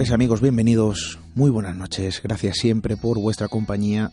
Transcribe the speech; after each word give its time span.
Estáis 0.00 0.14
amigos? 0.14 0.40
Bienvenidos. 0.40 1.18
Muy 1.34 1.50
buenas 1.50 1.76
noches. 1.76 2.22
Gracias 2.24 2.56
siempre 2.56 2.96
por 2.96 3.20
vuestra 3.20 3.48
compañía 3.48 4.10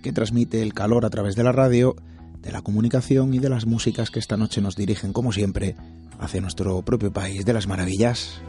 que 0.00 0.12
transmite 0.12 0.62
el 0.62 0.72
calor 0.72 1.04
a 1.04 1.10
través 1.10 1.34
de 1.34 1.42
la 1.42 1.50
radio, 1.50 1.96
de 2.42 2.52
la 2.52 2.62
comunicación 2.62 3.34
y 3.34 3.40
de 3.40 3.48
las 3.48 3.66
músicas 3.66 4.12
que 4.12 4.20
esta 4.20 4.36
noche 4.36 4.60
nos 4.60 4.76
dirigen, 4.76 5.12
como 5.12 5.32
siempre, 5.32 5.74
hacia 6.20 6.40
nuestro 6.40 6.80
propio 6.82 7.12
país 7.12 7.44
de 7.44 7.52
las 7.52 7.66
maravillas. 7.66 8.40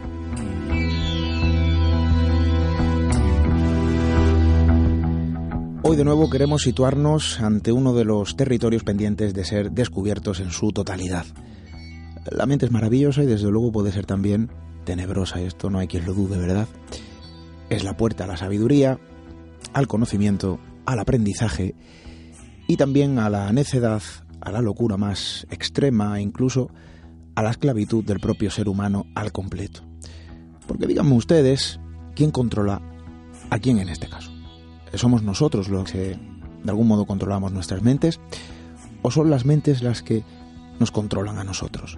Hoy 5.81 5.97
de 5.97 6.06
nuevo 6.06 6.30
queremos 6.30 6.62
situarnos 6.62 7.39
ante 7.39 7.72
uno 7.72 7.95
de 7.95 8.06
los 8.06 8.36
territorios 8.36 8.84
pendientes 8.84 9.34
de 9.34 9.46
ser 9.46 9.72
descubiertos 9.72 10.41
en 10.41 10.51
su 10.51 10.72
totalidad. 10.72 11.25
La 12.30 12.46
mente 12.46 12.68
es 12.68 12.72
maravillosa 12.72 13.24
y 13.24 13.25
desde 13.25 13.50
luego 13.50 13.72
puede 13.72 13.91
ser 13.91 14.06
también 14.06 14.51
tenebrosa, 14.88 15.42
esto 15.42 15.70
no 15.70 15.80
hay 15.80 15.88
quien 15.88 16.06
lo 16.06 16.14
dude, 16.14 16.38
¿verdad? 16.38 16.66
Es 17.70 17.84
la 17.84 17.98
puerta 17.98 18.24
a 18.24 18.28
la 18.28 18.38
sabiduría, 18.38 18.98
al 19.74 19.86
conocimiento, 19.86 20.59
al 20.86 21.00
aprendizaje 21.00 21.75
y 22.70 22.78
también 22.78 23.20
a 23.20 23.30
la 23.30 23.52
necedad, 23.52 24.02
a 24.40 24.50
la 24.50 24.62
locura 24.62 24.96
más 24.96 25.46
extrema 25.52 26.18
e 26.18 26.22
incluso 26.22 26.70
a 27.36 27.44
la 27.44 27.50
esclavitud 27.50 28.06
del 28.06 28.22
propio 28.22 28.50
ser 28.50 28.70
humano 28.70 29.08
al 29.14 29.34
completo. 29.34 29.81
Porque 30.66 30.88
díganme 30.88 31.16
ustedes, 31.16 31.81
¿quién 32.16 32.31
controla 32.31 32.81
a 33.50 33.59
quién 33.59 33.80
en 33.80 33.90
este 33.90 34.08
caso? 34.08 34.31
¿Somos 34.94 35.22
nosotros 35.22 35.68
los 35.68 35.92
que 35.92 36.18
de 36.64 36.69
algún 36.69 36.88
modo 36.88 37.06
controlamos 37.06 37.52
nuestras 37.52 37.81
mentes? 37.81 38.22
¿O 39.02 39.12
son 39.12 39.30
las 39.30 39.44
mentes 39.44 39.84
las 39.84 40.02
que 40.02 40.24
nos 40.80 40.92
controlan 40.92 41.40
a 41.40 41.44
nosotros? 41.44 41.98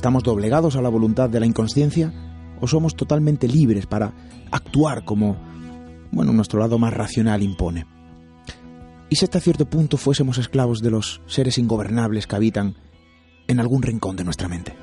¿Estamos 0.00 0.22
doblegados 0.22 0.76
a 0.76 0.80
la 0.80 0.88
voluntad 0.88 1.28
de 1.28 1.40
la 1.40 1.44
inconsciencia? 1.44 2.10
¿O 2.58 2.66
somos 2.66 2.96
totalmente 2.96 3.46
libres 3.46 3.84
para 3.84 4.14
actuar 4.50 5.04
como, 5.04 5.36
bueno, 6.10 6.32
nuestro 6.32 6.58
lado 6.58 6.78
más 6.78 6.94
racional 6.94 7.42
impone? 7.42 7.84
¿Y 9.10 9.16
si 9.16 9.26
hasta 9.26 9.40
cierto 9.40 9.66
punto 9.68 9.98
fuésemos 9.98 10.38
esclavos 10.38 10.80
de 10.80 10.90
los 10.90 11.20
seres 11.26 11.58
ingobernables 11.58 12.26
que 12.26 12.34
habitan 12.34 12.76
en 13.46 13.60
algún 13.60 13.82
rincón 13.82 14.16
de 14.16 14.24
nuestra 14.24 14.48
mente? 14.48 14.74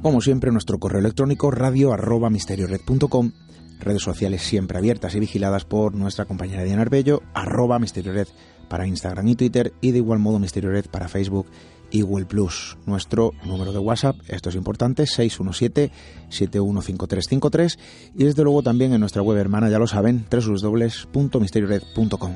Como 0.00 0.22
siempre, 0.22 0.50
nuestro 0.52 0.78
correo 0.78 1.00
electrónico 1.00 1.50
radio 1.50 1.92
arroba 1.92 2.30
misteriored.com, 2.30 3.32
redes 3.80 4.02
sociales 4.02 4.42
siempre 4.42 4.78
abiertas 4.78 5.14
y 5.14 5.20
vigiladas 5.20 5.64
por 5.64 5.94
nuestra 5.94 6.24
compañera 6.24 6.64
Diana 6.64 6.82
Arbello, 6.82 7.22
arroba 7.34 7.78
misteriored 7.78 8.28
para 8.68 8.86
Instagram 8.86 9.28
y 9.28 9.34
Twitter 9.34 9.72
y 9.80 9.92
de 9.92 9.98
igual 9.98 10.18
modo 10.18 10.38
misteriored 10.38 10.86
para 10.90 11.08
Facebook 11.08 11.46
y 11.90 12.02
Google 12.02 12.26
Plus. 12.26 12.76
Nuestro 12.86 13.32
número 13.44 13.72
de 13.72 13.78
WhatsApp, 13.78 14.16
esto 14.28 14.50
es 14.50 14.54
importante, 14.54 15.04
617-715353 15.04 17.78
y 18.14 18.24
desde 18.24 18.42
luego 18.42 18.62
también 18.62 18.92
en 18.92 19.00
nuestra 19.00 19.22
web 19.22 19.38
hermana, 19.38 19.70
ya 19.70 19.78
lo 19.78 19.86
saben, 19.86 20.26
www.misteriored.com. 20.30 22.32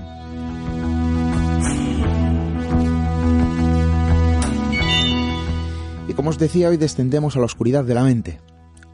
Y 6.09 6.15
como 6.15 6.31
os 6.31 6.39
decía, 6.39 6.69
hoy 6.69 6.77
descendemos 6.77 7.37
a 7.37 7.39
la 7.39 7.45
oscuridad 7.47 7.85
de 7.85 7.95
la 7.95 8.03
mente, 8.05 8.41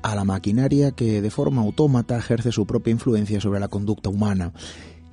a 0.02 0.14
la 0.14 0.24
maquinaria 0.24 0.92
que 0.92 1.20
de 1.20 1.30
forma 1.30 1.62
autómata 1.62 2.16
ejerce 2.16 2.52
su 2.52 2.66
propia 2.66 2.92
influencia 2.92 3.40
sobre 3.40 3.60
la 3.60 3.68
conducta 3.68 4.08
humana, 4.10 4.52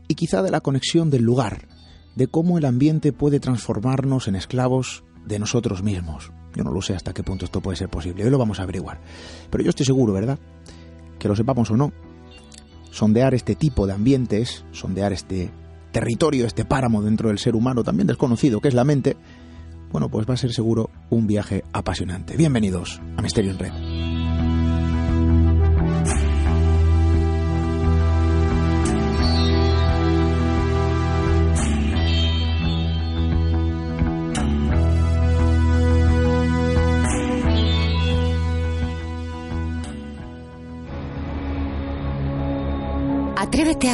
y 0.07 0.15
quizá 0.15 0.41
de 0.41 0.51
la 0.51 0.61
conexión 0.61 1.09
del 1.09 1.23
lugar, 1.23 1.67
de 2.15 2.27
cómo 2.27 2.57
el 2.57 2.65
ambiente 2.65 3.11
puede 3.11 3.39
transformarnos 3.39 4.27
en 4.27 4.35
esclavos 4.35 5.03
de 5.25 5.39
nosotros 5.39 5.83
mismos. 5.83 6.31
Yo 6.55 6.63
no 6.63 6.71
lo 6.71 6.81
sé 6.81 6.95
hasta 6.95 7.13
qué 7.13 7.23
punto 7.23 7.45
esto 7.45 7.61
puede 7.61 7.77
ser 7.77 7.89
posible, 7.89 8.23
hoy 8.23 8.29
lo 8.29 8.37
vamos 8.37 8.59
a 8.59 8.63
averiguar. 8.63 9.01
Pero 9.49 9.63
yo 9.63 9.69
estoy 9.69 9.85
seguro, 9.85 10.13
¿verdad? 10.13 10.39
Que 11.19 11.27
lo 11.27 11.35
sepamos 11.35 11.69
o 11.71 11.77
no, 11.77 11.91
sondear 12.91 13.33
este 13.33 13.55
tipo 13.55 13.87
de 13.87 13.93
ambientes, 13.93 14.63
sondear 14.71 15.11
este 15.11 15.51
territorio, 15.91 16.45
este 16.45 16.65
páramo 16.65 17.01
dentro 17.01 17.29
del 17.29 17.39
ser 17.39 17.55
humano 17.55 17.83
también 17.83 18.07
desconocido 18.07 18.61
que 18.61 18.67
es 18.67 18.73
la 18.73 18.83
mente, 18.83 19.17
bueno, 19.91 20.09
pues 20.09 20.27
va 20.29 20.33
a 20.33 20.37
ser 20.37 20.51
seguro 20.51 20.89
un 21.09 21.27
viaje 21.27 21.63
apasionante. 21.71 22.35
Bienvenidos 22.35 23.01
a 23.17 23.21
Misterio 23.21 23.51
en 23.51 23.59
Red. 23.59 24.24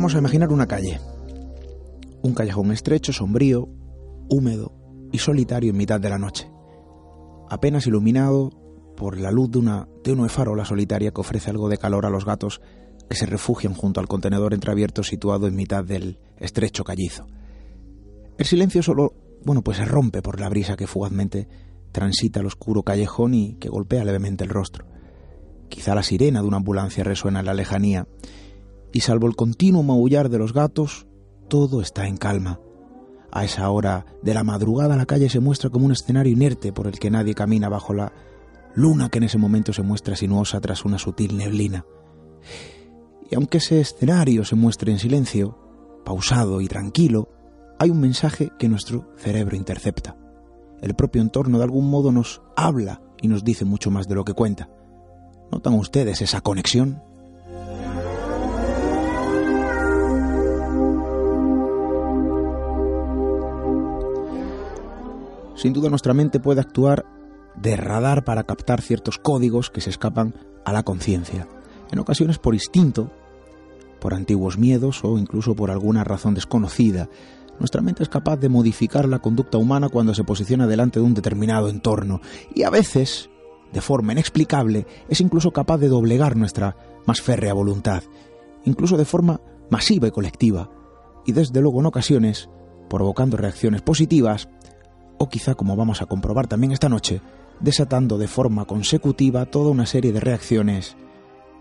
Vamos 0.00 0.14
a 0.14 0.18
imaginar 0.18 0.50
una 0.50 0.66
calle. 0.66 0.98
Un 2.22 2.32
callejón 2.32 2.72
estrecho, 2.72 3.12
sombrío, 3.12 3.68
húmedo 4.30 4.72
y 5.12 5.18
solitario 5.18 5.72
en 5.72 5.76
mitad 5.76 6.00
de 6.00 6.08
la 6.08 6.16
noche. 6.16 6.50
Apenas 7.50 7.86
iluminado 7.86 8.48
por 8.96 9.20
la 9.20 9.30
luz 9.30 9.50
de 9.50 9.58
una 9.58 9.88
tenue 10.02 10.30
farola 10.30 10.64
solitaria 10.64 11.10
que 11.10 11.20
ofrece 11.20 11.50
algo 11.50 11.68
de 11.68 11.76
calor 11.76 12.06
a 12.06 12.08
los 12.10 12.24
gatos 12.24 12.62
que 13.10 13.14
se 13.14 13.26
refugian 13.26 13.74
junto 13.74 14.00
al 14.00 14.08
contenedor 14.08 14.54
entreabierto 14.54 15.02
situado 15.02 15.46
en 15.46 15.54
mitad 15.54 15.84
del 15.84 16.18
estrecho 16.38 16.82
callizo. 16.82 17.26
El 18.38 18.46
silencio 18.46 18.82
solo, 18.82 19.12
bueno, 19.44 19.60
pues 19.60 19.76
se 19.76 19.84
rompe 19.84 20.22
por 20.22 20.40
la 20.40 20.48
brisa 20.48 20.78
que 20.78 20.86
fugazmente 20.86 21.46
transita 21.92 22.40
el 22.40 22.46
oscuro 22.46 22.84
callejón 22.84 23.34
y 23.34 23.56
que 23.56 23.68
golpea 23.68 24.06
levemente 24.06 24.44
el 24.44 24.50
rostro. 24.50 24.86
Quizá 25.68 25.94
la 25.94 26.02
sirena 26.02 26.40
de 26.40 26.48
una 26.48 26.56
ambulancia 26.56 27.04
resuena 27.04 27.40
en 27.40 27.46
la 27.46 27.52
lejanía, 27.52 28.06
y 28.92 29.00
salvo 29.00 29.26
el 29.26 29.36
continuo 29.36 29.82
maullar 29.82 30.28
de 30.28 30.38
los 30.38 30.52
gatos, 30.52 31.06
todo 31.48 31.80
está 31.80 32.06
en 32.06 32.16
calma. 32.16 32.60
A 33.32 33.44
esa 33.44 33.70
hora 33.70 34.06
de 34.22 34.34
la 34.34 34.42
madrugada 34.42 34.96
la 34.96 35.06
calle 35.06 35.28
se 35.28 35.40
muestra 35.40 35.70
como 35.70 35.86
un 35.86 35.92
escenario 35.92 36.32
inerte 36.32 36.72
por 36.72 36.86
el 36.86 36.98
que 36.98 37.10
nadie 37.10 37.34
camina 37.34 37.68
bajo 37.68 37.94
la 37.94 38.12
luna 38.74 39.08
que 39.08 39.18
en 39.18 39.24
ese 39.24 39.38
momento 39.38 39.72
se 39.72 39.82
muestra 39.82 40.16
sinuosa 40.16 40.60
tras 40.60 40.84
una 40.84 40.98
sutil 40.98 41.36
neblina. 41.36 41.84
Y 43.30 43.36
aunque 43.36 43.58
ese 43.58 43.80
escenario 43.80 44.44
se 44.44 44.56
muestre 44.56 44.90
en 44.90 44.98
silencio, 44.98 45.56
pausado 46.04 46.60
y 46.60 46.66
tranquilo, 46.66 47.28
hay 47.78 47.90
un 47.90 48.00
mensaje 48.00 48.50
que 48.58 48.68
nuestro 48.68 49.12
cerebro 49.16 49.56
intercepta. 49.56 50.16
El 50.80 50.94
propio 50.94 51.22
entorno 51.22 51.58
de 51.58 51.64
algún 51.64 51.88
modo 51.88 52.10
nos 52.10 52.42
habla 52.56 53.00
y 53.22 53.28
nos 53.28 53.44
dice 53.44 53.64
mucho 53.64 53.90
más 53.90 54.08
de 54.08 54.14
lo 54.14 54.24
que 54.24 54.34
cuenta. 54.34 54.68
¿Notan 55.52 55.74
ustedes 55.74 56.22
esa 56.22 56.40
conexión? 56.40 57.02
Sin 65.60 65.74
duda 65.74 65.90
nuestra 65.90 66.14
mente 66.14 66.40
puede 66.40 66.62
actuar 66.62 67.04
de 67.54 67.76
radar 67.76 68.24
para 68.24 68.44
captar 68.44 68.80
ciertos 68.80 69.18
códigos 69.18 69.68
que 69.68 69.82
se 69.82 69.90
escapan 69.90 70.34
a 70.64 70.72
la 70.72 70.84
conciencia, 70.84 71.46
en 71.92 71.98
ocasiones 71.98 72.38
por 72.38 72.54
instinto, 72.54 73.10
por 74.00 74.14
antiguos 74.14 74.56
miedos 74.56 75.04
o 75.04 75.18
incluso 75.18 75.54
por 75.54 75.70
alguna 75.70 76.02
razón 76.02 76.32
desconocida. 76.32 77.10
Nuestra 77.58 77.82
mente 77.82 78.02
es 78.02 78.08
capaz 78.08 78.38
de 78.38 78.48
modificar 78.48 79.06
la 79.06 79.18
conducta 79.18 79.58
humana 79.58 79.90
cuando 79.90 80.14
se 80.14 80.24
posiciona 80.24 80.66
delante 80.66 80.98
de 80.98 81.04
un 81.04 81.12
determinado 81.12 81.68
entorno 81.68 82.22
y 82.54 82.62
a 82.62 82.70
veces, 82.70 83.28
de 83.70 83.82
forma 83.82 84.12
inexplicable, 84.12 84.86
es 85.10 85.20
incluso 85.20 85.50
capaz 85.50 85.76
de 85.76 85.88
doblegar 85.88 86.36
nuestra 86.36 86.74
más 87.04 87.20
férrea 87.20 87.52
voluntad, 87.52 88.02
incluso 88.64 88.96
de 88.96 89.04
forma 89.04 89.42
masiva 89.68 90.08
y 90.08 90.10
colectiva, 90.10 90.70
y 91.26 91.32
desde 91.32 91.60
luego 91.60 91.80
en 91.80 91.86
ocasiones 91.86 92.48
provocando 92.88 93.36
reacciones 93.36 93.82
positivas 93.82 94.48
o 95.22 95.28
quizá 95.28 95.54
como 95.54 95.76
vamos 95.76 96.00
a 96.00 96.06
comprobar 96.06 96.46
también 96.46 96.72
esta 96.72 96.88
noche, 96.88 97.20
desatando 97.60 98.16
de 98.16 98.26
forma 98.26 98.64
consecutiva 98.64 99.44
toda 99.44 99.70
una 99.70 99.84
serie 99.84 100.12
de 100.12 100.20
reacciones 100.20 100.96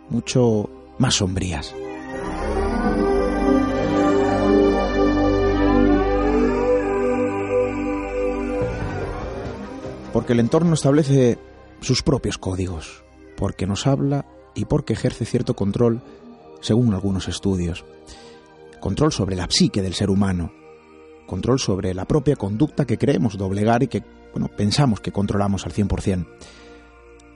mucho 0.10 0.70
más 0.98 1.16
sombrías. 1.16 1.76
Porque 10.14 10.32
el 10.32 10.40
entorno 10.40 10.74
establece 10.74 11.38
sus 11.82 12.02
propios 12.02 12.38
códigos, 12.38 13.04
porque 13.36 13.68
nos 13.68 13.88
habla 13.88 14.26
y 14.56 14.66
porque 14.66 14.94
ejerce 14.94 15.26
cierto 15.26 15.54
control, 15.54 16.02
según 16.62 16.94
algunos 16.94 17.28
estudios. 17.28 17.84
Control 18.80 19.12
sobre 19.12 19.36
la 19.36 19.48
psique 19.50 19.82
del 19.82 19.96
ser 19.96 20.10
humano, 20.10 20.54
control 21.30 21.60
sobre 21.60 21.94
la 21.94 22.06
propia 22.06 22.36
conducta 22.36 22.86
que 22.86 22.98
creemos 22.98 23.38
doblegar 23.38 23.84
y 23.84 23.88
que, 23.88 24.04
bueno, 24.34 24.50
pensamos 24.50 25.00
que 25.00 25.14
controlamos 25.14 25.66
al 25.66 25.72
100%. 25.72 26.28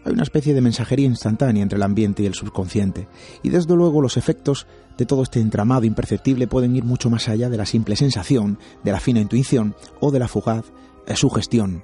Hay 0.06 0.12
una 0.12 0.24
especie 0.24 0.54
de 0.54 0.60
mensajería 0.60 1.06
instantánea 1.06 1.64
entre 1.64 1.78
el 1.78 1.84
ambiente 1.84 2.24
y 2.24 2.26
el 2.26 2.34
subconsciente, 2.34 3.08
y 3.42 3.50
desde 3.50 3.74
luego 3.76 4.02
los 4.02 4.18
efectos 4.18 4.68
de 4.98 5.06
todo 5.06 5.24
este 5.24 5.40
entramado 5.40 5.86
imperceptible 5.86 6.48
pueden 6.48 6.76
ir 6.76 6.84
mucho 6.84 7.10
más 7.10 7.30
allá 7.30 7.50
de 7.50 7.58
la 7.58 7.66
simple 7.66 7.96
sensación, 7.96 8.60
de 8.84 8.92
la 8.92 9.00
fina 9.00 9.22
intuición 9.22 9.76
o 10.02 10.12
de 10.12 10.20
la 10.20 10.28
fugaz 10.28 10.66
eh, 11.08 11.16
sugestión. 11.16 11.84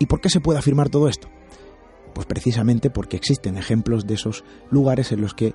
¿Y 0.00 0.06
por 0.06 0.20
qué 0.20 0.30
se 0.30 0.40
puede 0.40 0.58
afirmar 0.58 0.88
todo 0.88 1.08
esto? 1.08 1.28
Pues 2.14 2.26
precisamente 2.26 2.90
porque 2.90 3.16
existen 3.16 3.56
ejemplos 3.56 4.06
de 4.06 4.14
esos 4.14 4.42
lugares 4.70 5.12
en 5.12 5.20
los 5.20 5.34
que 5.34 5.54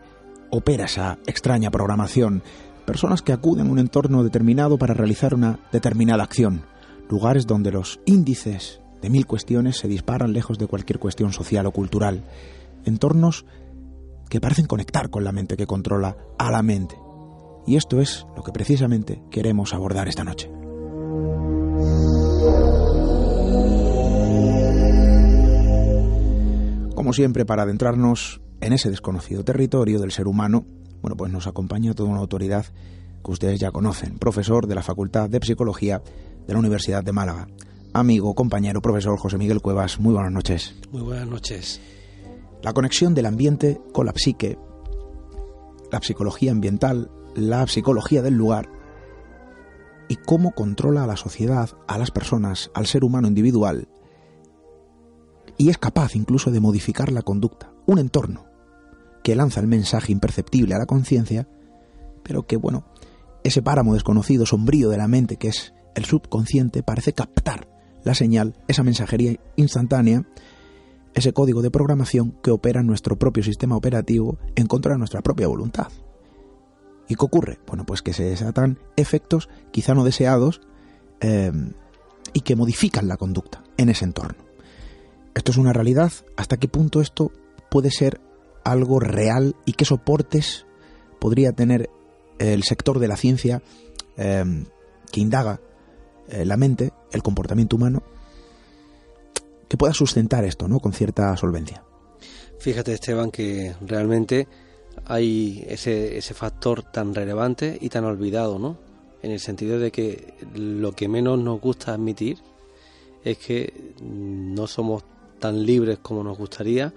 opera 0.51 0.85
esa 0.85 1.19
extraña 1.27 1.71
programación, 1.71 2.41
personas 2.85 3.21
que 3.21 3.33
acuden 3.33 3.67
a 3.67 3.71
un 3.71 3.79
entorno 3.79 4.23
determinado 4.23 4.77
para 4.77 4.93
realizar 4.93 5.33
una 5.33 5.59
determinada 5.71 6.23
acción, 6.23 6.65
lugares 7.09 7.47
donde 7.47 7.71
los 7.71 7.99
índices 8.05 8.81
de 9.01 9.09
mil 9.09 9.25
cuestiones 9.25 9.77
se 9.77 9.87
disparan 9.87 10.33
lejos 10.33 10.57
de 10.57 10.67
cualquier 10.67 10.99
cuestión 10.99 11.33
social 11.33 11.65
o 11.65 11.71
cultural, 11.71 12.23
entornos 12.85 13.45
que 14.29 14.41
parecen 14.41 14.65
conectar 14.65 15.09
con 15.09 15.23
la 15.23 15.31
mente 15.31 15.57
que 15.57 15.67
controla 15.67 16.17
a 16.37 16.51
la 16.51 16.63
mente. 16.63 16.95
Y 17.67 17.75
esto 17.75 17.99
es 17.99 18.25
lo 18.35 18.43
que 18.43 18.51
precisamente 18.51 19.21
queremos 19.31 19.73
abordar 19.73 20.07
esta 20.07 20.23
noche. 20.23 20.49
Como 26.95 27.13
siempre, 27.13 27.45
para 27.45 27.63
adentrarnos 27.63 28.41
en 28.61 28.73
ese 28.73 28.89
desconocido 28.89 29.43
territorio 29.43 29.99
del 29.99 30.11
ser 30.11 30.27
humano, 30.27 30.65
bueno, 31.05 31.17
pues 31.17 31.31
nos 31.31 31.45
acompaña 31.45 31.93
toda 31.93 32.09
una 32.09 32.19
autoridad 32.19 32.65
que 33.23 33.31
ustedes 33.31 33.59
ya 33.59 33.69
conocen, 33.69 34.17
profesor 34.17 34.65
de 34.65 34.73
la 34.73 34.81
Facultad 34.81 35.29
de 35.29 35.39
Psicología 35.39 36.01
de 36.47 36.51
la 36.51 36.57
Universidad 36.57 37.03
de 37.03 37.11
Málaga. 37.11 37.47
Amigo, 37.93 38.33
compañero, 38.33 38.81
profesor 38.81 39.15
José 39.19 39.37
Miguel 39.37 39.61
Cuevas, 39.61 39.99
muy 39.99 40.15
buenas 40.15 40.31
noches. 40.31 40.73
Muy 40.91 41.03
buenas 41.03 41.27
noches. 41.27 41.79
La 42.63 42.73
conexión 42.73 43.13
del 43.13 43.27
ambiente 43.27 43.79
con 43.93 44.07
la 44.07 44.13
psique, 44.15 44.57
la 45.91 46.01
psicología 46.01 46.51
ambiental, 46.51 47.11
la 47.35 47.67
psicología 47.67 48.23
del 48.23 48.33
lugar 48.33 48.67
y 50.07 50.15
cómo 50.15 50.53
controla 50.53 51.03
a 51.03 51.07
la 51.07 51.17
sociedad, 51.17 51.69
a 51.87 51.99
las 51.99 52.09
personas, 52.09 52.71
al 52.73 52.87
ser 52.87 53.03
humano 53.03 53.27
individual 53.27 53.87
y 55.55 55.69
es 55.69 55.77
capaz 55.77 56.15
incluso 56.15 56.49
de 56.49 56.59
modificar 56.59 57.11
la 57.11 57.21
conducta, 57.21 57.71
un 57.85 57.99
entorno 57.99 58.54
que 59.25 59.35
lanza 59.35 59.59
el 59.59 59.65
mensaje 59.65 60.11
imperceptible 60.11 60.75
a 60.75 60.77
la 60.77 60.85
conciencia, 60.85 61.47
pero 62.21 62.45
que, 62.45 62.57
bueno, 62.57 62.85
ese 63.43 63.63
páramo 63.63 63.95
desconocido, 63.95 64.45
sombrío 64.45 64.91
de 64.91 64.97
la 64.97 65.07
mente 65.07 65.37
que 65.37 65.47
es 65.47 65.73
el 65.95 66.05
subconsciente, 66.05 66.83
parece 66.83 67.13
captar 67.13 67.67
la 68.03 68.13
señal, 68.13 68.53
esa 68.67 68.83
mensajería 68.83 69.35
instantánea, 69.55 70.27
ese 71.15 71.33
código 71.33 71.63
de 71.63 71.71
programación 71.71 72.37
que 72.43 72.51
opera 72.51 72.81
en 72.81 72.85
nuestro 72.85 73.17
propio 73.17 73.41
sistema 73.41 73.75
operativo 73.75 74.37
en 74.55 74.67
contra 74.67 74.91
de 74.91 74.99
nuestra 74.99 75.23
propia 75.23 75.47
voluntad. 75.47 75.87
¿Y 77.07 77.15
qué 77.15 77.25
ocurre? 77.25 77.57
Bueno, 77.65 77.83
pues 77.83 78.03
que 78.03 78.13
se 78.13 78.25
desatan 78.25 78.77
efectos 78.95 79.49
quizá 79.71 79.95
no 79.95 80.03
deseados 80.03 80.61
eh, 81.19 81.51
y 82.31 82.41
que 82.41 82.55
modifican 82.55 83.07
la 83.07 83.17
conducta 83.17 83.63
en 83.77 83.89
ese 83.89 84.05
entorno. 84.05 84.45
Esto 85.33 85.49
es 85.49 85.57
una 85.57 85.73
realidad. 85.73 86.13
¿Hasta 86.37 86.57
qué 86.57 86.67
punto 86.67 87.01
esto 87.01 87.31
puede 87.71 87.89
ser 87.89 88.21
algo 88.65 88.99
real 88.99 89.55
y 89.63 89.73
qué 89.73 89.85
soportes 89.85 90.65
podría 91.19 91.53
tener 91.53 91.89
el 92.39 92.63
sector 92.63 92.99
de 92.99 93.07
la 93.07 93.15
ciencia 93.15 93.61
em, 94.17 94.65
que 95.11 95.21
indaga 95.21 95.61
eh, 96.27 96.43
la 96.43 96.57
mente, 96.57 96.91
el 97.11 97.23
comportamiento 97.23 97.77
humano, 97.77 98.03
que 99.69 99.77
pueda 99.77 99.93
sustentar 99.93 100.43
esto, 100.43 100.67
¿no? 100.67 100.79
Con 100.79 100.91
cierta 100.91 101.37
solvencia. 101.37 101.83
Fíjate, 102.59 102.93
Esteban, 102.93 103.31
que 103.31 103.75
realmente 103.81 104.47
hay 105.05 105.63
ese, 105.67 106.17
ese 106.17 106.33
factor 106.33 106.83
tan 106.83 107.13
relevante 107.13 107.77
y 107.79 107.89
tan 107.89 108.03
olvidado, 108.05 108.59
¿no? 108.59 108.77
En 109.21 109.31
el 109.31 109.39
sentido 109.39 109.79
de 109.79 109.91
que 109.91 110.33
lo 110.55 110.91
que 110.93 111.07
menos 111.07 111.39
nos 111.39 111.61
gusta 111.61 111.93
admitir 111.93 112.39
es 113.23 113.37
que 113.37 113.93
no 114.01 114.67
somos 114.67 115.03
tan 115.39 115.65
libres 115.65 115.99
como 115.99 116.23
nos 116.23 116.37
gustaría 116.37 116.93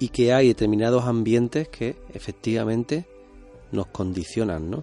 y 0.00 0.08
que 0.08 0.32
hay 0.32 0.48
determinados 0.48 1.04
ambientes 1.04 1.68
que 1.68 1.94
efectivamente 2.12 3.06
nos 3.70 3.86
condicionan. 3.88 4.70
¿no? 4.70 4.82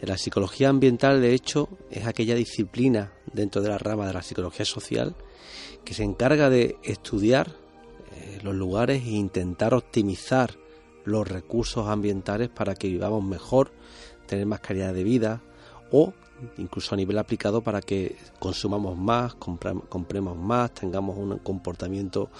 La 0.00 0.16
psicología 0.16 0.68
ambiental, 0.68 1.20
de 1.20 1.34
hecho, 1.34 1.68
es 1.90 2.06
aquella 2.06 2.36
disciplina 2.36 3.12
dentro 3.32 3.62
de 3.62 3.70
la 3.70 3.78
rama 3.78 4.06
de 4.06 4.12
la 4.12 4.22
psicología 4.22 4.66
social 4.66 5.16
que 5.84 5.94
se 5.94 6.04
encarga 6.04 6.50
de 6.50 6.76
estudiar 6.84 7.56
eh, 8.12 8.38
los 8.42 8.54
lugares 8.54 9.02
e 9.04 9.10
intentar 9.10 9.72
optimizar 9.72 10.54
los 11.04 11.26
recursos 11.26 11.88
ambientales 11.88 12.50
para 12.50 12.74
que 12.74 12.88
vivamos 12.88 13.24
mejor, 13.24 13.72
tener 14.26 14.44
más 14.44 14.60
calidad 14.60 14.92
de 14.92 15.02
vida 15.02 15.40
o 15.90 16.12
incluso 16.58 16.94
a 16.94 16.98
nivel 16.98 17.18
aplicado 17.18 17.62
para 17.62 17.80
que 17.80 18.16
consumamos 18.38 18.96
más, 18.96 19.34
compremos 19.34 20.36
más, 20.36 20.72
tengamos 20.72 21.16
un 21.16 21.38
comportamiento 21.38 22.30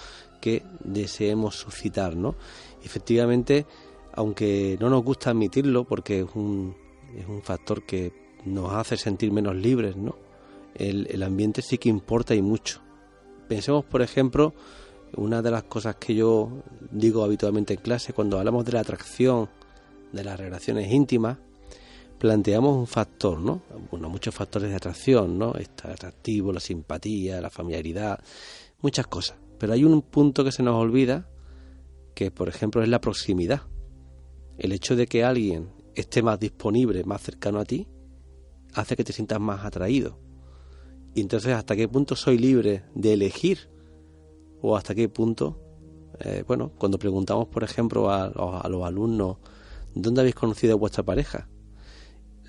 que 0.41 0.63
deseemos 0.85 1.57
suscitar, 1.57 2.17
¿no? 2.17 2.35
Efectivamente, 2.83 3.67
aunque 4.13 4.77
no 4.81 4.91
nos 4.91 5.05
gusta 5.05 5.31
admitirlo, 5.31 5.85
porque 5.85 6.21
es 6.21 6.27
un, 6.35 6.77
es 7.17 7.27
un 7.27 7.43
factor 7.43 7.85
que 7.85 8.13
nos 8.45 8.73
hace 8.73 8.97
sentir 8.97 9.33
menos 9.33 9.57
libres, 9.57 9.97
¿no? 9.97 10.17
El, 10.75 11.07
el 11.11 11.23
ambiente 11.23 11.63
sí 11.63 11.79
que 11.79 11.89
importa 11.89 12.35
y 12.35 12.43
mucho. 12.43 12.81
Pensemos, 13.49 13.85
por 13.85 14.03
ejemplo, 14.03 14.55
una 15.17 15.43
de 15.43 15.51
las 15.51 15.65
cosas 15.65 15.97
que 15.97 16.15
yo 16.15 16.63
digo 16.91 17.25
habitualmente 17.25 17.75
en 17.75 17.81
clase, 17.81 18.13
cuando 18.13 18.39
hablamos 18.39 18.65
de 18.65 18.73
la 18.73 18.81
atracción, 18.81 19.49
de 20.13 20.25
las 20.25 20.39
relaciones 20.39 20.93
íntimas, 20.93 21.39
planteamos 22.19 22.77
un 22.77 22.87
factor, 22.87 23.39
¿no? 23.39 23.63
Bueno, 23.91 24.09
muchos 24.09 24.35
factores 24.35 24.71
de 24.71 24.77
atracción, 24.77 25.39
¿no? 25.39 25.55
Está 25.55 25.93
atractivo, 25.93 26.53
la 26.53 26.61
simpatía, 26.61 27.41
la 27.41 27.51
familiaridad, 27.51 28.19
muchas 28.83 29.07
cosas. 29.07 29.37
Pero 29.59 29.73
hay 29.73 29.85
un 29.85 30.03
punto 30.03 30.45
que 30.45 30.53
se 30.53 30.63
nos 30.63 30.77
olvida, 30.77 31.29
que 32.15 32.31
por 32.31 32.49
ejemplo 32.49 32.83
es 32.83 32.89
la 32.89 33.01
proximidad. 33.01 33.63
El 34.57 34.73
hecho 34.73 34.97
de 34.97 35.07
que 35.07 35.25
alguien 35.25 35.71
esté 35.95 36.23
más 36.23 36.39
disponible, 36.39 37.05
más 37.05 37.23
cercano 37.23 37.61
a 37.61 37.65
ti, 37.65 37.89
hace 38.75 38.97
que 38.97 39.05
te 39.05 39.13
sientas 39.13 39.41
más 39.41 39.65
atraído. 39.65 40.19
Y 41.15 41.21
entonces, 41.21 41.55
¿hasta 41.55 41.75
qué 41.75 41.89
punto 41.89 42.15
soy 42.17 42.39
libre 42.39 42.85
de 42.95 43.15
elegir? 43.15 43.71
¿O 44.61 44.77
hasta 44.77 44.95
qué 44.95 45.09
punto? 45.09 45.61
Eh, 46.21 46.45
bueno, 46.47 46.73
cuando 46.79 46.99
preguntamos, 46.99 47.49
por 47.49 47.65
ejemplo, 47.65 48.11
a, 48.11 48.29
los 48.69 48.85
alumnos, 48.85 49.39
¿dónde 49.95 50.21
habéis 50.21 50.35
conocido 50.35 50.75
a 50.75 50.77
vuestra 50.77 51.03
pareja? 51.03 51.49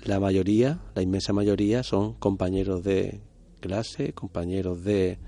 la 0.04 0.18
mayoría, 0.18 0.80
la 0.94 1.02
inmensa 1.02 1.32
mayoría, 1.32 1.82
son 1.82 2.14
compañeros 2.14 2.82
de 2.82 3.20
clase, 3.60 4.12
compañeros 4.12 4.82
de 4.82 5.18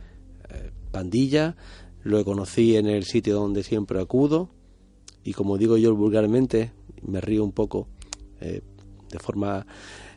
pandilla. 0.92 1.56
Lo 2.04 2.24
conocí 2.24 2.76
en 2.76 2.86
el 2.86 3.04
sitio 3.04 3.34
donde 3.34 3.64
siempre 3.64 4.00
acudo 4.00 4.50
y 5.24 5.32
como 5.32 5.58
digo 5.58 5.76
yo 5.76 5.94
vulgarmente, 5.94 6.72
me 7.02 7.20
río 7.20 7.44
un 7.44 7.52
poco 7.52 7.88
eh, 8.40 8.60
de 9.10 9.18
forma 9.18 9.66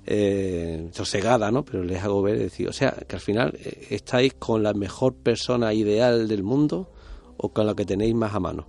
eh, 0.05 0.89
sosegada, 0.91 1.51
¿no? 1.51 1.63
Pero 1.63 1.84
les 1.84 2.03
hago 2.03 2.22
ver, 2.22 2.39
decir, 2.39 2.67
o 2.67 2.74
sea, 2.74 2.91
que 3.08 3.15
al 3.15 3.22
final 3.22 3.58
eh, 3.60 3.88
estáis 3.91 4.34
con 4.34 4.63
la 4.63 4.74
mejor 4.74 5.15
persona 5.15 5.74
ideal 5.74 6.27
del 6.27 6.44
mundo 6.44 6.91
o 7.38 7.50
con 7.50 7.67
la 7.67 7.75
que 7.75 7.86
tenéis 7.86 8.15
más 8.15 8.34
a 8.34 8.39
mano. 8.39 8.67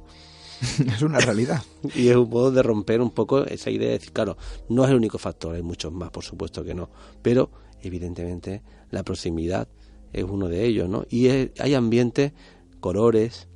es 0.86 1.02
una 1.02 1.20
realidad. 1.20 1.62
y 1.94 2.08
es 2.08 2.16
un 2.16 2.28
modo 2.28 2.50
de 2.50 2.62
romper 2.62 3.00
un 3.00 3.10
poco 3.10 3.44
esa 3.44 3.70
idea 3.70 3.88
de 3.88 3.94
decir, 3.94 4.12
claro, 4.12 4.36
no 4.68 4.84
es 4.84 4.90
el 4.90 4.96
único 4.96 5.18
factor, 5.18 5.54
hay 5.54 5.62
muchos 5.62 5.92
más, 5.92 6.10
por 6.10 6.24
supuesto 6.24 6.64
que 6.64 6.74
no, 6.74 6.90
pero 7.22 7.50
evidentemente 7.80 8.62
la 8.90 9.02
proximidad 9.02 9.68
es 10.16 10.24
uno 10.24 10.48
de 10.48 10.64
ellos, 10.64 10.88
¿no? 10.88 11.04
Y 11.10 11.28
hay 11.28 11.74
ambientes, 11.74 12.32
colores, 12.80 13.48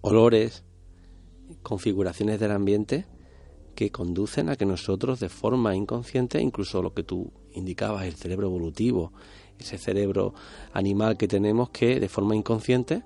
olores, 0.00 0.64
configuraciones 1.62 2.40
del 2.40 2.52
ambiente 2.52 3.06
que 3.74 3.90
conducen 3.90 4.48
a 4.48 4.56
que 4.56 4.66
nosotros 4.66 5.20
de 5.20 5.28
forma 5.28 5.76
inconsciente, 5.76 6.40
incluso 6.40 6.82
lo 6.82 6.94
que 6.94 7.02
tú 7.02 7.32
indicabas, 7.52 8.04
el 8.06 8.14
cerebro 8.14 8.46
evolutivo, 8.46 9.12
ese 9.58 9.78
cerebro 9.78 10.34
animal 10.72 11.16
que 11.16 11.28
tenemos 11.28 11.70
que 11.70 12.00
de 12.00 12.08
forma 12.08 12.34
inconsciente 12.34 13.04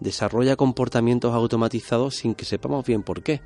desarrolla 0.00 0.56
comportamientos 0.56 1.32
automatizados 1.32 2.16
sin 2.16 2.34
que 2.34 2.44
sepamos 2.44 2.84
bien 2.84 3.02
por 3.02 3.22
qué. 3.22 3.40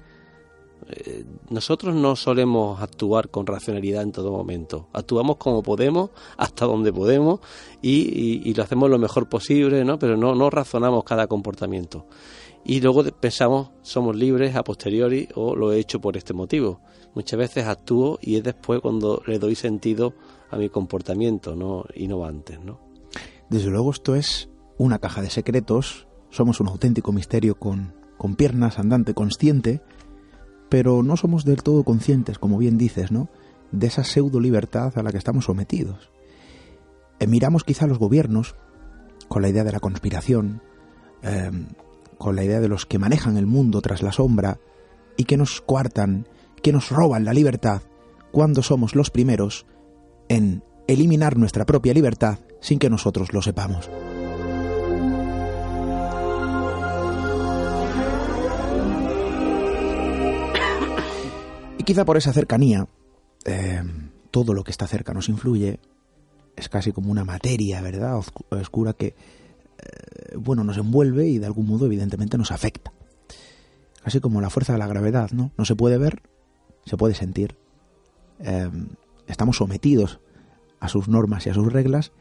Eh, 0.89 1.25
nosotros 1.51 1.95
no 1.95 2.17
solemos 2.17 2.81
actuar 2.81 3.29
con 3.29 3.47
racionalidad 3.47 4.03
en 4.03 4.13
todo 4.13 4.31
momento. 4.31 4.89
Actuamos 4.93 5.37
como 5.37 5.63
podemos, 5.63 6.11
hasta 6.37 6.67
donde 6.67 6.93
podemos 6.93 7.41
y, 7.83 8.53
lo 8.55 8.63
hacemos 8.63 8.91
lo 8.91 8.99
mejor 8.99 9.29
posible, 9.29 9.85
¿no? 9.85 9.99
Pero 9.99 10.17
no, 10.17 10.51
razonamos 10.51 11.05
cada 11.05 11.27
comportamiento. 11.27 12.07
Y 12.65 12.81
luego 12.81 13.05
pensamos, 13.05 13.71
somos 13.83 14.17
libres 14.17 14.57
a 14.57 14.65
posteriori 14.65 15.29
o 15.35 15.55
lo 15.55 15.73
he 15.73 15.79
hecho 15.79 16.01
por 16.01 16.17
este 16.17 16.35
motivo. 16.35 16.81
Muchas 17.15 17.39
veces 17.39 17.67
actúo 17.67 18.19
y 18.21 18.37
es 18.37 18.43
después 18.43 18.81
cuando 18.81 19.23
le 19.27 19.39
doy 19.39 19.55
sentido 19.55 20.15
a 20.51 20.57
mi 20.57 20.69
comportamiento, 20.69 21.55
¿no? 21.55 21.85
Y 21.95 22.09
no 22.09 22.25
antes, 22.25 22.61
¿no? 22.61 22.81
Desde 23.49 23.71
luego 23.71 23.91
esto 23.91 24.15
es 24.15 24.51
una 24.77 24.99
caja 24.99 25.23
de 25.23 25.31
secretos 25.31 26.09
somos 26.31 26.61
un 26.61 26.69
auténtico 26.69 27.13
misterio 27.13 27.55
con 27.59 27.95
piernas, 28.37 28.79
andante, 28.79 29.15
consciente, 29.15 29.81
pero 30.69 31.03
no 31.03 31.17
somos 31.17 31.45
del 31.45 31.63
todo 31.63 31.85
conscientes, 31.85 32.39
como 32.39 32.59
bien 32.59 32.79
dices, 32.79 33.11
¿no? 33.11 33.29
De 33.73 33.87
esa 33.87 34.05
pseudo 34.05 34.41
libertad 34.41 34.93
a 34.97 35.03
la 35.03 35.13
que 35.13 35.19
estamos 35.19 35.47
sometidos. 35.47 36.11
Eh, 37.19 37.27
miramos 37.27 37.65
quizá 37.65 37.85
a 37.85 37.89
los 37.89 37.99
gobiernos 37.99 38.55
con 39.29 39.43
la 39.43 39.49
idea 39.49 39.65
de 39.65 39.73
la 39.73 39.81
conspiración, 39.81 40.63
em, 41.23 41.67
con 42.17 42.37
la 42.37 42.45
idea 42.45 42.61
de 42.61 42.69
los 42.69 42.87
que 42.87 42.99
manejan 42.99 43.37
el 43.37 43.47
mundo 43.47 43.81
tras 43.81 44.03
la 44.03 44.13
sombra 44.13 44.59
y 45.17 45.25
que 45.25 45.37
nos 45.37 45.61
coartan, 45.61 46.27
que 46.63 46.73
nos 46.73 46.91
roban 46.91 47.25
la 47.25 47.35
libertad, 47.35 47.83
cuando 48.33 48.63
somos 48.63 48.95
los 48.95 49.11
primeros 49.11 49.67
en 50.29 50.63
eliminar 50.87 51.37
nuestra 51.37 51.67
propia 51.67 51.95
libertad 51.95 52.39
sin 52.61 52.79
que 52.79 52.91
nosotros 52.91 53.33
lo 53.33 53.43
sepamos. 53.43 53.91
Quizá 61.89 62.05
por 62.05 62.19
esa 62.19 62.35
cercanía, 62.35 62.87
eh, 63.47 63.83
todo 64.31 64.53
lo 64.53 64.63
que 64.63 64.71
está 64.71 64.87
cerca 64.87 65.15
nos 65.15 65.31
influye, 65.31 65.81
es 66.55 66.69
casi 66.69 66.93
como 66.93 67.11
una 67.11 67.25
materia, 67.25 67.81
¿verdad?, 67.81 68.21
oscura 68.51 68.93
que, 68.93 69.07
eh, 69.07 70.37
bueno, 70.37 70.65
nos 70.65 70.77
envuelve 70.77 71.27
y 71.29 71.39
de 71.39 71.47
algún 71.47 71.67
modo 71.67 71.87
evidentemente 71.87 72.37
nos 72.37 72.53
afecta. 72.53 72.93
Casi 74.05 74.21
como 74.21 74.43
la 74.43 74.51
fuerza 74.51 74.75
de 74.75 74.81
la 74.81 74.87
gravedad, 74.87 75.31
¿no? 75.31 75.51
No 75.57 75.65
se 75.65 75.77
puede 75.77 75.97
ver, 75.97 76.21
se 76.85 76.99
puede 76.99 77.15
sentir. 77.15 77.57
Eh, 78.41 78.71
estamos 79.27 79.57
sometidos 79.57 80.21
a 80.81 80.89
sus 80.89 81.09
normas 81.09 81.47
y 81.47 81.49
a 81.49 81.55
sus 81.55 81.73
reglas 81.73 82.13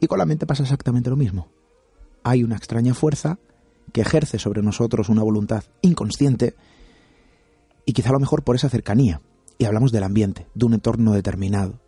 y 0.00 0.06
con 0.06 0.20
la 0.20 0.24
mente 0.24 0.46
pasa 0.46 0.62
exactamente 0.62 1.10
lo 1.10 1.16
mismo. 1.16 1.48
Hay 2.22 2.44
una 2.44 2.56
extraña 2.56 2.94
fuerza 2.94 3.38
que 3.92 4.00
ejerce 4.00 4.38
sobre 4.38 4.62
nosotros 4.62 5.10
una 5.10 5.22
voluntad 5.22 5.64
inconsciente 5.82 6.54
y 7.84 7.92
quizá 7.92 8.10
a 8.10 8.12
lo 8.12 8.20
mejor 8.20 8.42
por 8.42 8.56
esa 8.56 8.68
cercanía. 8.68 9.20
Y 9.58 9.64
hablamos 9.64 9.92
del 9.92 10.04
ambiente, 10.04 10.46
de 10.54 10.66
un 10.66 10.74
entorno 10.74 11.12
determinado. 11.12 11.80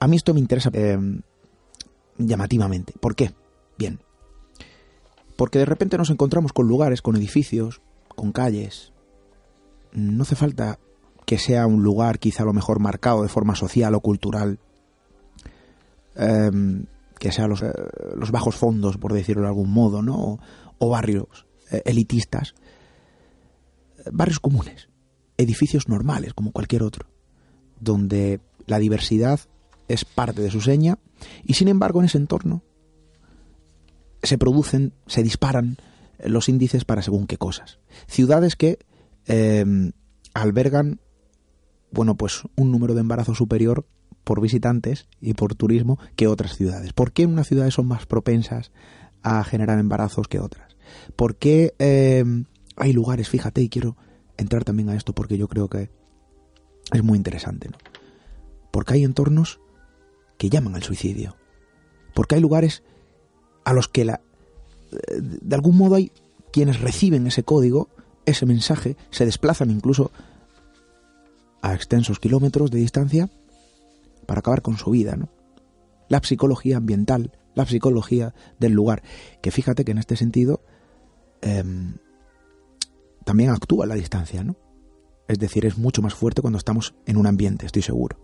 A 0.00 0.08
mí 0.08 0.16
esto 0.16 0.34
me 0.34 0.40
interesa 0.40 0.70
eh, 0.72 0.98
llamativamente. 2.18 2.94
¿Por 3.00 3.14
qué? 3.14 3.32
Bien. 3.76 4.00
Porque 5.36 5.58
de 5.58 5.66
repente 5.66 5.98
nos 5.98 6.10
encontramos 6.10 6.52
con 6.52 6.66
lugares, 6.66 7.02
con 7.02 7.16
edificios, 7.16 7.80
con 8.08 8.32
calles. 8.32 8.92
No 9.92 10.22
hace 10.22 10.36
falta 10.36 10.78
que 11.26 11.38
sea 11.38 11.66
un 11.66 11.82
lugar 11.82 12.18
quizá 12.18 12.42
a 12.42 12.46
lo 12.46 12.52
mejor 12.52 12.80
marcado 12.80 13.22
de 13.22 13.28
forma 13.28 13.54
social 13.54 13.94
o 13.94 14.00
cultural. 14.00 14.58
Em, 16.16 16.86
que 17.20 17.30
sea 17.30 17.46
los, 17.46 17.62
eh, 17.62 17.72
los, 18.16 18.30
bajos 18.30 18.56
fondos, 18.56 18.96
por 18.96 19.12
decirlo 19.12 19.42
de 19.42 19.48
algún 19.48 19.70
modo, 19.70 20.02
¿no? 20.02 20.40
O, 20.78 20.88
barrios 20.88 21.46
eh, 21.70 21.82
elitistas 21.84 22.54
barrios 24.12 24.40
comunes, 24.40 24.88
edificios 25.36 25.88
normales 25.88 26.34
como 26.34 26.52
cualquier 26.52 26.82
otro, 26.82 27.08
donde 27.80 28.40
la 28.66 28.78
diversidad 28.78 29.40
es 29.88 30.04
parte 30.04 30.42
de 30.42 30.50
su 30.50 30.60
seña 30.60 30.98
y 31.44 31.54
sin 31.54 31.68
embargo 31.68 32.00
en 32.00 32.06
ese 32.06 32.18
entorno 32.18 32.62
se 34.22 34.38
producen, 34.38 34.92
se 35.06 35.22
disparan 35.22 35.78
los 36.24 36.48
índices 36.48 36.84
para 36.84 37.02
según 37.02 37.26
qué 37.26 37.36
cosas. 37.36 37.78
Ciudades 38.06 38.56
que 38.56 38.78
em, 39.26 39.92
albergan, 40.34 41.00
bueno, 41.92 42.16
pues 42.16 42.42
un 42.56 42.70
número 42.70 42.94
de 42.94 43.00
embarazos 43.00 43.38
superior 43.38 43.86
por 44.24 44.40
visitantes 44.40 45.06
y 45.20 45.34
por 45.34 45.54
turismo 45.54 45.98
que 46.16 46.26
otras 46.26 46.56
ciudades. 46.56 46.92
¿Por 46.92 47.12
qué 47.12 47.26
unas 47.26 47.46
ciudades 47.46 47.74
son 47.74 47.86
más 47.86 48.06
propensas 48.06 48.72
a 49.22 49.42
generar 49.44 49.78
embarazos 49.78 50.28
que 50.28 50.40
otras? 50.40 50.76
¿Por 51.16 51.36
qué 51.36 51.74
em, 51.78 52.44
hay 52.78 52.92
lugares, 52.92 53.28
fíjate, 53.28 53.60
y 53.62 53.68
quiero 53.68 53.96
entrar 54.36 54.64
también 54.64 54.88
a 54.88 54.96
esto 54.96 55.14
porque 55.14 55.36
yo 55.36 55.48
creo 55.48 55.68
que 55.68 55.90
es 56.92 57.02
muy 57.02 57.16
interesante, 57.16 57.68
¿no? 57.68 57.78
Porque 58.70 58.94
hay 58.94 59.04
entornos 59.04 59.60
que 60.38 60.48
llaman 60.48 60.74
al 60.74 60.82
suicidio. 60.82 61.36
Porque 62.14 62.36
hay 62.36 62.40
lugares 62.40 62.82
a 63.64 63.72
los 63.72 63.88
que 63.88 64.04
la, 64.04 64.20
de 64.90 65.54
algún 65.54 65.76
modo 65.76 65.96
hay 65.96 66.12
quienes 66.52 66.80
reciben 66.80 67.26
ese 67.26 67.42
código, 67.42 67.88
ese 68.24 68.46
mensaje, 68.46 68.96
se 69.10 69.26
desplazan 69.26 69.70
incluso 69.70 70.10
a 71.60 71.74
extensos 71.74 72.20
kilómetros 72.20 72.70
de 72.70 72.78
distancia 72.78 73.28
para 74.26 74.40
acabar 74.40 74.62
con 74.62 74.76
su 74.78 74.90
vida, 74.90 75.16
¿no? 75.16 75.28
La 76.08 76.22
psicología 76.22 76.78
ambiental, 76.78 77.32
la 77.54 77.66
psicología 77.66 78.34
del 78.58 78.72
lugar, 78.72 79.02
que 79.42 79.50
fíjate 79.50 79.84
que 79.84 79.90
en 79.90 79.98
este 79.98 80.16
sentido 80.16 80.62
em, 81.42 81.96
también 83.28 83.50
actúa 83.50 83.84
la 83.84 83.94
distancia, 83.94 84.42
¿no? 84.42 84.56
Es 85.28 85.38
decir, 85.38 85.66
es 85.66 85.76
mucho 85.76 86.00
más 86.00 86.14
fuerte 86.14 86.40
cuando 86.40 86.56
estamos 86.56 86.94
en 87.04 87.18
un 87.18 87.26
ambiente, 87.26 87.66
estoy 87.66 87.82
seguro. 87.82 88.18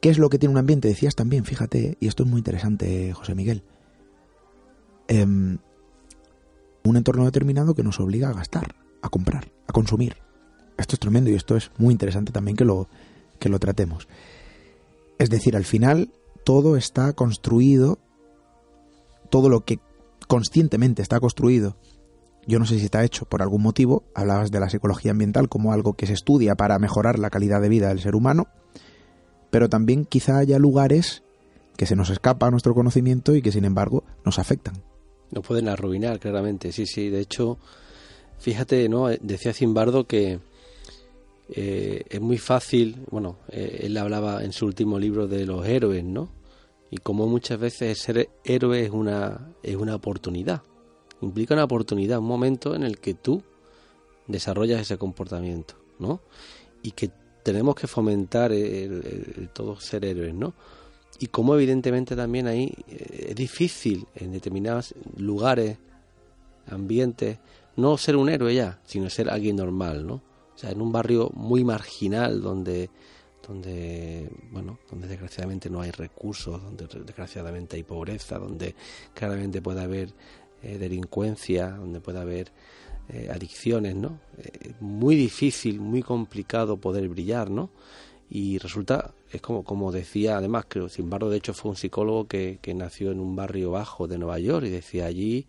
¿Qué 0.00 0.08
es 0.08 0.18
lo 0.18 0.30
que 0.30 0.38
tiene 0.38 0.52
un 0.52 0.58
ambiente? 0.58 0.86
Decías 0.86 1.16
también, 1.16 1.44
fíjate, 1.44 1.96
y 1.98 2.06
esto 2.06 2.22
es 2.22 2.28
muy 2.28 2.38
interesante, 2.38 3.12
José 3.12 3.34
Miguel. 3.34 3.64
Em, 5.08 5.58
un 6.84 6.96
entorno 6.96 7.24
determinado 7.24 7.74
que 7.74 7.82
nos 7.82 7.98
obliga 7.98 8.28
a 8.28 8.34
gastar, 8.34 8.76
a 9.02 9.08
comprar, 9.08 9.50
a 9.66 9.72
consumir. 9.72 10.18
Esto 10.78 10.94
es 10.94 11.00
tremendo 11.00 11.30
y 11.30 11.34
esto 11.34 11.56
es 11.56 11.72
muy 11.76 11.90
interesante 11.90 12.30
también 12.30 12.56
que 12.56 12.64
lo, 12.64 12.88
que 13.40 13.48
lo 13.48 13.58
tratemos. 13.58 14.06
Es 15.18 15.28
decir, 15.28 15.56
al 15.56 15.64
final 15.64 16.12
todo 16.44 16.76
está 16.76 17.14
construido, 17.14 17.98
todo 19.28 19.48
lo 19.48 19.64
que 19.64 19.80
conscientemente 20.28 21.02
está 21.02 21.18
construido, 21.18 21.76
yo 22.46 22.58
no 22.58 22.66
sé 22.66 22.78
si 22.78 22.86
está 22.86 23.04
hecho 23.04 23.24
por 23.24 23.42
algún 23.42 23.62
motivo, 23.62 24.04
hablabas 24.14 24.50
de 24.50 24.60
la 24.60 24.68
psicología 24.68 25.12
ambiental 25.12 25.48
como 25.48 25.72
algo 25.72 25.94
que 25.94 26.06
se 26.06 26.12
estudia 26.12 26.54
para 26.54 26.78
mejorar 26.78 27.18
la 27.18 27.30
calidad 27.30 27.60
de 27.60 27.68
vida 27.68 27.88
del 27.88 28.00
ser 28.00 28.14
humano, 28.14 28.48
pero 29.50 29.68
también 29.68 30.04
quizá 30.04 30.38
haya 30.38 30.58
lugares 30.58 31.22
que 31.76 31.86
se 31.86 31.96
nos 31.96 32.10
escapa 32.10 32.46
a 32.46 32.50
nuestro 32.50 32.74
conocimiento 32.74 33.34
y 33.34 33.42
que 33.42 33.52
sin 33.52 33.64
embargo 33.64 34.04
nos 34.24 34.38
afectan. 34.38 34.82
Nos 35.30 35.46
pueden 35.46 35.68
arruinar, 35.68 36.18
claramente, 36.18 36.72
sí, 36.72 36.86
sí. 36.86 37.08
De 37.08 37.20
hecho, 37.20 37.58
fíjate, 38.38 38.88
¿no? 38.88 39.08
Decía 39.08 39.52
Zimbardo 39.52 40.06
que 40.06 40.40
eh, 41.48 42.04
es 42.08 42.20
muy 42.20 42.38
fácil, 42.38 43.04
bueno, 43.10 43.36
eh, 43.48 43.80
él 43.84 43.96
hablaba 43.96 44.44
en 44.44 44.52
su 44.52 44.66
último 44.66 44.98
libro 44.98 45.26
de 45.26 45.46
los 45.46 45.66
héroes, 45.66 46.04
¿no? 46.04 46.30
Y 46.90 46.98
como 46.98 47.26
muchas 47.26 47.58
veces 47.58 47.98
ser 47.98 48.28
héroe 48.44 48.84
es 48.84 48.90
una, 48.90 49.52
es 49.62 49.76
una 49.76 49.94
oportunidad, 49.94 50.62
implica 51.22 51.54
una 51.54 51.64
oportunidad, 51.64 52.18
un 52.18 52.26
momento 52.26 52.74
en 52.74 52.82
el 52.82 52.98
que 52.98 53.14
tú 53.14 53.42
desarrollas 54.26 54.80
ese 54.80 54.98
comportamiento, 54.98 55.74
¿no? 55.98 56.20
Y 56.82 56.92
que 56.92 57.10
tenemos 57.42 57.74
que 57.74 57.86
fomentar 57.86 58.52
el, 58.52 59.48
todo 59.52 59.78
ser 59.80 60.04
héroes, 60.04 60.34
¿no? 60.34 60.54
Y 61.18 61.28
como 61.28 61.54
evidentemente 61.54 62.16
también 62.16 62.46
ahí 62.46 62.72
eh, 62.88 63.26
es 63.30 63.34
difícil 63.34 64.06
en 64.14 64.32
determinados 64.32 64.94
lugares, 65.16 65.78
ambientes, 66.66 67.38
no 67.76 67.96
ser 67.96 68.16
un 68.16 68.28
héroe 68.28 68.54
ya, 68.54 68.80
sino 68.84 69.08
ser 69.10 69.30
alguien 69.30 69.56
normal, 69.56 70.06
¿no? 70.06 70.14
O 70.54 70.58
sea, 70.58 70.70
en 70.70 70.80
un 70.80 70.92
barrio 70.92 71.30
muy 71.34 71.64
marginal 71.64 72.40
donde 72.40 72.90
donde 73.46 74.30
bueno 74.52 74.78
donde 74.88 75.08
desgraciadamente 75.08 75.68
no 75.68 75.80
hay 75.80 75.90
recursos 75.90 76.62
donde 76.62 76.86
desgraciadamente 77.04 77.74
hay 77.74 77.82
pobreza 77.82 78.38
donde 78.38 78.76
claramente 79.14 79.60
puede 79.60 79.82
haber 79.82 80.14
eh, 80.62 80.78
delincuencia 80.78 81.70
donde 81.70 82.00
puede 82.00 82.20
haber 82.20 82.52
eh, 83.08 83.28
adicciones 83.32 83.94
no 83.94 84.20
eh, 84.38 84.74
muy 84.80 85.16
difícil 85.16 85.80
muy 85.80 86.02
complicado 86.02 86.76
poder 86.78 87.08
brillar 87.08 87.50
no 87.50 87.70
y 88.30 88.58
resulta 88.58 89.12
es 89.30 89.40
como 89.40 89.64
como 89.64 89.92
decía 89.92 90.38
además 90.38 90.66
creo 90.68 90.88
sin 90.88 91.04
embargo 91.04 91.30
de 91.30 91.38
hecho 91.38 91.54
fue 91.54 91.70
un 91.70 91.76
psicólogo 91.76 92.26
que, 92.26 92.58
que 92.62 92.74
nació 92.74 93.10
en 93.10 93.20
un 93.20 93.36
barrio 93.36 93.70
bajo 93.72 94.06
de 94.06 94.18
Nueva 94.18 94.38
York 94.38 94.66
y 94.66 94.70
decía 94.70 95.06
allí 95.06 95.46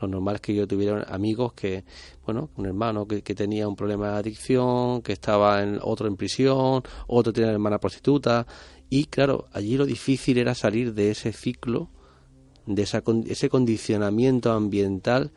lo 0.00 0.08
normal 0.08 0.36
es 0.36 0.40
que 0.42 0.54
yo 0.54 0.66
tuviera 0.66 1.02
amigos 1.08 1.54
que, 1.54 1.84
bueno, 2.24 2.50
un 2.56 2.66
hermano 2.66 3.06
que, 3.06 3.22
tenía 3.22 3.66
un 3.66 3.76
problema 3.76 4.12
de 4.12 4.18
adicción, 4.18 5.00
que 5.02 5.12
estaba 5.12 5.62
en 5.62 5.78
otro 5.82 6.06
en 6.06 6.16
prisión, 6.16 6.82
otro 7.06 7.32
tenía 7.32 7.48
una 7.48 7.54
hermana 7.54 7.78
prostituta, 7.78 8.46
y 8.90 9.06
claro, 9.06 9.48
allí 9.52 9.76
lo 9.76 9.86
difícil 9.86 10.38
era 10.38 10.54
salir 10.54 10.94
de 10.94 11.10
ese 11.10 11.32
ciclo, 11.32 11.88
de 12.66 12.82
esa, 12.82 13.02
ese 13.26 13.48
condicionamiento 13.48 14.52
ambiental 14.52 15.32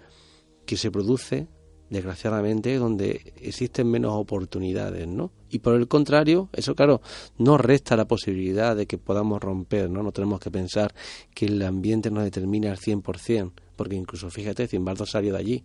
que 0.65 0.77
se 0.77 0.91
produce, 0.91 1.47
desgraciadamente, 1.89 2.75
donde 2.75 3.33
existen 3.41 3.89
menos 3.89 4.13
oportunidades, 4.13 5.07
¿no? 5.07 5.31
Y 5.49 5.59
por 5.59 5.75
el 5.75 5.87
contrario, 5.87 6.49
eso 6.53 6.75
claro, 6.75 7.01
no 7.37 7.57
resta 7.57 7.95
la 7.95 8.07
posibilidad 8.07 8.75
de 8.75 8.85
que 8.85 8.97
podamos 8.97 9.41
romper, 9.41 9.89
¿no? 9.89 10.03
No 10.03 10.11
tenemos 10.11 10.39
que 10.39 10.51
pensar 10.51 10.93
que 11.33 11.47
el 11.47 11.61
ambiente 11.63 12.11
nos 12.11 12.23
determina 12.23 12.71
al 12.71 12.77
100%, 12.77 13.51
porque 13.75 13.95
incluso 13.95 14.29
fíjate, 14.29 14.67
Zimbardo 14.67 15.05
salió 15.05 15.33
de 15.33 15.39
allí 15.39 15.63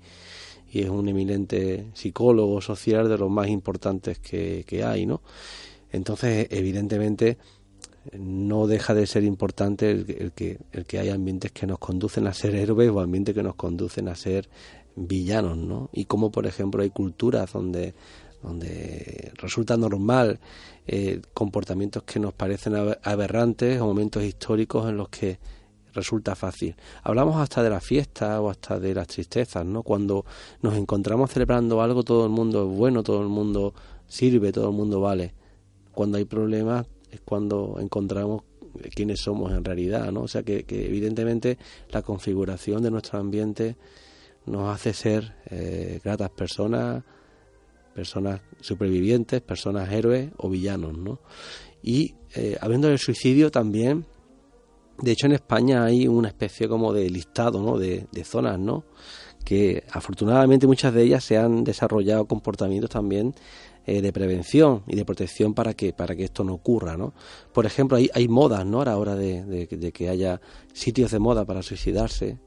y 0.75 0.81
es 0.81 0.89
un 0.89 1.09
eminente 1.09 1.91
psicólogo 1.95 2.61
social 2.61 3.09
de 3.09 3.19
los 3.19 3.31
más 3.31 3.49
importantes 3.49 4.19
que, 4.19 4.83
hay, 4.85 5.07
¿no? 5.07 5.23
Entonces, 5.93 6.49
evidentemente, 6.51 7.39
no 8.13 8.67
deja 8.67 8.95
de 8.95 9.07
ser 9.07 9.25
importante 9.25 9.91
el, 9.91 10.33
que, 10.33 10.59
el 10.73 10.85
que 10.85 10.99
hay 10.99 11.09
ambientes 11.09 11.53
que 11.53 11.67
nos 11.67 11.79
conducen 11.79 12.27
a 12.27 12.35
ser 12.35 12.55
héroes 12.55 12.91
o 12.91 13.01
ambientes 13.01 13.35
que 13.35 13.43
nos 13.43 13.55
conducen 13.55 14.09
a 14.09 14.15
ser 14.15 14.49
villanos, 14.97 15.57
¿no? 15.57 15.91
Y 15.93 16.05
como, 16.05 16.31
por 16.31 16.47
ejemplo, 16.47 16.83
hay 16.83 16.91
culturas 16.91 17.53
donde, 17.53 17.95
donde 18.43 19.33
resulta 19.37 19.77
normal 19.77 20.39
eh, 20.87 21.21
comportamientos 21.33 22.03
que 22.03 22.21
nos 22.21 22.35
parecen 22.35 22.75
aberrantes 23.03 23.81
o 23.81 23.87
momentos 23.87 24.23
históricos 24.23 24.89
en 24.89 24.97
los 24.97 25.09
que 25.09 25.39
resulta 25.95 26.35
fácil. 26.35 26.77
Hablamos 27.03 27.37
hasta 27.37 27.63
de 27.63 27.71
la 27.71 27.81
fiesta 27.81 28.41
o 28.41 28.51
hasta 28.51 28.79
de 28.79 28.95
las 28.95 29.07
tristezas, 29.07 29.65
¿no? 29.65 29.83
Cuando 29.83 30.25
nos 30.61 30.75
encontramos 30.75 31.31
celebrando 31.31 31.81
algo, 31.81 32.03
todo 32.03 32.25
el 32.25 32.31
mundo 32.31 32.71
es 32.71 32.77
bueno, 32.77 33.03
todo 33.03 33.23
el 33.23 33.29
mundo 33.29 33.75
sirve, 34.07 34.53
todo 34.53 34.69
el 34.69 34.75
mundo 34.75 35.01
vale. 35.01 35.35
Cuando 35.93 36.19
hay 36.19 36.25
problemas 36.25 36.87
es 37.15 37.21
cuando 37.25 37.79
encontramos 37.81 38.43
quiénes 38.95 39.21
somos 39.21 39.53
en 39.53 39.65
realidad, 39.65 40.11
¿no? 40.13 40.23
O 40.23 40.29
sea 40.29 40.43
que, 40.43 40.65
evidentemente 40.69 41.59
la 41.91 42.03
configuración 42.03 42.83
de 42.83 42.91
nuestro 42.91 43.19
ambiente 43.19 43.77
nos 44.47 44.75
hace 44.75 44.93
ser 44.93 45.37
eh, 45.51 46.01
gratas 46.05 46.31
personas, 46.31 47.03
personas 47.95 48.41
supervivientes, 48.61 49.41
personas 49.41 49.91
héroes 49.93 50.31
o 50.37 50.51
villanos, 50.51 50.97
¿no? 50.99 51.21
Y 51.83 52.15
eh, 52.35 52.57
habiendo 52.61 52.89
del 52.89 52.99
suicidio 52.99 53.51
también 53.51 54.07
de 54.99 55.11
hecho, 55.13 55.27
en 55.27 55.33
España 55.33 55.85
hay 55.85 56.07
una 56.07 56.29
especie 56.29 56.69
como 56.69 56.93
de 56.93 57.11
listado, 57.11 57.61
¿no? 57.61 57.79
De, 57.79 58.07
zonas, 58.25 58.59
¿no? 58.59 58.85
Que 59.45 59.85
afortunadamente 59.91 60.67
muchas 60.67 60.95
de 60.95 61.03
ellas 61.03 61.25
se 61.25 61.37
han 61.37 61.65
desarrollado 61.65 62.27
comportamientos 62.27 62.91
también 62.91 63.35
eh, 63.87 64.01
de 64.01 64.13
prevención 64.13 64.83
y 64.87 64.97
de 64.97 65.05
protección 65.05 65.55
para 65.55 65.75
que 65.75 65.93
para 65.93 66.17
que 66.17 66.25
esto 66.25 66.45
no 66.45 66.55
ocurra, 66.55 66.97
¿no? 66.97 67.15
Por 67.53 67.67
ejemplo, 67.67 67.97
hay, 67.97 68.11
hay 68.15 68.29
modas, 68.29 68.65
¿no? 68.67 68.81
A 68.81 68.85
la 68.87 68.97
hora 68.97 69.15
de, 69.15 69.45
de, 69.45 69.93
que 69.93 70.09
haya 70.09 70.41
sitios 70.73 71.11
de 71.11 71.19
moda 71.19 71.45
para 71.45 71.63
suicidarse. 71.63 72.39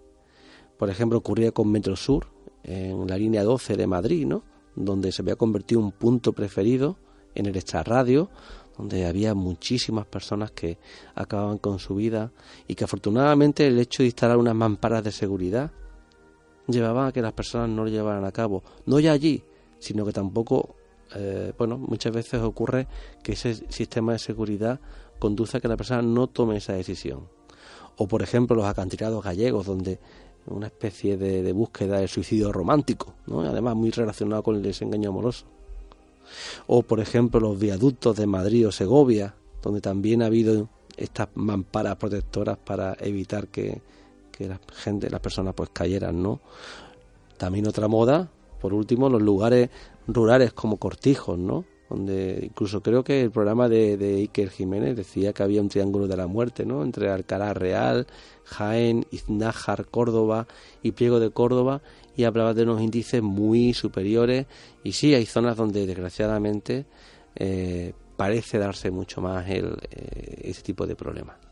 Por 0.78 0.90
ejemplo, 0.90 1.18
ocurría 1.18 1.52
con 1.52 1.72
Metrosur, 1.72 2.28
en 2.64 3.08
la 3.08 3.18
línea 3.18 3.44
12 3.44 3.78
de 3.78 3.88
Madrid, 3.88 4.26
¿no? 4.26 4.44
Donde 4.76 5.12
se 5.12 5.22
había 5.22 5.36
convertido 5.36 5.82
un 5.82 5.92
punto 5.92 6.34
preferido 6.34 6.98
en 7.34 7.46
el 7.46 7.56
extrarradio 7.56 8.30
donde 8.78 9.06
había 9.06 9.34
muchísimas 9.34 10.06
personas 10.06 10.52
que 10.52 10.78
acababan 11.16 11.58
con 11.58 11.80
su 11.80 11.96
vida 11.96 12.32
y 12.68 12.76
que 12.76 12.84
afortunadamente 12.84 13.66
el 13.66 13.80
hecho 13.80 14.04
de 14.04 14.08
instalar 14.08 14.38
unas 14.38 14.56
mamparas 14.56 15.04
de 15.04 15.12
seguridad 15.12 15.72
llevaba 16.68 17.08
a 17.08 17.12
que 17.12 17.22
las 17.22 17.34
personas 17.34 17.70
no 17.70 17.84
lo 17.84 17.90
llevaran 17.90 18.24
a 18.24 18.32
cabo. 18.32 18.64
No 18.86 19.00
ya 19.00 19.14
allí, 19.14 19.44
sino 19.80 20.06
que 20.06 20.14
tampoco, 20.14 20.76
eh, 21.16 21.54
bueno, 21.58 21.78
muchas 21.78 22.14
veces 22.14 22.42
ocurre 22.42 22.88
que 23.24 23.34
ese 23.34 23.56
sistema 23.70 24.14
de 24.14 24.20
seguridad 24.20 24.80
conduce 25.20 25.58
a 25.58 25.60
que 25.60 25.68
la 25.68 25.78
persona 25.78 26.02
no 26.02 26.28
tome 26.28 26.58
esa 26.58 26.74
decisión. 26.74 27.28
O 27.98 28.08
por 28.08 28.22
ejemplo 28.22 28.56
los 28.56 28.66
acantilados 28.66 29.24
gallegos, 29.24 29.66
donde 29.66 30.00
una 30.46 30.68
especie 30.68 31.18
de, 31.18 31.52
búsqueda 31.52 32.00
del 32.00 32.08
suicidio 32.08 32.52
romántico, 32.52 33.16
¿no? 33.26 33.42
además 33.42 33.76
muy 33.76 33.92
relacionado 33.92 34.44
con 34.44 34.56
el 34.56 34.62
desengaño 34.62 35.10
amoroso 35.10 35.46
o 36.68 36.84
por 36.84 37.00
ejemplo 37.00 37.40
los 37.40 37.60
viaductos 37.60 38.16
de 38.18 38.28
Madrid 38.28 38.68
o 38.68 38.72
Segovia, 38.72 39.36
donde 39.62 39.82
también 39.82 40.22
ha 40.22 40.28
habido 40.28 40.70
estas 40.96 41.30
mamparas 41.36 41.96
protectoras 41.98 42.58
para 42.58 42.96
evitar 43.00 43.48
que, 43.48 43.82
la 44.40 44.60
gente, 44.72 45.10
las 45.10 45.20
personas 45.20 45.54
pues 45.56 45.70
cayeran, 45.74 46.22
¿no? 46.22 46.40
También 47.38 47.68
otra 47.68 47.88
moda, 47.88 48.30
por 48.60 48.74
último, 48.74 49.10
los 49.10 49.22
lugares 49.22 49.70
rurales 50.08 50.54
como 50.54 50.78
cortijos, 50.78 51.38
¿no? 51.38 51.66
donde 51.90 52.40
incluso 52.44 52.82
creo 52.82 53.04
que 53.04 53.22
el 53.22 53.32
programa 53.32 53.70
de, 53.70 53.98
Iker 54.18 54.50
Jiménez 54.50 54.96
decía 54.96 55.34
que 55.34 55.44
había 55.44 55.62
un 55.62 55.70
triángulo 55.70 56.08
de 56.08 56.18
la 56.18 56.28
muerte, 56.28 56.66
¿no? 56.66 56.84
Entre 56.84 57.10
Alcalá 57.10 57.54
Real, 57.54 58.08
Jaén, 58.44 59.06
Iznájar, 59.12 59.86
Córdoba 59.86 60.48
y 60.84 60.92
Pliego 60.92 61.20
de 61.20 61.32
Córdoba 61.32 61.82
y 62.16 62.26
hablaba 62.26 62.54
de 62.54 62.64
unos 62.64 62.82
índices 62.82 63.22
muy 63.22 63.74
superiores 63.74 64.48
y 64.84 64.94
sí 64.94 65.14
hay 65.16 65.26
zonas 65.26 65.56
donde 65.56 65.86
desgraciadamente 65.86 66.86
eh, 67.36 67.94
parece 68.18 68.58
darse 68.58 68.92
mucho 68.92 69.22
más 69.22 69.50
el, 69.50 69.78
eh, 69.92 70.42
ese 70.44 70.64
tipo 70.64 70.86
de 70.86 70.96
problemas. 70.96 71.47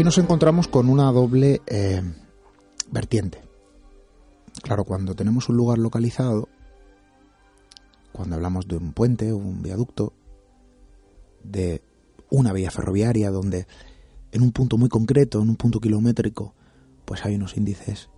Aquí 0.00 0.04
nos 0.06 0.16
encontramos 0.16 0.66
con 0.66 0.88
una 0.88 1.12
doble 1.12 1.60
eh, 1.66 2.00
vertiente. 2.90 3.42
Claro, 4.62 4.84
cuando 4.84 5.14
tenemos 5.14 5.50
un 5.50 5.58
lugar 5.58 5.76
localizado, 5.76 6.48
cuando 8.10 8.36
hablamos 8.36 8.66
de 8.66 8.78
un 8.78 8.94
puente 8.94 9.30
un 9.34 9.60
viaducto, 9.60 10.14
de 11.44 11.82
una 12.30 12.54
vía 12.54 12.70
ferroviaria 12.70 13.30
donde 13.30 13.66
en 14.32 14.40
un 14.40 14.52
punto 14.52 14.78
muy 14.78 14.88
concreto, 14.88 15.42
en 15.42 15.50
un 15.50 15.56
punto 15.56 15.80
kilométrico, 15.80 16.54
pues 17.04 17.26
hay 17.26 17.34
unos 17.34 17.58
índices 17.58 18.08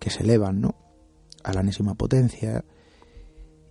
que 0.00 0.08
se 0.08 0.22
elevan, 0.22 0.62
¿no? 0.62 0.76
A 1.44 1.52
la 1.52 1.60
enésima 1.60 1.94
potencia. 1.94 2.64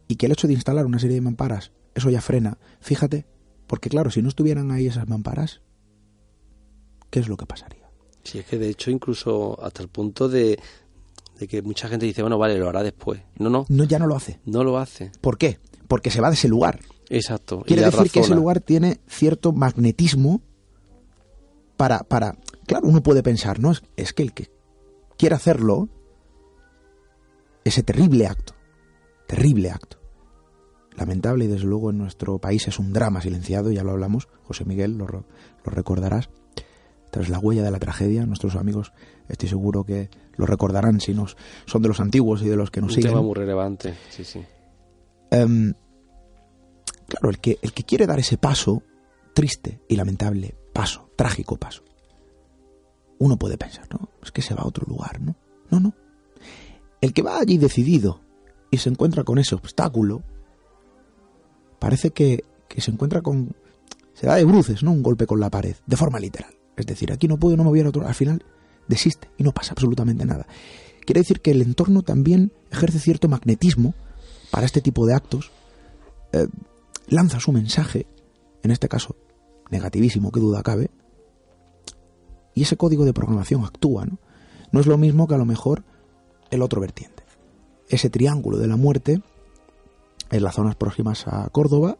Y 0.07 0.17
que 0.17 0.27
el 0.27 0.33
hecho 0.33 0.45
de 0.45 0.53
instalar 0.53 0.85
una 0.85 0.99
serie 0.99 1.15
de 1.15 1.21
mamparas, 1.21 1.71
eso 1.95 2.11
ya 2.11 2.21
frena. 2.21 2.59
Fíjate, 2.81 3.25
porque 3.65 3.89
claro, 3.89 4.11
si 4.11 4.21
no 4.21 4.29
estuvieran 4.29 4.69
ahí 4.69 4.85
esas 4.85 5.07
mamparas, 5.07 5.61
¿qué 7.09 7.19
es 7.19 7.27
lo 7.27 7.37
que 7.37 7.45
pasaría? 7.45 7.89
Sí, 8.23 8.39
es 8.39 8.45
que 8.45 8.57
de 8.57 8.69
hecho 8.69 8.91
incluso 8.91 9.57
hasta 9.63 9.81
el 9.81 9.89
punto 9.89 10.27
de, 10.27 10.59
de 11.39 11.47
que 11.47 11.61
mucha 11.61 11.87
gente 11.87 12.05
dice, 12.05 12.21
bueno, 12.21 12.37
vale, 12.37 12.57
lo 12.57 12.69
hará 12.69 12.83
después. 12.83 13.21
No, 13.37 13.49
no. 13.49 13.65
No, 13.69 13.83
ya 13.83 13.99
no 13.99 14.07
lo 14.07 14.15
hace. 14.15 14.39
No 14.45 14.63
lo 14.63 14.77
hace. 14.77 15.11
¿Por 15.21 15.37
qué? 15.37 15.59
Porque 15.87 16.11
se 16.11 16.21
va 16.21 16.29
de 16.29 16.35
ese 16.35 16.47
lugar. 16.47 16.79
Exacto. 17.09 17.63
Quiere 17.65 17.83
decir 17.83 18.11
que 18.11 18.19
ese 18.19 18.35
lugar 18.35 18.59
tiene 18.59 18.99
cierto 19.07 19.53
magnetismo 19.53 20.41
para, 21.77 21.99
para... 21.99 22.37
Claro, 22.65 22.87
uno 22.87 23.01
puede 23.01 23.23
pensar, 23.23 23.59
¿no? 23.59 23.71
Es, 23.71 23.81
es 23.95 24.13
que 24.13 24.23
el 24.23 24.33
que 24.33 24.51
quiere 25.17 25.35
hacerlo, 25.35 25.87
ese 27.63 27.83
terrible 27.83 28.27
acto, 28.27 28.53
terrible 29.25 29.71
acto, 29.71 29.97
lamentable 30.97 31.45
y 31.45 31.47
desde 31.47 31.65
luego 31.65 31.91
en 31.91 31.99
nuestro 31.99 32.39
país 32.39 32.67
es 32.67 32.77
un 32.79 32.91
drama 32.91 33.21
silenciado, 33.21 33.71
ya 33.71 33.83
lo 33.83 33.91
hablamos, 33.91 34.27
José 34.43 34.65
Miguel, 34.65 34.97
lo, 34.97 35.07
lo 35.07 35.25
recordarás, 35.65 36.29
tras 37.09 37.29
la 37.29 37.39
huella 37.39 37.63
de 37.63 37.71
la 37.71 37.79
tragedia, 37.79 38.25
nuestros 38.25 38.55
amigos 38.55 38.91
estoy 39.29 39.49
seguro 39.49 39.83
que 39.83 40.09
lo 40.35 40.45
recordarán 40.45 40.99
si 41.01 41.13
nos 41.13 41.37
son 41.65 41.81
de 41.81 41.87
los 41.87 41.99
antiguos 41.99 42.41
y 42.41 42.49
de 42.49 42.55
los 42.55 42.71
que 42.71 42.81
nos 42.81 42.93
siguen. 42.93 43.11
Un 43.11 43.15
tema 43.15 43.25
muy 43.25 43.35
relevante, 43.35 43.95
sí, 44.09 44.23
sí. 44.23 44.39
Um, 45.31 45.73
claro, 47.07 47.29
el 47.29 47.39
que, 47.39 47.59
el 47.61 47.73
que 47.73 47.83
quiere 47.83 48.07
dar 48.07 48.19
ese 48.19 48.37
paso, 48.37 48.83
triste 49.33 49.81
y 49.87 49.95
lamentable 49.95 50.55
paso, 50.73 51.09
trágico 51.15 51.57
paso, 51.57 51.83
uno 53.19 53.37
puede 53.37 53.57
pensar, 53.57 53.87
¿no? 53.91 54.09
Es 54.23 54.31
que 54.31 54.41
se 54.41 54.53
va 54.53 54.61
a 54.61 54.67
otro 54.67 54.85
lugar, 54.87 55.19
¿no? 55.21 55.35
No, 55.69 55.79
no. 55.79 55.93
El 57.01 57.13
que 57.13 57.21
va 57.21 57.39
allí 57.39 57.57
decidido 57.57 58.21
y 58.71 58.77
se 58.77 58.89
encuentra 58.89 59.23
con 59.23 59.37
ese 59.39 59.55
obstáculo, 59.55 60.23
parece 61.79 62.11
que, 62.11 62.43
que 62.67 62.81
se 62.81 62.91
encuentra 62.91 63.21
con... 63.21 63.55
Se 64.13 64.27
da 64.27 64.35
de 64.35 64.45
bruces, 64.45 64.81
¿no? 64.83 64.91
Un 64.91 65.03
golpe 65.03 65.27
con 65.27 65.39
la 65.39 65.49
pared, 65.49 65.75
de 65.85 65.97
forma 65.97 66.19
literal. 66.19 66.56
Es 66.77 66.85
decir, 66.85 67.11
aquí 67.11 67.27
no 67.27 67.37
puedo, 67.37 67.57
no 67.57 67.63
me 67.63 67.69
voy 67.69 67.81
a 67.81 67.89
otro... 67.89 68.07
Al 68.07 68.15
final 68.15 68.43
desiste 68.87 69.29
y 69.37 69.43
no 69.43 69.51
pasa 69.51 69.73
absolutamente 69.73 70.25
nada. 70.25 70.47
Quiere 71.05 71.21
decir 71.21 71.41
que 71.41 71.51
el 71.51 71.61
entorno 71.61 72.03
también 72.03 72.51
ejerce 72.71 72.99
cierto 72.99 73.27
magnetismo 73.27 73.95
para 74.51 74.65
este 74.65 74.81
tipo 74.81 75.05
de 75.05 75.13
actos, 75.13 75.51
eh, 76.33 76.47
lanza 77.07 77.39
su 77.39 77.51
mensaje, 77.51 78.07
en 78.63 78.71
este 78.71 78.87
caso 78.87 79.15
negativísimo, 79.69 80.31
que 80.31 80.39
duda 80.39 80.63
cabe, 80.63 80.89
y 82.53 82.63
ese 82.63 82.77
código 82.77 83.05
de 83.05 83.13
programación 83.13 83.63
actúa, 83.63 84.05
¿no? 84.05 84.19
No 84.71 84.79
es 84.79 84.87
lo 84.87 84.97
mismo 84.97 85.27
que 85.27 85.35
a 85.35 85.37
lo 85.37 85.45
mejor 85.45 85.83
el 86.49 86.61
otro 86.61 86.81
vertiente. 86.81 87.23
Ese 87.87 88.09
triángulo 88.09 88.57
de 88.57 88.67
la 88.67 88.75
muerte 88.75 89.21
en 90.31 90.43
las 90.43 90.55
zonas 90.55 90.75
próximas 90.75 91.27
a 91.27 91.47
Córdoba, 91.49 91.97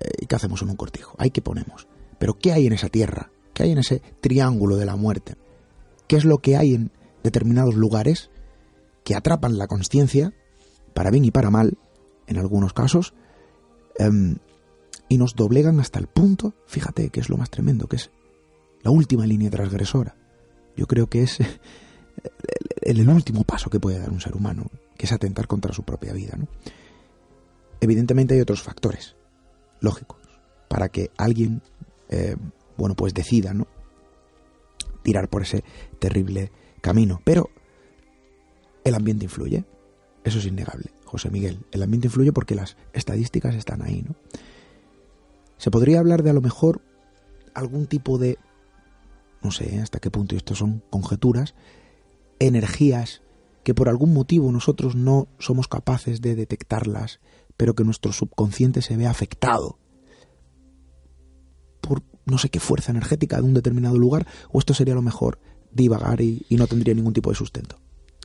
eh, 0.00 0.10
¿y 0.20 0.26
qué 0.26 0.36
hacemos 0.36 0.60
en 0.62 0.70
un 0.70 0.76
cortijo? 0.76 1.14
Ahí 1.18 1.30
que 1.30 1.40
ponemos. 1.40 1.86
Pero 2.18 2.38
¿qué 2.38 2.52
hay 2.52 2.66
en 2.66 2.72
esa 2.72 2.88
tierra? 2.88 3.30
¿Qué 3.58 3.64
hay 3.64 3.72
en 3.72 3.78
ese 3.78 4.00
triángulo 4.20 4.76
de 4.76 4.86
la 4.86 4.94
muerte? 4.94 5.34
¿Qué 6.06 6.14
es 6.14 6.24
lo 6.24 6.38
que 6.38 6.56
hay 6.56 6.74
en 6.74 6.92
determinados 7.24 7.74
lugares 7.74 8.30
que 9.02 9.16
atrapan 9.16 9.58
la 9.58 9.66
conciencia, 9.66 10.32
para 10.94 11.10
bien 11.10 11.24
y 11.24 11.32
para 11.32 11.50
mal, 11.50 11.76
en 12.28 12.38
algunos 12.38 12.72
casos, 12.72 13.14
em, 13.98 14.36
y 15.08 15.18
nos 15.18 15.34
doblegan 15.34 15.80
hasta 15.80 15.98
el 15.98 16.06
punto, 16.06 16.54
fíjate 16.68 17.10
que 17.10 17.18
es 17.18 17.28
lo 17.28 17.36
más 17.36 17.50
tremendo, 17.50 17.88
que 17.88 17.96
es 17.96 18.12
la 18.82 18.92
última 18.92 19.26
línea 19.26 19.50
transgresora. 19.50 20.14
Yo 20.76 20.86
creo 20.86 21.08
que 21.08 21.24
es 21.24 21.38
el, 22.82 23.08
último 23.08 23.42
paso 23.42 23.70
que 23.70 23.80
puede 23.80 23.98
dar 23.98 24.10
un 24.10 24.20
ser 24.20 24.36
humano, 24.36 24.70
que 24.96 25.06
es 25.06 25.12
atentar 25.12 25.48
contra 25.48 25.72
su 25.72 25.82
propia 25.82 26.12
vida. 26.12 26.36
¿no? 26.36 26.46
Evidentemente 27.80 28.34
hay 28.34 28.40
otros 28.40 28.62
factores 28.62 29.16
lógicos 29.80 30.20
para 30.68 30.90
que 30.90 31.10
alguien, 31.16 31.60
eh, 32.08 32.36
bueno, 32.78 32.94
pues 32.94 33.12
decida, 33.12 33.52
¿no? 33.52 33.66
Tirar 35.02 35.28
por 35.28 35.42
ese 35.42 35.62
terrible 35.98 36.50
camino. 36.80 37.20
Pero 37.24 37.50
el 38.84 38.94
ambiente 38.94 39.26
influye, 39.26 39.64
eso 40.24 40.38
es 40.38 40.46
innegable, 40.46 40.92
José 41.04 41.30
Miguel. 41.30 41.66
El 41.72 41.82
ambiente 41.82 42.06
influye 42.06 42.32
porque 42.32 42.54
las 42.54 42.78
estadísticas 42.94 43.54
están 43.54 43.82
ahí, 43.82 44.02
¿no? 44.02 44.14
Se 45.58 45.70
podría 45.70 45.98
hablar 45.98 46.22
de 46.22 46.30
a 46.30 46.34
lo 46.34 46.40
mejor 46.40 46.80
algún 47.52 47.86
tipo 47.86 48.16
de 48.16 48.38
no 49.42 49.50
sé 49.50 49.80
hasta 49.80 50.00
qué 50.00 50.10
punto, 50.10 50.36
esto 50.36 50.54
son 50.54 50.82
conjeturas, 50.90 51.54
energías 52.38 53.22
que 53.62 53.74
por 53.74 53.88
algún 53.88 54.12
motivo 54.12 54.50
nosotros 54.50 54.94
no 54.94 55.28
somos 55.38 55.68
capaces 55.68 56.20
de 56.20 56.34
detectarlas, 56.34 57.20
pero 57.56 57.74
que 57.74 57.84
nuestro 57.84 58.12
subconsciente 58.12 58.82
se 58.82 58.96
ve 58.96 59.06
afectado 59.06 59.78
no 62.28 62.38
sé 62.38 62.48
qué 62.48 62.60
fuerza 62.60 62.90
energética 62.90 63.36
de 63.36 63.42
un 63.42 63.54
determinado 63.54 63.98
lugar, 63.98 64.26
o 64.50 64.58
esto 64.58 64.74
sería 64.74 64.94
lo 64.94 65.02
mejor 65.02 65.38
divagar 65.70 66.20
y, 66.20 66.44
no 66.50 66.66
tendría 66.66 66.94
ningún 66.94 67.12
tipo 67.12 67.30
de 67.30 67.36
sustento. 67.36 67.78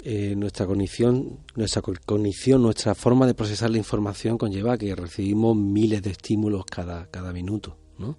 Eh, 0.04 0.36
nuestra 0.36 0.66
cognición, 0.66 1.40
nuestra 1.56 1.82
cognición, 1.82 2.62
nuestra 2.62 2.94
forma 2.94 3.26
de 3.26 3.34
procesar 3.34 3.70
la 3.70 3.78
información 3.78 4.38
conlleva 4.38 4.78
que 4.78 4.94
recibimos 4.96 5.56
miles 5.56 6.02
de 6.02 6.12
estímulos 6.12 6.66
cada, 6.66 7.08
cada 7.10 7.32
minuto. 7.32 7.78
¿no? 7.98 8.18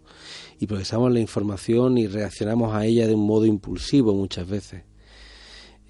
Y 0.60 0.66
procesamos 0.66 1.12
la 1.12 1.20
información 1.20 1.98
y 1.98 2.06
reaccionamos 2.06 2.74
a 2.74 2.86
ella 2.86 3.06
de 3.06 3.14
un 3.14 3.26
modo 3.26 3.44
impulsivo 3.44 4.14
muchas 4.14 4.48
veces. 4.48 4.84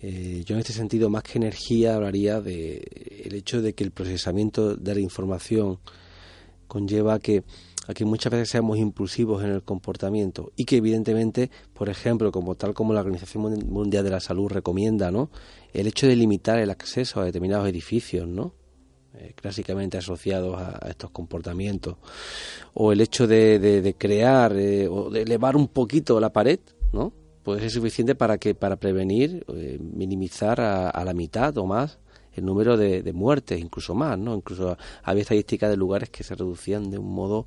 Eh, 0.07 0.43
yo 0.45 0.55
en 0.55 0.61
este 0.61 0.73
sentido, 0.73 1.09
más 1.09 1.23
que 1.23 1.39
energía, 1.39 1.95
hablaría 1.95 2.41
de 2.41 3.23
el 3.25 3.35
hecho 3.35 3.63
de 3.63 3.73
que 3.75 3.85
el 3.85 3.91
procesamiento 3.91 4.77
de 4.77 4.95
la 4.95 5.01
información 5.01 5.79
conlleva 6.67 7.19
que, 7.21 7.45
a 7.87 7.95
que 7.95 8.05
muchas 8.05 8.33
veces 8.33 8.51
seamos 8.51 8.79
impulsivos 8.79 9.43
en 9.45 9.51
el 9.51 9.63
comportamiento 9.63 10.53
y 10.57 10.65
que 10.65 10.77
evidentemente, 10.77 11.51
por 11.73 11.89
ejemplo, 11.89 12.33
como 12.33 12.55
tal 12.55 12.75
como 12.75 12.93
la 12.93 13.01
Organización 13.01 13.59
Mundial 13.69 14.05
de 14.05 14.11
la 14.11 14.21
Salud 14.21 14.49
recomienda, 14.49 15.11
¿no? 15.11 15.31
El 15.73 15.87
hecho 15.87 16.07
de 16.07 16.17
limitar 16.17 16.59
el 16.59 16.71
acceso 16.71 17.21
a 17.21 17.25
determinados 17.25 17.69
edificios, 17.69 18.27
¿no? 18.27 18.55
Eh, 19.17 19.33
clásicamente 19.37 19.97
asociados 19.97 20.59
a, 20.59 20.89
estos 20.89 21.11
comportamientos, 21.11 21.97
o 22.73 22.91
el 22.91 23.01
hecho 23.01 23.29
de 23.29 23.95
crear 23.97 24.57
eh, 24.57 24.89
o 24.89 25.09
de 25.09 25.23
elevar 25.23 25.57
un 25.57 25.69
poquito 25.69 26.19
la 26.19 26.33
pared, 26.33 26.59
¿no? 26.93 27.13
Puede 27.45 27.61
ser 27.61 27.71
suficiente 27.71 28.15
para 28.15 28.39
que 28.39 28.55
para 28.55 28.77
prevenir, 28.77 29.45
eh, 29.55 29.79
minimizar 29.81 30.61
a, 30.61 30.89
a, 30.91 31.05
la 31.05 31.15
mitad 31.15 31.57
o 31.59 31.67
más 31.67 31.99
el 32.33 32.45
número 32.45 32.77
de, 32.77 33.03
de, 33.03 33.13
muertes, 33.13 33.61
incluso 33.61 33.95
más, 33.95 34.19
¿no? 34.19 34.35
Incluso 34.35 34.77
había 35.03 35.23
estadísticas 35.23 35.71
de 35.71 35.77
lugares 35.77 36.11
que 36.11 36.25
se 36.25 36.35
reducían 36.35 36.91
de 36.91 36.99
un 36.99 37.15
modo 37.15 37.47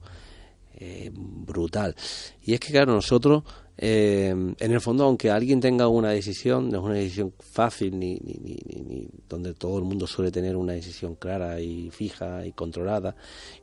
eh, 0.79 1.11
brutal. 1.13 1.95
Y 2.43 2.53
es 2.53 2.59
que, 2.59 2.71
claro, 2.71 2.93
nosotros, 2.93 3.43
eh, 3.77 4.29
en 4.29 4.71
el 4.71 4.79
fondo, 4.79 5.05
aunque 5.05 5.31
alguien 5.31 5.59
tenga 5.59 5.87
una 5.87 6.11
decisión, 6.11 6.69
no 6.69 6.77
es 6.77 6.83
una 6.83 6.93
decisión 6.93 7.33
fácil 7.39 7.97
ni, 7.97 8.19
ni, 8.19 8.35
ni, 8.35 8.81
ni, 8.81 9.07
donde 9.27 9.55
todo 9.55 9.79
el 9.79 9.85
mundo 9.85 10.05
suele 10.05 10.31
tener 10.31 10.55
una 10.55 10.73
decisión 10.73 11.15
clara 11.15 11.59
y 11.59 11.89
fija 11.89 12.45
y 12.45 12.51
controlada, 12.51 13.15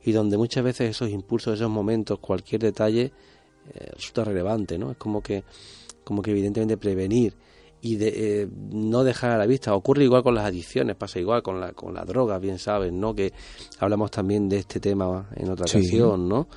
y 0.03 0.11
donde 0.11 0.37
muchas 0.37 0.63
veces 0.63 0.89
esos 0.89 1.09
impulsos, 1.09 1.55
esos 1.55 1.69
momentos, 1.69 2.19
cualquier 2.19 2.61
detalle 2.61 3.13
eh, 3.73 3.91
resulta 3.93 4.25
relevante, 4.25 4.77
¿no? 4.77 4.91
Es 4.91 4.97
como 4.97 5.21
que, 5.21 5.43
como 6.03 6.21
que 6.21 6.31
evidentemente 6.31 6.77
prevenir 6.77 7.33
y 7.81 7.97
de, 7.97 8.41
eh, 8.41 8.47
no 8.71 9.03
dejar 9.03 9.31
a 9.31 9.37
la 9.37 9.45
vista. 9.45 9.75
Ocurre 9.75 10.03
igual 10.03 10.23
con 10.23 10.35
las 10.35 10.45
adicciones, 10.45 10.95
pasa 10.95 11.19
igual 11.19 11.43
con 11.43 11.61
la, 11.61 11.73
con 11.73 11.93
la 11.93 12.03
droga, 12.03 12.39
bien 12.39 12.57
sabes, 12.57 12.91
¿no? 12.91 13.13
Que 13.13 13.31
hablamos 13.79 14.11
también 14.11 14.49
de 14.49 14.57
este 14.57 14.79
tema 14.79 15.29
en 15.35 15.49
otra 15.49 15.67
sí. 15.67 15.77
ocasión, 15.77 16.27
¿no? 16.27 16.47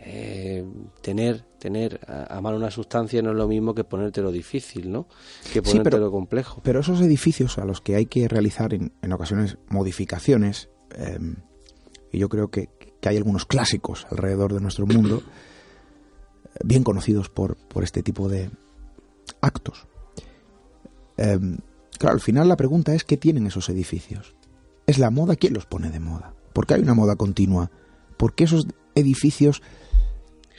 Eh, 0.00 0.64
tener 1.02 1.44
tener 1.58 2.00
a, 2.06 2.36
a, 2.36 2.40
mano 2.40 2.56
una 2.56 2.70
sustancia 2.70 3.20
no 3.20 3.30
es 3.30 3.36
lo 3.36 3.48
mismo 3.48 3.74
que 3.74 3.82
ponértelo 3.82 4.30
difícil, 4.30 4.92
¿no? 4.92 5.08
Que 5.52 5.60
ponértelo 5.60 5.96
sí, 5.96 6.00
pero, 6.00 6.10
complejo. 6.10 6.60
Pero 6.62 6.80
esos 6.80 7.00
edificios 7.00 7.58
a 7.58 7.64
los 7.64 7.80
que 7.80 7.96
hay 7.96 8.06
que 8.06 8.28
realizar 8.28 8.74
en, 8.74 8.92
en 9.02 9.12
ocasiones 9.12 9.58
modificaciones, 9.68 10.70
eh, 10.94 11.18
y 12.12 12.18
yo 12.18 12.28
creo 12.28 12.48
que, 12.48 12.68
que, 13.00 13.08
hay 13.08 13.16
algunos 13.16 13.44
clásicos 13.44 14.06
alrededor 14.10 14.54
de 14.54 14.60
nuestro 14.60 14.86
mundo, 14.86 15.22
bien 16.64 16.84
conocidos 16.84 17.28
por, 17.28 17.56
por 17.56 17.84
este 17.84 18.02
tipo 18.02 18.28
de 18.28 18.50
actos. 19.40 19.86
Eh, 21.16 21.38
claro, 21.98 22.14
al 22.14 22.20
final 22.20 22.48
la 22.48 22.56
pregunta 22.56 22.94
es 22.94 23.04
¿qué 23.04 23.16
tienen 23.16 23.46
esos 23.46 23.68
edificios? 23.68 24.34
¿Es 24.86 24.98
la 24.98 25.10
moda? 25.10 25.36
¿Quién 25.36 25.54
los 25.54 25.66
pone 25.66 25.90
de 25.90 26.00
moda? 26.00 26.34
¿Por 26.52 26.66
qué 26.66 26.74
hay 26.74 26.82
una 26.82 26.94
moda 26.94 27.16
continua? 27.16 27.70
¿Por 28.16 28.34
qué 28.34 28.44
esos 28.44 28.66
edificios 28.94 29.62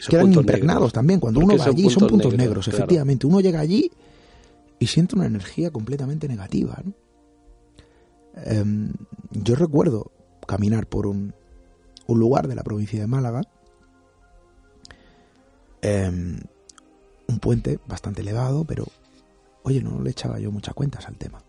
quedan 0.08 0.34
impregnados 0.34 0.82
negros. 0.82 0.94
también. 0.94 1.20
Cuando 1.20 1.40
uno 1.40 1.58
va 1.58 1.66
allí 1.66 1.84
puntos 1.84 1.94
son 1.94 2.08
puntos 2.10 2.32
negros, 2.32 2.48
negros 2.48 2.66
claro. 2.66 2.78
efectivamente. 2.78 3.28
Uno 3.28 3.42
llega 3.42 3.60
allí 3.60 3.92
y 4.80 4.88
siente 4.88 5.16
una 5.16 5.26
energía 5.26 5.72
completamente 5.72 6.28
negativa. 6.28 6.82
¿no? 6.84 6.94
Eh, 8.36 8.92
yo 9.32 9.56
recuerdo 9.56 10.12
caminar 10.48 10.88
por 10.88 11.06
un, 11.06 11.34
un, 12.08 12.20
lugar 12.20 12.48
de 12.48 12.56
la 12.56 12.64
provincia 12.64 13.00
de 13.00 13.08
Málaga, 13.08 13.42
eh, 15.82 16.10
un 17.28 17.40
puente 17.40 17.80
bastante 17.88 18.22
elevado, 18.22 18.64
pero 18.66 18.88
oye, 19.64 19.82
no 19.84 20.02
le 20.02 20.10
echaba 20.10 20.40
yo 20.40 20.52
muchas 20.52 20.74
cuentas 20.74 21.08
al 21.08 21.18
tema. 21.18 21.44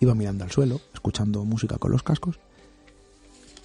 Iba 0.00 0.14
mirando 0.14 0.44
al 0.44 0.50
suelo, 0.50 0.80
escuchando 0.92 1.44
música 1.44 1.78
con 1.78 1.90
los 1.90 2.02
cascos, 2.02 2.38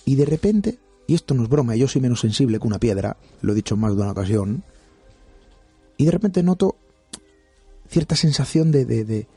y 0.05 0.15
de 0.15 0.25
repente 0.25 0.79
y 1.07 1.15
esto 1.15 1.33
no 1.33 1.43
es 1.43 1.49
broma, 1.49 1.75
yo 1.75 1.87
soy 1.87 2.01
menos 2.01 2.19
sensible 2.19 2.59
que 2.59 2.67
una 2.67 2.79
piedra, 2.79 3.17
lo 3.41 3.53
he 3.53 3.55
dicho 3.55 3.75
más 3.77 3.95
de 3.95 4.01
una 4.01 4.11
ocasión, 4.11 4.63
y 5.97 6.05
de 6.05 6.11
repente 6.11 6.43
noto 6.43 6.77
cierta 7.87 8.15
sensación 8.15 8.71
de, 8.71 8.85
de, 8.85 9.03
de 9.03 9.27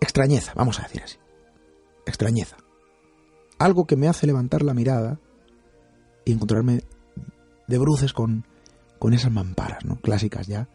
extrañeza, 0.00 0.52
vamos 0.54 0.80
a 0.80 0.84
decir 0.84 1.02
así. 1.02 1.16
Extrañeza. 2.06 2.56
Algo 3.58 3.86
que 3.86 3.96
me 3.96 4.08
hace 4.08 4.26
levantar 4.26 4.62
la 4.62 4.74
mirada 4.74 5.20
y 6.24 6.32
encontrarme 6.32 6.82
de 7.66 7.78
bruces 7.78 8.12
con, 8.12 8.46
con 8.98 9.14
esas 9.14 9.30
mamparas, 9.30 9.84
¿no? 9.84 9.96
Clásicas 9.96 10.46
ya, 10.46 10.68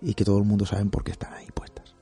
y 0.00 0.14
que 0.14 0.24
todo 0.24 0.38
el 0.38 0.44
mundo 0.44 0.66
sabe 0.66 0.84
por 0.86 1.04
qué 1.04 1.12
están 1.12 1.32
ahí 1.34 1.46
puestas. 1.54 1.94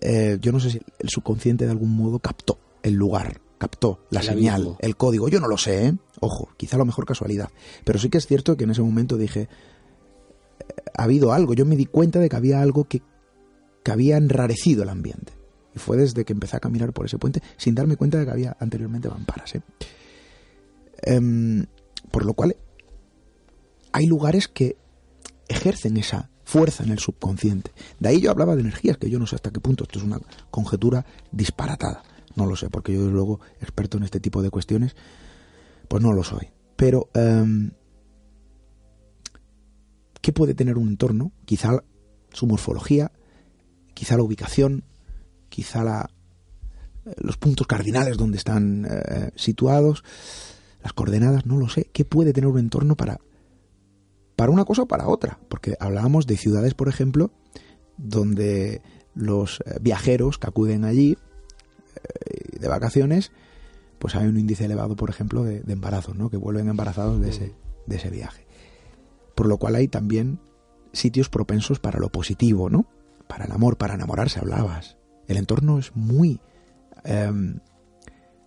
Eh, 0.00 0.38
yo 0.40 0.52
no 0.52 0.60
sé 0.60 0.70
si 0.70 0.80
el 0.98 1.08
subconsciente 1.08 1.64
de 1.64 1.70
algún 1.70 1.96
modo 1.96 2.18
captó 2.18 2.58
el 2.82 2.94
lugar, 2.94 3.40
captó 3.64 3.98
la 4.10 4.20
El 4.20 4.26
señal, 4.26 4.54
abismo. 4.56 4.76
el 4.80 4.96
código. 4.96 5.28
Yo 5.28 5.40
no 5.40 5.48
lo 5.48 5.56
sé, 5.56 5.86
¿eh? 5.86 5.94
Ojo, 6.20 6.50
quizá 6.58 6.76
a 6.76 6.78
lo 6.78 6.84
mejor 6.84 7.06
casualidad. 7.06 7.48
Pero 7.84 7.98
sí 7.98 8.10
que 8.10 8.18
es 8.18 8.26
cierto 8.26 8.58
que 8.58 8.64
en 8.64 8.70
ese 8.70 8.82
momento 8.82 9.16
dije, 9.16 9.48
ha 10.94 11.04
habido 11.04 11.32
algo. 11.32 11.54
Yo 11.54 11.64
me 11.64 11.74
di 11.74 11.86
cuenta 11.86 12.18
de 12.18 12.28
que 12.28 12.36
había 12.36 12.60
algo 12.60 12.84
que, 12.84 13.00
que 13.82 13.90
había 13.90 14.18
enrarecido 14.18 14.82
el 14.82 14.90
ambiente. 14.90 15.32
Y 15.74 15.78
fue 15.78 15.96
desde 15.96 16.26
que 16.26 16.34
empecé 16.34 16.58
a 16.58 16.60
caminar 16.60 16.92
por 16.92 17.06
ese 17.06 17.16
puente 17.16 17.42
sin 17.56 17.74
darme 17.74 17.96
cuenta 17.96 18.18
de 18.18 18.26
que 18.26 18.30
había 18.30 18.54
anteriormente 18.60 19.08
mamparas. 19.08 19.54
¿eh? 19.54 19.62
Em, 21.02 21.64
por 22.10 22.26
lo 22.26 22.34
cual, 22.34 22.56
hay 23.92 24.06
lugares 24.06 24.46
que 24.46 24.76
ejercen 25.48 25.96
esa 25.96 26.28
fuerza 26.44 26.84
en 26.84 26.90
el 26.90 26.98
subconsciente. 26.98 27.72
De 27.98 28.10
ahí 28.10 28.20
yo 28.20 28.30
hablaba 28.30 28.56
de 28.56 28.60
energías, 28.60 28.98
que 28.98 29.08
yo 29.08 29.18
no 29.18 29.26
sé 29.26 29.36
hasta 29.36 29.50
qué 29.50 29.60
punto, 29.60 29.84
esto 29.84 29.98
es 29.98 30.04
una 30.04 30.20
conjetura 30.50 31.06
disparatada. 31.32 32.02
No 32.36 32.46
lo 32.46 32.56
sé, 32.56 32.68
porque 32.70 32.92
yo, 32.92 33.00
desde 33.00 33.12
luego, 33.12 33.40
experto 33.60 33.96
en 33.96 34.04
este 34.04 34.20
tipo 34.20 34.42
de 34.42 34.50
cuestiones, 34.50 34.96
pues 35.88 36.02
no 36.02 36.12
lo 36.12 36.24
soy. 36.24 36.50
Pero, 36.76 37.08
em, 37.14 37.70
¿qué 40.20 40.32
puede 40.32 40.54
tener 40.54 40.76
un 40.76 40.88
entorno? 40.88 41.32
Quizá 41.44 41.84
su 42.32 42.46
morfología, 42.46 43.12
quizá 43.94 44.16
la 44.16 44.24
ubicación, 44.24 44.84
quizá 45.48 45.84
la, 45.84 46.10
los 47.16 47.36
puntos 47.36 47.66
cardinales 47.66 48.16
donde 48.16 48.38
están 48.38 48.86
eh, 48.90 49.30
situados, 49.36 50.02
las 50.82 50.92
coordenadas, 50.92 51.46
no 51.46 51.56
lo 51.56 51.68
sé. 51.68 51.90
¿Qué 51.92 52.04
puede 52.04 52.32
tener 52.32 52.48
un 52.48 52.58
entorno 52.58 52.96
para, 52.96 53.20
para 54.36 54.50
una 54.50 54.64
cosa 54.64 54.82
o 54.82 54.86
para 54.86 55.08
otra? 55.08 55.38
Porque 55.48 55.76
hablábamos 55.78 56.26
de 56.26 56.36
ciudades, 56.36 56.74
por 56.74 56.88
ejemplo, 56.88 57.30
donde 57.96 58.82
los 59.14 59.60
eh, 59.60 59.78
viajeros 59.80 60.38
que 60.38 60.48
acuden 60.48 60.84
allí 60.84 61.16
de 62.58 62.68
vacaciones, 62.68 63.32
pues 63.98 64.14
hay 64.14 64.26
un 64.26 64.38
índice 64.38 64.64
elevado, 64.64 64.96
por 64.96 65.10
ejemplo, 65.10 65.44
de, 65.44 65.62
embarazos, 65.66 66.16
¿no? 66.16 66.30
Que 66.30 66.36
vuelven 66.36 66.68
embarazados 66.68 67.20
de 67.20 67.30
ese, 67.30 67.54
de 67.86 67.96
ese 67.96 68.10
viaje. 68.10 68.46
Por 69.34 69.46
lo 69.46 69.58
cual 69.58 69.74
hay 69.76 69.88
también 69.88 70.38
sitios 70.92 71.28
propensos 71.28 71.78
para 71.80 71.98
lo 71.98 72.08
positivo, 72.10 72.70
¿no? 72.70 72.86
Para 73.26 73.46
el 73.46 73.52
amor, 73.52 73.76
para 73.78 73.94
enamorarse, 73.94 74.38
hablabas. 74.38 74.96
El 75.26 75.36
entorno 75.38 75.78
es 75.78 75.94
muy 75.96 76.40
em, 77.04 77.58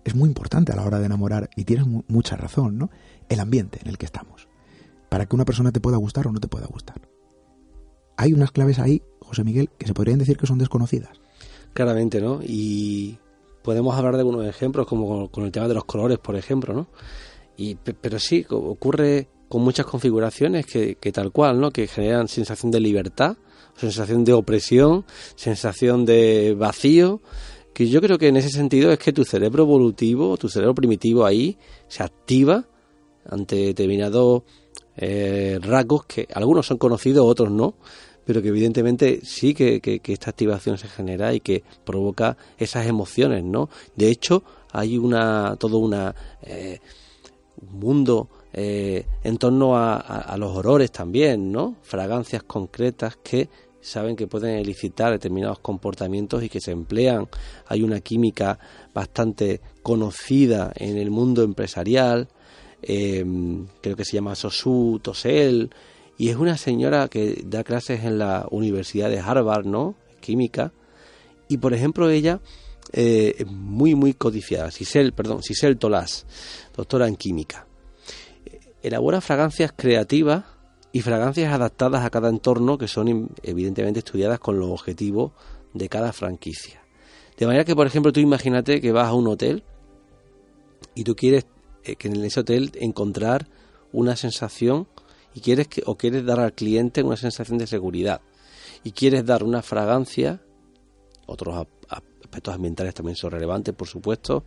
es 0.05 0.15
muy 0.15 0.29
importante 0.29 0.71
a 0.71 0.75
la 0.75 0.85
hora 0.85 0.99
de 0.99 1.05
enamorar 1.07 1.49
y 1.55 1.65
tienes 1.65 1.85
mu- 1.85 2.03
mucha 2.07 2.37
razón, 2.37 2.77
¿no? 2.77 2.89
El 3.27 3.39
ambiente 3.41 3.79
en 3.81 3.87
el 3.89 3.97
que 3.97 4.05
estamos. 4.05 4.47
Para 5.09 5.25
que 5.25 5.35
una 5.35 5.43
persona 5.45 5.71
te 5.71 5.81
pueda 5.81 5.97
gustar 5.97 6.27
o 6.27 6.31
no 6.31 6.39
te 6.39 6.47
pueda 6.47 6.65
gustar. 6.67 7.01
Hay 8.15 8.33
unas 8.33 8.51
claves 8.51 8.79
ahí, 8.79 9.01
José 9.21 9.43
Miguel, 9.43 9.69
que 9.77 9.85
se 9.87 9.93
podrían 9.93 10.19
decir 10.19 10.37
que 10.37 10.47
son 10.47 10.57
desconocidas. 10.57 11.19
Claramente, 11.73 12.21
¿no? 12.21 12.39
Y 12.41 13.19
podemos 13.67 13.93
hablar 13.97 14.13
de 14.13 14.19
algunos 14.21 14.45
ejemplos, 14.45 14.87
como 14.87 15.29
con, 15.29 15.43
el 15.43 15.51
tema 15.51 15.67
de 15.67 15.73
los 15.73 15.83
colores, 15.83 16.19
por 16.19 16.37
ejemplo, 16.37 16.73
¿no? 16.73 16.87
Y, 17.57 17.75
pe- 17.75 17.93
pero 17.93 18.17
sí, 18.17 18.45
ocurre 18.49 19.27
con 19.49 19.61
muchas 19.61 19.85
configuraciones 19.85 20.65
que, 20.65 20.95
que 20.95 21.11
tal 21.11 21.33
cual, 21.33 21.59
¿no? 21.59 21.71
Que 21.71 21.85
generan 21.85 22.29
sensación 22.29 22.71
de 22.71 22.79
libertad, 22.79 23.35
sensación 23.75 24.23
de 24.23 24.31
opresión, 24.31 25.03
sensación 25.35 26.05
de 26.05 26.55
vacío, 26.57 27.19
que 27.73 27.89
yo 27.89 27.99
creo 27.99 28.17
que 28.17 28.29
en 28.29 28.37
ese 28.37 28.51
sentido 28.51 28.89
es 28.93 28.99
que 28.99 29.11
tu 29.11 29.25
cerebro 29.25 29.63
evolutivo, 29.63 30.37
tu 30.37 30.47
cerebro 30.47 30.73
primitivo 30.73 31.25
ahí, 31.25 31.57
se 31.89 32.03
activa 32.03 32.63
ante 33.29 33.57
determinados 33.57 34.43
eh, 34.95 35.59
rasgos 35.61 36.05
que 36.05 36.25
algunos 36.33 36.65
son 36.65 36.77
conocidos, 36.77 37.25
otros 37.27 37.51
no, 37.51 37.75
pero 38.27 38.41
que 38.43 38.49
evidentemente 38.49 39.21
sí 39.23 39.53
que, 39.55 39.81
que- 39.81 39.99
que 40.01 40.13
esta 40.13 40.29
activación 40.29 40.77
se 40.77 40.87
genera 40.87 41.33
y 41.33 41.39
que 41.39 41.63
provoca 41.85 42.37
esas 42.59 42.85
emociones, 42.85 43.43
¿no? 43.43 43.69
De 43.95 44.09
hecho, 44.09 44.43
hay 44.71 44.97
una 44.99 45.55
todo 45.57 45.79
una 45.79 46.13
eh, 46.43 46.79
un 47.61 47.79
mundo 47.79 48.29
eh, 48.53 49.05
en 49.23 49.37
torno 49.37 49.77
a, 49.77 49.95
a- 49.95 50.37
los 50.37 50.55
olores 50.55 50.91
también, 50.91 51.51
¿no? 51.51 51.75
Fragancias 51.81 52.43
concretas 52.43 53.17
que 53.23 53.49
saben 53.81 54.15
que 54.17 54.27
pueden 54.27 54.57
elicitar 54.57 55.11
determinados 55.11 55.59
comportamientos 55.59 56.43
y 56.43 56.49
que 56.49 56.59
se 56.59 56.71
emplean. 56.71 57.27
Hay 57.67 57.83
una 57.83 58.01
química 58.01 58.59
bastante 58.93 59.61
conocida 59.81 60.73
en 60.75 60.97
el 60.97 61.09
mundo 61.11 61.43
empresarial, 61.43 62.27
eh, 62.81 63.23
creo 63.81 63.95
que 63.95 64.03
se 64.05 64.13
llama 64.17 64.35
Sosu 64.35 64.99
Tosel, 65.01 65.69
y 66.17 66.29
es 66.29 66.35
una 66.35 66.57
señora 66.57 67.07
que 67.07 67.43
da 67.45 67.63
clases 67.63 68.03
en 68.03 68.17
la 68.17 68.47
Universidad 68.49 69.09
de 69.09 69.19
Harvard, 69.19 69.65
¿no? 69.65 69.95
Química, 70.19 70.71
y 71.47 71.57
por 71.57 71.73
ejemplo 71.73 72.09
ella 72.09 72.41
eh, 72.91 73.35
es 73.39 73.47
muy 73.47 73.95
muy 73.95 74.13
codiciada, 74.13 74.71
Sisel, 74.71 75.13
perdón, 75.13 75.43
Sisel 75.43 75.77
Tolás, 75.77 76.25
doctora 76.75 77.07
en 77.07 77.15
química. 77.15 77.67
Elabora 78.81 79.21
fragancias 79.21 79.73
creativas 79.75 80.45
y 80.91 81.01
fragancias 81.01 81.53
adaptadas 81.53 82.05
a 82.05 82.09
cada 82.09 82.29
entorno 82.29 82.77
que 82.77 82.87
son 82.87 83.29
evidentemente 83.43 83.99
estudiadas 83.99 84.39
con 84.39 84.59
los 84.59 84.69
objetivos 84.69 85.31
de 85.73 85.89
cada 85.89 86.13
franquicia. 86.13 86.81
De 87.37 87.45
manera 87.45 87.65
que, 87.65 87.75
por 87.75 87.85
ejemplo, 87.85 88.11
tú 88.11 88.19
imagínate 88.19 88.81
que 88.81 88.91
vas 88.91 89.07
a 89.07 89.13
un 89.13 89.27
hotel 89.27 89.63
y 90.95 91.03
tú 91.03 91.15
quieres 91.15 91.45
eh, 91.83 91.95
que 91.95 92.07
en 92.07 92.23
ese 92.23 92.39
hotel 92.39 92.71
encontrar 92.75 93.47
una 93.91 94.15
sensación 94.15 94.87
y 95.37 95.39
quieres 95.39 95.67
que, 95.67 95.83
o 95.85 95.95
quieres 95.95 96.25
dar 96.25 96.39
al 96.39 96.53
cliente 96.53 97.03
una 97.03 97.15
sensación 97.15 97.59
de 97.59 97.67
seguridad 97.67 98.21
y 98.83 98.91
quieres 98.91 99.23
dar 99.23 99.43
una 99.43 99.61
fragancia, 99.61 100.41
otros 101.27 101.67
aspectos 101.89 102.55
ambientales 102.55 102.95
también 102.95 103.15
son 103.15 103.29
relevantes, 103.29 103.75
por 103.75 103.87
supuesto, 103.87 104.45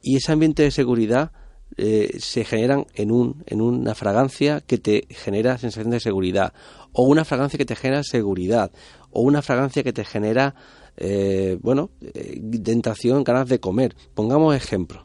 y 0.00 0.16
ese 0.16 0.32
ambiente 0.32 0.62
de 0.62 0.70
seguridad 0.70 1.32
eh, 1.76 2.16
se 2.20 2.42
generan 2.46 2.86
en, 2.94 3.12
un, 3.12 3.44
en 3.46 3.60
una 3.60 3.94
fragancia 3.94 4.62
que 4.62 4.78
te 4.78 5.06
genera 5.10 5.58
sensación 5.58 5.90
de 5.90 6.00
seguridad, 6.00 6.54
o 6.92 7.02
una 7.02 7.26
fragancia 7.26 7.58
que 7.58 7.66
te 7.66 7.76
genera 7.76 8.02
seguridad, 8.02 8.72
o 9.10 9.20
una 9.20 9.42
fragancia 9.42 9.82
que 9.82 9.92
te 9.92 10.06
genera, 10.06 10.54
eh, 10.96 11.58
bueno, 11.60 11.90
eh, 12.00 12.40
tentación, 12.64 13.24
ganas 13.24 13.46
de 13.46 13.60
comer. 13.60 13.94
Pongamos 14.14 14.56
ejemplos. 14.56 15.04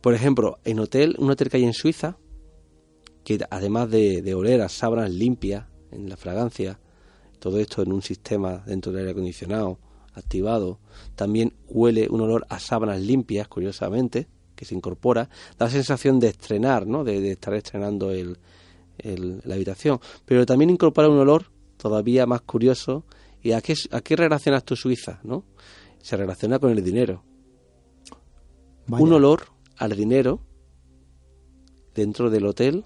Por 0.00 0.12
ejemplo, 0.12 0.58
en 0.64 0.80
hotel, 0.80 1.14
un 1.20 1.30
hotel 1.30 1.50
que 1.50 1.58
hay 1.58 1.64
en 1.64 1.72
Suiza, 1.72 2.16
que 3.26 3.40
además 3.50 3.90
de, 3.90 4.22
de 4.22 4.34
oler 4.36 4.60
a 4.60 4.68
sábanas 4.68 5.10
limpias 5.10 5.64
en 5.90 6.08
la 6.08 6.16
fragancia, 6.16 6.78
todo 7.40 7.58
esto 7.58 7.82
en 7.82 7.92
un 7.92 8.00
sistema 8.00 8.62
dentro 8.64 8.92
del 8.92 9.00
aire 9.00 9.10
acondicionado 9.10 9.80
activado, 10.14 10.78
también 11.16 11.52
huele 11.68 12.06
un 12.08 12.20
olor 12.20 12.46
a 12.50 12.60
sábanas 12.60 13.00
limpias, 13.00 13.48
curiosamente, 13.48 14.28
que 14.54 14.64
se 14.64 14.76
incorpora, 14.76 15.28
da 15.58 15.66
la 15.66 15.70
sensación 15.72 16.20
de 16.20 16.28
estrenar, 16.28 16.86
¿no? 16.86 17.02
de, 17.02 17.20
de 17.20 17.32
estar 17.32 17.52
estrenando 17.54 18.12
el, 18.12 18.38
el- 18.98 19.42
la 19.44 19.56
habitación, 19.56 19.98
pero 20.24 20.46
también 20.46 20.70
incorpora 20.70 21.08
un 21.08 21.18
olor 21.18 21.46
todavía 21.78 22.26
más 22.26 22.42
curioso. 22.42 23.04
¿Y 23.42 23.52
a 23.52 23.60
qué, 23.60 23.74
a 23.90 24.00
qué 24.02 24.14
relacionas 24.14 24.64
tu 24.64 24.76
Suiza? 24.76 25.18
¿no? 25.24 25.42
Se 26.00 26.16
relaciona 26.16 26.60
con 26.60 26.70
el 26.70 26.82
dinero. 26.84 27.24
Vaya. 28.86 29.02
Un 29.04 29.12
olor 29.12 29.48
al 29.78 29.96
dinero 29.96 30.40
dentro 31.94 32.30
del 32.30 32.46
hotel 32.46 32.84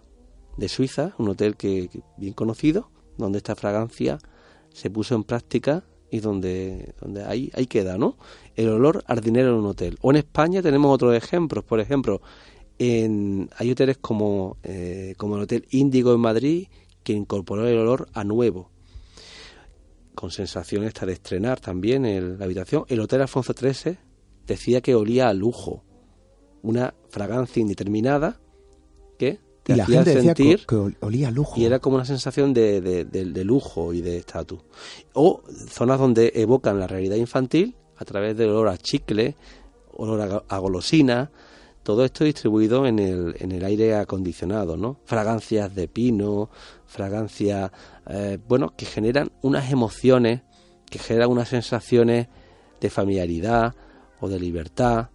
de 0.57 0.69
Suiza, 0.69 1.15
un 1.19 1.29
hotel 1.29 1.57
que, 1.57 1.89
bien 2.17 2.35
conocido, 2.35 2.91
donde 3.19 3.39
esta 3.39 3.57
fragancia 3.57 4.19
se 4.73 4.91
puso 4.91 5.15
en 5.15 5.25
práctica 5.25 5.85
y 6.11 6.21
donde, 6.21 6.95
donde 7.01 7.25
ahí, 7.25 7.51
ahí 7.55 7.67
queda, 7.67 7.97
¿no? 7.99 8.17
El 8.57 8.69
olor 8.69 9.03
al 9.07 9.21
dinero 9.21 9.51
en 9.51 9.55
un 9.57 9.67
hotel. 9.67 9.97
O 10.03 10.11
en 10.11 10.17
España 10.17 10.61
tenemos 10.63 10.93
otros 10.93 11.15
ejemplos, 11.15 11.65
por 11.65 11.81
ejemplo, 11.81 12.21
en, 12.79 13.49
hay 13.57 13.71
hoteles 13.71 13.99
como, 13.99 14.57
eh, 14.63 15.15
como 15.19 15.37
el 15.37 15.43
Hotel 15.43 15.67
Índigo 15.71 16.15
en 16.15 16.21
Madrid 16.21 16.69
que 17.03 17.13
incorporó 17.13 17.67
el 17.67 17.79
olor 17.79 18.09
a 18.13 18.25
nuevo, 18.25 18.71
con 20.15 20.31
sensación 20.31 20.85
esta 20.85 21.07
de 21.07 21.13
estrenar 21.15 21.61
también 21.61 22.05
el- 22.05 22.39
la 22.39 22.45
habitación. 22.45 22.85
El 22.89 23.01
Hotel 23.01 23.23
Alfonso 23.23 23.53
XIII 23.55 23.99
decía 24.47 24.81
que 24.81 24.95
olía 24.95 25.29
a 25.29 25.35
lujo, 25.35 25.85
una 26.63 26.95
fragancia 27.09 27.61
indeterminada 27.61 28.41
te 29.63 29.75
Y 29.75 29.77
la 29.77 29.85
hacía 29.85 29.97
gente 30.05 30.15
decía 30.17 30.35
sentir 30.35 30.67
que 30.67 30.75
ol- 30.77 30.97
olía 31.01 31.31
lujo. 31.31 31.59
y 31.61 31.65
era 31.65 31.79
como 31.79 31.97
una 31.97 32.05
sensación 32.05 32.53
de, 32.55 32.81
de- 32.81 33.05
de- 33.05 33.25
de 33.27 33.45
lujo 33.45 33.93
y 33.93 34.01
de 34.01 34.17
estatus. 34.19 34.61
O 35.15 35.43
zonas 35.69 35.99
donde 35.99 36.33
evocan 36.35 36.79
la 36.79 36.87
realidad 36.87 37.17
infantil 37.17 37.77
a 37.97 38.05
través 38.05 38.37
del 38.37 38.51
olor 38.51 38.69
a 38.69 38.79
chicle, 38.79 39.37
olor 39.93 40.21
a, 40.49 40.55
a 40.55 40.59
golosina, 40.59 41.31
todo 41.83 42.05
esto 42.05 42.25
distribuido 42.25 42.87
en 42.87 42.99
el, 42.99 43.35
en 43.39 43.53
el 43.53 43.65
aire 43.65 43.95
acondicionado, 43.97 44.77
¿no? 44.77 44.99
Fragancias 45.05 45.75
de 45.75 45.89
pino, 45.89 46.51
fragancias, 46.87 47.71
eh, 48.09 48.39
bueno, 48.49 48.75
que 48.77 48.85
generan 48.87 49.31
unas 49.43 49.71
emociones, 49.73 50.43
que 50.91 50.99
generan 50.99 51.31
unas 51.31 51.49
sensaciones 51.49 52.29
de 52.81 52.91
familiaridad 52.91 53.75
o 54.21 54.29
de 54.29 54.39
libertad 54.41 55.09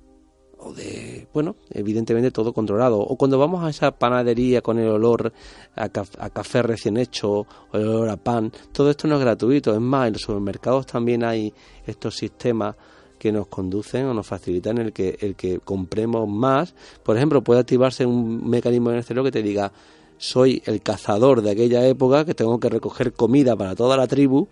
o 0.59 0.73
de, 0.73 1.27
bueno, 1.33 1.55
evidentemente 1.69 2.31
todo 2.31 2.53
controlado. 2.53 2.99
O 2.99 3.15
cuando 3.15 3.37
vamos 3.37 3.63
a 3.63 3.69
esa 3.69 3.91
panadería 3.91 4.61
con 4.61 4.79
el 4.79 4.87
olor 4.87 5.31
a, 5.75 5.89
café 5.89 6.61
recién 6.61 6.97
hecho 6.97 7.29
o 7.31 7.47
el 7.73 7.87
olor 7.87 8.09
a 8.09 8.17
pan, 8.17 8.51
todo 8.71 8.89
esto 8.89 9.07
no 9.07 9.15
es 9.15 9.21
gratuito. 9.21 9.73
Es 9.73 9.81
más, 9.81 10.07
en 10.07 10.13
los 10.13 10.21
supermercados 10.21 10.85
también 10.85 11.23
hay 11.23 11.53
estos 11.85 12.15
sistemas 12.15 12.75
que 13.19 13.31
nos 13.31 13.47
conducen 13.47 14.05
o 14.05 14.13
nos 14.13 14.27
facilitan 14.27 14.77
el 14.77 14.93
que, 14.93 15.17
el 15.21 15.35
que 15.35 15.59
compremos 15.59 16.27
más. 16.27 16.73
Por 17.03 17.17
ejemplo, 17.17 17.43
puede 17.43 17.61
activarse 17.61 18.05
un 18.05 18.49
mecanismo 18.49 18.91
en 18.91 18.97
el 18.97 19.03
cerebro 19.03 19.25
que 19.25 19.31
te 19.31 19.43
diga, 19.43 19.71
soy 20.17 20.61
el 20.65 20.81
cazador 20.81 21.41
de 21.41 21.51
aquella 21.51 21.85
época, 21.85 22.25
que 22.25 22.33
tengo 22.33 22.59
que 22.59 22.69
recoger 22.69 23.13
comida 23.13 23.55
para 23.55 23.75
toda 23.75 23.97
la 23.97 24.07
tribu, 24.07 24.47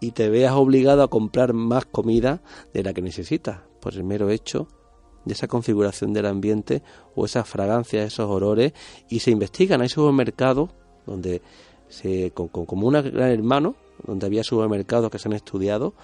y 0.00 0.10
te 0.10 0.28
veas 0.28 0.52
obligado 0.52 1.02
a 1.02 1.08
comprar 1.08 1.54
más 1.54 1.86
comida 1.86 2.42
de 2.74 2.82
la 2.82 2.92
que 2.92 3.00
necesitas, 3.00 3.60
por 3.80 3.94
el 3.94 4.04
mero 4.04 4.28
hecho 4.28 4.68
de 5.26 5.34
esa 5.34 5.48
configuración 5.48 6.14
del 6.14 6.24
ambiente 6.24 6.82
o 7.14 7.26
esas 7.26 7.46
fragancias, 7.46 8.06
esos 8.06 8.30
olores, 8.30 8.72
y 9.10 9.18
se 9.18 9.30
investigan. 9.30 9.82
Hay 9.82 9.90
supermercados 9.90 10.70
donde 11.04 11.42
se, 11.88 12.32
como 12.32 12.86
un 12.86 12.94
gran 12.94 13.30
hermano, 13.30 13.74
donde 14.04 14.26
había 14.26 14.42
supermercados 14.42 15.10
que 15.10 15.18
se 15.18 15.28
han 15.28 15.34
estudiado 15.34 15.94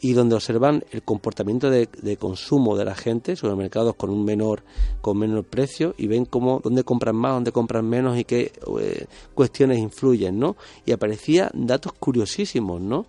y 0.00 0.12
donde 0.12 0.34
observan 0.34 0.84
el 0.90 1.02
comportamiento 1.02 1.70
de, 1.70 1.88
consumo 2.18 2.76
de 2.76 2.84
la 2.84 2.94
gente, 2.94 3.34
supermercados 3.34 3.94
con 3.94 4.10
un 4.10 4.24
menor 4.24 4.62
con 5.00 5.18
menor 5.18 5.44
precio 5.44 5.94
y 5.96 6.06
ven 6.06 6.26
cómo 6.26 6.60
dónde 6.62 6.84
compran 6.84 7.16
más, 7.16 7.32
dónde 7.32 7.52
compran 7.52 7.88
menos 7.88 8.18
y 8.18 8.24
qué 8.24 8.52
eh, 8.80 9.06
cuestiones 9.34 9.78
influyen, 9.78 10.38
¿no? 10.38 10.56
Y 10.84 10.92
aparecían 10.92 11.50
datos 11.54 11.92
curiosísimos, 11.94 12.80
¿no? 12.80 13.06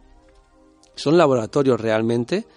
Son 0.95 1.17
laboratorios 1.17 1.79
realmente, 1.79 2.47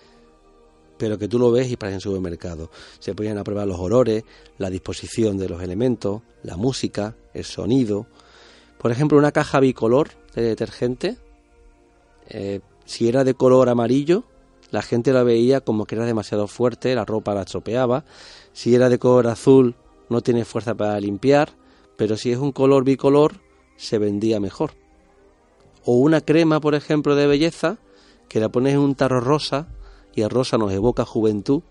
pero 1.01 1.17
que 1.17 1.29
tú 1.29 1.39
lo 1.39 1.51
ves 1.51 1.71
y 1.71 1.79
parecen 1.79 2.03
supermercados. 2.03 2.69
Se 2.99 3.15
ponen 3.15 3.39
a 3.39 3.43
prueba 3.43 3.65
los 3.65 3.79
olores, 3.79 4.23
la 4.59 4.69
disposición 4.69 5.39
de 5.39 5.49
los 5.49 5.63
elementos, 5.63 6.21
la 6.43 6.59
música, 6.59 7.17
el 7.33 7.45
sonido. 7.45 8.07
Por 8.77 8.93
ejemplo, 8.93 9.17
una 9.17 9.33
caja 9.33 9.61
bicolor 9.61 10.11
de 10.35 10.43
detergente 10.43 11.17
eh, 12.29 12.61
si 12.85 13.09
era 13.09 13.25
de 13.25 13.33
color 13.33 13.71
amarillo, 13.71 14.25
la 14.71 14.83
gente 14.83 15.15
la 15.15 15.23
veía 15.23 15.63
como 15.63 15.87
que 15.87 15.95
era 15.95 16.05
demasiado 16.05 16.47
fuerte, 16.47 16.95
la 16.95 17.07
ropa 17.07 17.35
la 17.35 17.43
estropeaba. 17.43 18.05
Si 18.53 18.75
era 18.75 18.91
de 18.91 18.99
color 18.99 19.29
azul, 19.29 19.77
no 20.11 20.21
tiene 20.21 20.45
fuerza 20.45 20.75
para 20.75 21.01
limpiar, 21.01 21.51
pero 21.97 22.19
si 22.19 22.31
es 22.31 22.39
un 22.39 22.53
color 22.53 22.85
bicolor, 22.85 23.41
se 23.77 23.97
vendía 23.97 24.39
mejor. 24.39 24.73
O 25.83 25.95
una 25.95 26.21
crema, 26.21 26.61
por 26.61 26.75
ejemplo, 26.75 27.15
de 27.15 27.27
belleza, 27.27 27.79
que 28.29 28.39
la 28.39 28.51
pones 28.51 28.75
en 28.75 28.81
un 28.81 28.95
tarro 28.95 29.21
rosa 29.21 29.69
y 30.15 30.23
el 30.23 30.31
rosa 30.31 30.59
nos 30.59 30.73
evoca 30.73 31.05
juventud 31.05 31.63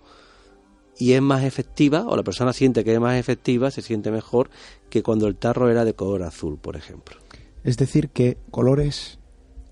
y 0.98 1.14
es 1.14 1.22
más 1.22 1.44
efectiva, 1.44 2.06
o 2.08 2.16
la 2.18 2.24
persona 2.24 2.52
siente 2.52 2.84
que 2.84 2.94
es 2.94 3.00
más 3.00 3.18
efectiva, 3.18 3.72
se 3.72 3.82
siente 3.82 4.12
mejor 4.12 4.50
que 4.90 5.02
cuando 5.02 5.28
el 5.28 5.38
tarro 5.38 5.70
era 5.70 5.86
de 5.86 5.94
color 5.94 6.24
azul, 6.24 6.58
por 6.58 6.76
ejemplo. 6.76 7.18
Es 7.64 7.78
decir, 7.78 8.10
que 8.10 8.38
colores, 8.52 9.18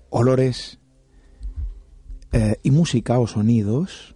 olores 0.08 0.78
eh, 2.32 2.56
y 2.62 2.70
música 2.70 3.18
o 3.18 3.26
sonidos 3.26 4.14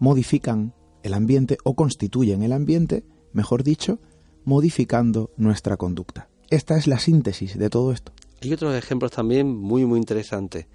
modifican 0.00 0.74
el 1.04 1.14
ambiente 1.14 1.58
o 1.62 1.74
constituyen 1.74 2.42
el 2.42 2.52
ambiente, 2.52 3.04
mejor 3.32 3.62
dicho, 3.62 4.00
modificando 4.44 5.30
nuestra 5.36 5.76
conducta. 5.76 6.28
Esta 6.50 6.76
es 6.76 6.86
la 6.86 6.98
síntesis 6.98 7.56
de 7.56 7.70
todo 7.70 7.92
esto. 7.92 8.12
Hay 8.42 8.52
otros 8.52 8.74
ejemplos 8.74 9.12
también 9.12 9.46
muy, 9.46 9.86
muy 9.86 9.98
interesantes. 9.98 10.66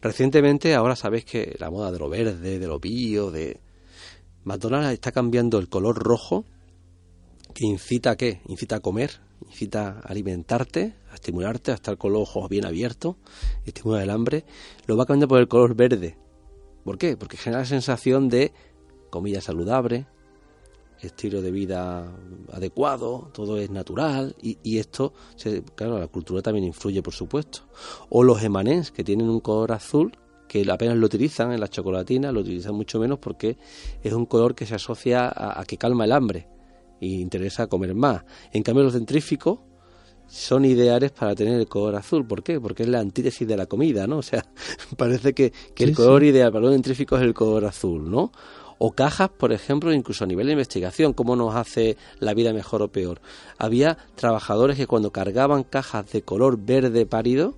Recientemente, 0.00 0.74
ahora 0.74 0.96
sabéis 0.96 1.24
que 1.24 1.56
la 1.58 1.70
moda 1.70 1.90
de 1.90 1.98
lo 1.98 2.08
verde, 2.08 2.58
de 2.58 2.66
lo 2.66 2.78
bio, 2.78 3.30
de... 3.30 3.60
McDonald's 4.44 4.92
está 4.92 5.12
cambiando 5.12 5.58
el 5.58 5.68
color 5.68 5.98
rojo, 5.98 6.44
que 7.52 7.66
incita 7.66 8.12
a 8.12 8.16
qué? 8.16 8.40
Incita 8.46 8.76
a 8.76 8.80
comer, 8.80 9.20
incita 9.46 9.88
a 9.88 10.00
alimentarte, 10.08 10.94
a 11.10 11.14
estimularte, 11.14 11.72
a 11.72 11.74
estar 11.74 11.98
con 11.98 12.12
los 12.12 12.22
ojos 12.22 12.48
bien 12.48 12.64
abiertos, 12.64 13.16
estimula 13.66 14.02
el 14.02 14.10
hambre, 14.10 14.44
lo 14.86 14.96
va 14.96 15.04
cambiando 15.04 15.28
por 15.28 15.40
el 15.40 15.48
color 15.48 15.74
verde. 15.74 16.16
¿Por 16.84 16.96
qué? 16.96 17.16
Porque 17.16 17.36
genera 17.36 17.62
la 17.62 17.66
sensación 17.66 18.28
de 18.28 18.52
comida 19.10 19.40
saludable, 19.40 20.06
estilo 21.00 21.42
de 21.42 21.50
vida 21.50 22.12
adecuado, 22.52 23.30
todo 23.32 23.58
es 23.58 23.70
natural 23.70 24.34
y, 24.42 24.78
esto, 24.78 25.12
claro, 25.74 25.98
la 25.98 26.08
cultura 26.08 26.42
también 26.42 26.64
influye, 26.64 27.02
por 27.02 27.14
supuesto. 27.14 27.60
O 28.08 28.22
los 28.22 28.42
emanés, 28.42 28.90
que 28.90 29.04
tienen 29.04 29.28
un 29.28 29.40
color 29.40 29.72
azul, 29.72 30.12
que 30.48 30.66
apenas 30.70 30.96
lo 30.96 31.06
utilizan 31.06 31.52
en 31.52 31.60
las 31.60 31.70
chocolatinas, 31.70 32.32
lo 32.32 32.40
utilizan 32.40 32.74
mucho 32.74 32.98
menos 32.98 33.18
porque 33.18 33.58
es 34.02 34.12
un 34.12 34.26
color 34.26 34.54
que 34.54 34.66
se 34.66 34.74
asocia 34.74 35.30
a 35.34 35.64
que 35.64 35.76
calma 35.76 36.04
el 36.04 36.12
hambre 36.12 36.48
y 37.00 37.20
interesa 37.20 37.66
comer 37.66 37.94
más. 37.94 38.24
En 38.52 38.62
cambio, 38.62 38.84
los 38.84 38.94
dentríficos 38.94 39.60
son 40.28 40.64
ideales 40.64 41.10
para 41.10 41.34
tener 41.34 41.58
el 41.58 41.66
color 41.66 41.96
azul. 41.96 42.26
¿Por 42.26 42.42
qué? 42.42 42.60
Porque 42.60 42.82
es 42.82 42.88
la 42.88 43.00
antítesis 43.00 43.48
de 43.48 43.56
la 43.56 43.66
comida, 43.66 44.06
¿no? 44.06 44.18
O 44.18 44.22
sea, 44.22 44.44
parece 44.96 45.32
que, 45.34 45.52
el 45.76 45.94
color 45.94 46.22
ideal 46.22 46.52
para 46.52 46.62
los 46.62 46.72
dentríficos 46.72 47.20
es 47.20 47.26
el 47.26 47.34
color 47.34 47.64
azul, 47.64 48.10
¿no? 48.10 48.30
O 48.78 48.92
cajas, 48.92 49.28
por 49.28 49.52
ejemplo, 49.52 49.92
incluso 49.92 50.24
a 50.24 50.26
nivel 50.26 50.46
de 50.46 50.52
investigación, 50.52 51.12
cómo 51.12 51.34
nos 51.34 51.54
hace 51.56 51.96
la 52.20 52.32
vida 52.32 52.52
mejor 52.52 52.82
o 52.82 52.88
peor. 52.88 53.20
Había 53.58 53.98
trabajadores 54.14 54.76
que 54.76 54.86
cuando 54.86 55.10
cargaban 55.10 55.64
cajas 55.64 56.10
de 56.12 56.22
color 56.22 56.58
verde 56.58 57.04
pálido, 57.04 57.56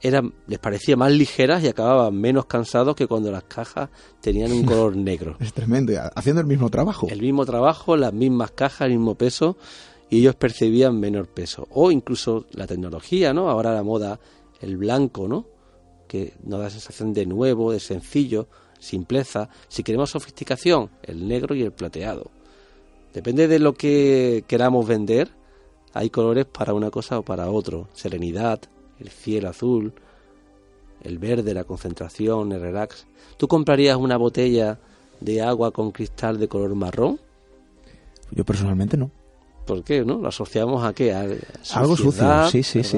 eran, 0.00 0.32
les 0.46 0.58
parecía 0.58 0.96
más 0.96 1.12
ligeras 1.12 1.62
y 1.62 1.68
acababan 1.68 2.14
menos 2.14 2.46
cansados 2.46 2.94
que 2.94 3.06
cuando 3.06 3.30
las 3.30 3.44
cajas 3.44 3.90
tenían 4.20 4.52
un 4.52 4.64
color 4.64 4.96
negro. 4.96 5.36
Es 5.40 5.52
tremendo, 5.52 5.92
haciendo 6.14 6.40
el 6.40 6.46
mismo 6.46 6.70
trabajo. 6.70 7.08
El 7.10 7.20
mismo 7.20 7.44
trabajo, 7.44 7.96
las 7.96 8.12
mismas 8.12 8.52
cajas, 8.52 8.82
el 8.82 8.92
mismo 8.92 9.16
peso, 9.16 9.56
y 10.08 10.20
ellos 10.20 10.36
percibían 10.36 10.98
menor 10.98 11.28
peso. 11.28 11.66
O 11.70 11.90
incluso 11.90 12.46
la 12.52 12.66
tecnología, 12.66 13.34
¿no? 13.34 13.50
Ahora 13.50 13.74
la 13.74 13.82
moda, 13.82 14.20
el 14.60 14.76
blanco, 14.76 15.28
¿no? 15.28 15.46
Que 16.06 16.34
nos 16.44 16.60
da 16.60 16.70
sensación 16.70 17.12
de 17.12 17.26
nuevo, 17.26 17.72
de 17.72 17.80
sencillo, 17.80 18.48
simpleza. 18.78 19.48
Si 19.68 19.82
queremos 19.82 20.10
sofisticación, 20.10 20.90
el 21.02 21.26
negro 21.26 21.54
y 21.54 21.62
el 21.62 21.72
plateado. 21.72 22.30
Depende 23.12 23.48
de 23.48 23.58
lo 23.58 23.74
que 23.74 24.44
queramos 24.46 24.86
vender, 24.86 25.30
hay 25.94 26.10
colores 26.10 26.46
para 26.46 26.74
una 26.74 26.90
cosa 26.90 27.18
o 27.18 27.22
para 27.24 27.50
otro. 27.50 27.88
Serenidad, 27.92 28.60
el 29.00 29.08
cielo 29.08 29.48
azul, 29.48 29.92
el 31.02 31.18
verde, 31.18 31.54
la 31.54 31.64
concentración, 31.64 32.52
el 32.52 32.60
relax. 32.60 33.06
¿Tú 33.36 33.48
comprarías 33.48 33.96
una 33.96 34.16
botella 34.16 34.78
de 35.20 35.42
agua 35.42 35.72
con 35.72 35.90
cristal 35.90 36.38
de 36.38 36.48
color 36.48 36.74
marrón? 36.74 37.18
Yo 38.30 38.44
personalmente 38.44 38.96
no. 38.96 39.10
¿Por 39.68 39.84
qué? 39.84 40.02
¿No? 40.02 40.16
¿Lo 40.16 40.28
asociamos 40.28 40.82
a 40.82 40.94
qué? 40.94 41.12
Algo 41.12 41.94
sucio, 41.94 42.48
sí, 42.50 42.62
sí, 42.62 42.82
sí. 42.82 42.96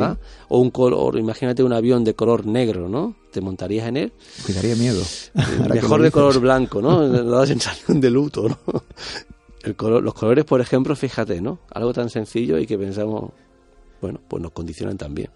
O 0.49 0.61
un 0.61 0.71
color, 0.71 1.19
imagínate 1.19 1.65
un 1.65 1.73
avión 1.73 2.05
de 2.05 2.15
color 2.15 2.47
negro, 2.47 2.89
¿no? 2.89 3.17
¿Te 3.33 3.41
montarías 3.41 3.89
en 3.89 3.97
él? 3.97 4.13
Me 4.47 4.55
daría 4.55 4.77
miedo. 4.77 5.03
Mejor 5.75 6.01
de 6.01 6.13
color 6.13 6.39
blanco, 6.39 6.81
¿no? 6.81 7.09
da 7.25 7.45
sensación 7.45 8.01
de 8.01 8.09
luto, 8.09 8.49
¿no? 8.49 8.85
El 9.65 9.75
color, 9.75 10.01
los 10.01 10.15
colores, 10.15 10.45
por 10.45 10.61
ejemplo, 10.61 10.95
fíjate, 10.95 11.41
¿no? 11.41 11.59
Algo 11.73 11.93
tan 11.93 12.09
sencillo 12.09 12.57
y 12.57 12.69
que 12.69 12.79
pensamos, 12.79 13.33
bueno, 14.01 14.21
pues 14.29 14.41
nos 14.41 14.53
condicionan 14.53 14.97
también. 14.97 15.29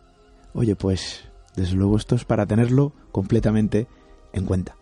Oye, 0.55 0.77
pues 0.77 1.25
desde 1.57 1.75
luego 1.75 1.97
esto 1.97 2.15
es 2.15 2.25
para 2.25 2.47
tenerlo 2.47 2.93
completamente 3.11 3.89
en 4.33 4.45
cuenta. 4.45 4.77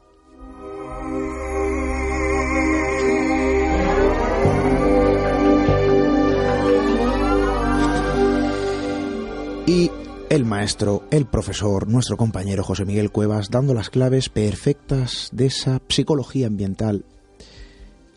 Y 9.66 9.90
el 10.28 10.44
maestro, 10.44 11.04
el 11.10 11.26
profesor, 11.26 11.88
nuestro 11.88 12.16
compañero 12.16 12.64
José 12.64 12.84
Miguel 12.84 13.12
Cuevas, 13.12 13.48
dando 13.50 13.74
las 13.74 13.90
claves 13.90 14.28
perfectas 14.28 15.28
de 15.32 15.46
esa 15.46 15.80
psicología 15.88 16.48
ambiental 16.48 17.04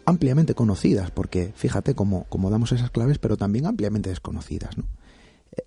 ampliamente 0.06 0.56
conocidas, 0.56 1.12
porque 1.12 1.54
fíjate 1.56 1.94
cómo, 1.94 2.26
cómo 2.30 2.50
damos 2.50 2.72
esas 2.72 2.90
claves, 2.90 3.20
pero 3.20 3.38
también 3.38 3.66
ampliamente 3.66 4.10
desconocidas, 4.10 4.78
¿no? 4.78 4.86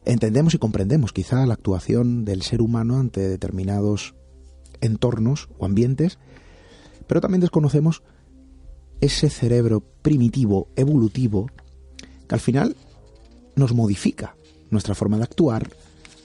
entendemos 0.05 0.55
y 0.55 0.59
comprendemos 0.59 1.13
quizá 1.13 1.47
la 1.47 1.55
actuación 1.55 2.25
del 2.25 2.43
ser 2.43 2.61
humano 2.61 2.99
ante 2.99 3.29
determinados 3.29 4.15
entornos 4.81 5.49
o 5.59 5.65
ambientes, 5.65 6.19
pero 7.07 7.21
también 7.21 7.41
desconocemos 7.41 8.03
ese 9.01 9.31
cerebro 9.31 9.83
primitivo, 10.03 10.69
evolutivo, 10.77 11.47
que 12.29 12.35
al 12.35 12.41
final 12.41 12.77
nos 13.55 13.75
modifica 13.75 14.35
nuestra 14.71 14.95
forma 14.95 15.17
de 15.17 15.25
actuar, 15.25 15.69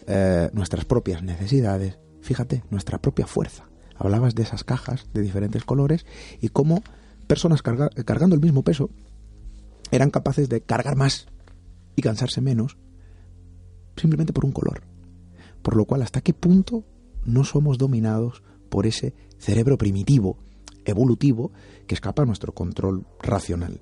eh, 0.08 0.50
nuestras 0.54 0.86
propias 0.86 1.24
necesidades, 1.24 1.98
fíjate, 2.22 2.64
nuestra 2.70 3.00
propia 3.00 3.28
fuerza. 3.28 3.66
Hablabas 3.96 4.36
de 4.36 4.44
esas 4.44 4.64
cajas 4.64 5.08
de 5.14 5.22
diferentes 5.22 5.64
colores 5.64 6.06
y 6.42 6.50
cómo 6.50 6.84
personas 7.28 7.62
cargando 7.62 8.36
el 8.36 8.42
mismo 8.42 8.64
peso 8.64 8.90
eran 9.92 10.10
capaces 10.10 10.50
de 10.50 10.62
cargar 10.62 10.96
más 10.96 11.28
y 11.96 12.02
cansarse 12.02 12.42
menos 12.42 12.78
simplemente 13.96 14.34
por 14.34 14.46
un 14.46 14.52
color. 14.52 14.82
Por 15.62 15.76
lo 15.76 15.86
cual, 15.86 16.02
¿hasta 16.02 16.22
qué 16.22 16.34
punto 16.34 16.84
no 17.26 17.44
somos 17.44 17.78
dominados 17.78 18.44
por 18.70 18.88
ese 18.88 19.14
cerebro 19.38 19.78
primitivo, 19.78 20.38
evolutivo, 20.86 21.52
que 21.88 21.96
escapa 21.96 22.24
a 22.24 22.26
nuestro 22.26 22.54
control 22.54 23.06
racional? 23.22 23.82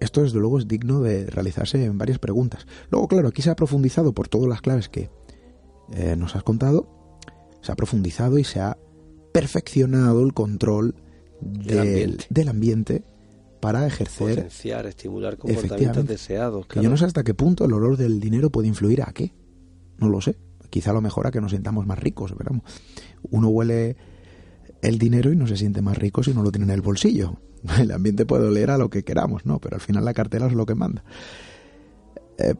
Esto, 0.00 0.22
desde 0.22 0.38
luego, 0.38 0.58
es 0.58 0.68
digno 0.68 1.00
de 1.00 1.26
realizarse 1.26 1.84
en 1.84 1.98
varias 1.98 2.18
preguntas. 2.18 2.66
Luego, 2.90 3.08
claro, 3.08 3.28
aquí 3.28 3.42
se 3.42 3.50
ha 3.50 3.56
profundizado 3.56 4.12
por 4.12 4.28
todas 4.28 4.48
las 4.48 4.60
claves 4.60 4.88
que 4.88 5.10
eh, 5.92 6.16
nos 6.16 6.36
has 6.36 6.42
contado, 6.42 6.88
se 7.60 7.72
ha 7.72 7.76
profundizado 7.76 8.38
y 8.38 8.44
se 8.44 8.60
ha 8.60 8.76
perfeccionado 9.32 10.24
el 10.24 10.32
control 10.32 10.94
del, 11.40 12.48
ambiente. 12.48 13.04
para 13.60 13.86
ejercer. 13.86 14.36
Potenciar, 14.36 14.86
estimular 14.86 15.36
comportamientos 15.36 16.06
deseados. 16.06 16.66
yo 16.74 16.88
no 16.88 16.96
sé 16.96 17.04
hasta 17.04 17.24
qué 17.24 17.34
punto 17.34 17.64
el 17.64 17.72
olor 17.72 17.96
del 17.96 18.20
dinero 18.20 18.50
puede 18.50 18.68
influir 18.68 19.02
a 19.02 19.12
qué. 19.12 19.32
No 19.98 20.08
lo 20.08 20.20
sé. 20.20 20.36
Quizá 20.70 20.92
lo 20.92 21.00
mejor 21.00 21.26
a 21.26 21.30
que 21.30 21.40
nos 21.40 21.52
sintamos 21.52 21.86
más 21.86 21.98
ricos. 21.98 22.34
Pero 22.36 22.62
uno 23.30 23.48
huele 23.48 23.96
el 24.84 24.98
dinero 24.98 25.32
y 25.32 25.36
no 25.36 25.46
se 25.46 25.56
siente 25.56 25.82
más 25.82 25.96
rico 25.96 26.22
si 26.22 26.32
no 26.34 26.42
lo 26.42 26.52
tiene 26.52 26.66
en 26.66 26.70
el 26.70 26.82
bolsillo. 26.82 27.40
El 27.78 27.90
ambiente 27.90 28.26
puede 28.26 28.46
oler 28.46 28.70
a 28.70 28.76
lo 28.76 28.90
que 28.90 29.02
queramos, 29.02 29.46
¿no? 29.46 29.58
Pero 29.58 29.76
al 29.76 29.80
final 29.80 30.04
la 30.04 30.12
cartera 30.12 30.46
es 30.46 30.52
lo 30.52 30.66
que 30.66 30.74
manda. 30.74 31.02
Eh, 32.36 32.54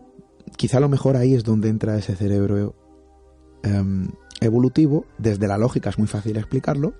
quizá 0.57 0.81
lo 0.81 0.89
mejor 0.89 1.16
ahí 1.16 1.35
es 1.35 1.45
donde 1.45 1.68
entra 1.68 1.99
ese 1.99 2.16
cerebro 2.16 2.75
em, 3.62 4.09
evolutivo. 4.41 5.05
Desde 5.18 5.47
la 5.47 5.59
lógica 5.59 5.91
es 5.91 5.99
muy 5.99 6.09
fácil 6.09 6.39
explicarlo. 6.39 6.95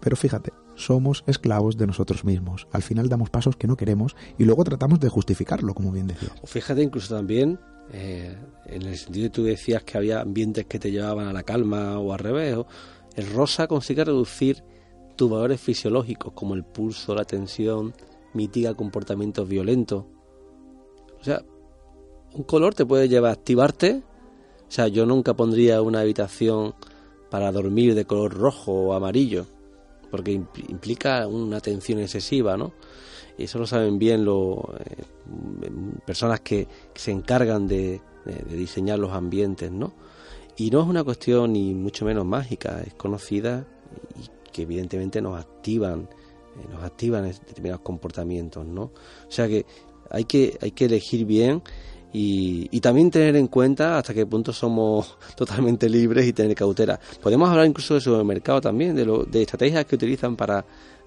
Pero 0.00 0.14
fíjate, 0.14 0.52
somos 0.74 1.24
esclavos 1.26 1.78
de 1.78 1.86
nosotros 1.86 2.22
mismos. 2.24 2.68
Al 2.70 2.82
final 2.82 3.08
damos 3.08 3.30
pasos 3.30 3.56
que 3.56 3.66
no 3.66 3.76
queremos 3.76 4.14
y 4.36 4.44
luego 4.44 4.62
tratamos 4.64 5.00
de 5.00 5.08
justificarlo, 5.08 5.72
como 5.72 5.90
bien 5.92 6.08
decías. 6.08 6.32
O 6.42 6.46
fíjate 6.46 6.82
incluso 6.82 7.14
también, 7.14 7.58
eh, 7.92 8.36
en 8.66 8.82
el 8.82 8.98
sentido 8.98 9.24
de 9.24 9.30
tú 9.30 9.44
decías 9.44 9.82
que 9.84 9.96
había 9.96 10.20
ambientes 10.20 10.66
que 10.66 10.78
te 10.78 10.90
llevaban 10.90 11.26
a 11.26 11.32
la 11.32 11.42
calma 11.44 11.98
o 11.98 12.12
al 12.12 12.18
revés. 12.18 12.58
El 13.16 13.30
rosa 13.32 13.66
consigue 13.66 14.04
reducir 14.04 14.62
tus 15.16 15.30
valores 15.30 15.60
fisiológicos 15.60 16.32
como 16.34 16.54
el 16.54 16.64
pulso, 16.64 17.14
la 17.14 17.24
tensión, 17.24 17.94
mitiga 18.34 18.74
comportamientos 18.74 19.48
violentos. 19.48 20.04
O 21.18 21.24
sea, 21.24 21.42
un 22.34 22.44
color 22.44 22.74
te 22.74 22.84
puede 22.84 23.08
llevar 23.08 23.30
a 23.30 23.34
activarte. 23.34 24.02
O 24.68 24.70
sea, 24.70 24.88
yo 24.88 25.06
nunca 25.06 25.34
pondría 25.34 25.80
una 25.80 26.00
habitación 26.00 26.74
para 27.30 27.50
dormir 27.50 27.94
de 27.94 28.04
color 28.04 28.34
rojo 28.34 28.72
o 28.72 28.92
amarillo, 28.92 29.46
porque 30.10 30.32
implica 30.32 31.26
una 31.26 31.60
tensión 31.60 31.98
excesiva, 32.00 32.56
¿no? 32.56 32.72
Y 33.38 33.44
eso 33.44 33.58
lo 33.58 33.66
saben 33.66 33.98
bien 33.98 34.24
los 34.24 34.58
eh, 34.78 35.04
personas 36.04 36.40
que, 36.40 36.68
se 36.94 37.10
encargan 37.10 37.66
de, 37.66 38.00
de, 38.24 38.56
diseñar 38.56 38.98
los 38.98 39.12
ambientes, 39.12 39.70
¿no? 39.70 39.92
Y 40.56 40.70
no 40.70 40.80
es 40.80 40.88
una 40.88 41.04
cuestión 41.04 41.52
ni 41.52 41.74
mucho 41.74 42.04
menos 42.04 42.24
mágica, 42.24 42.82
es 42.86 42.94
conocida 42.94 43.66
y 44.18 44.50
que 44.50 44.62
evidentemente 44.62 45.20
nos 45.20 45.38
activan, 45.38 46.08
eh, 46.56 46.66
nos 46.72 46.82
activan 46.82 47.24
determinados 47.24 47.82
comportamientos, 47.82 48.64
¿no? 48.66 48.84
O 48.84 49.30
sea 49.30 49.46
que 49.48 49.66
hay 50.10 50.24
que, 50.24 50.56
hay 50.62 50.70
que 50.70 50.86
elegir 50.86 51.26
bien 51.26 51.62
y, 52.12 52.68
y, 52.70 52.80
también 52.80 53.10
tener 53.10 53.36
en 53.36 53.48
cuenta 53.48 53.98
hasta 53.98 54.14
qué 54.14 54.24
punto 54.24 54.52
somos 54.52 55.18
totalmente 55.36 55.90
libres 55.90 56.26
y 56.26 56.32
tener 56.32 56.54
cautela. 56.54 56.98
Podemos 57.22 57.50
hablar 57.50 57.66
incluso 57.66 57.94
de 57.94 58.00
supermercado 58.00 58.60
también, 58.62 58.96
de, 58.96 59.04
lo, 59.04 59.24
de 59.24 59.42
estrategias 59.42 59.84
que 59.84 59.96
utilizan 59.96 60.36
para, 60.36 60.64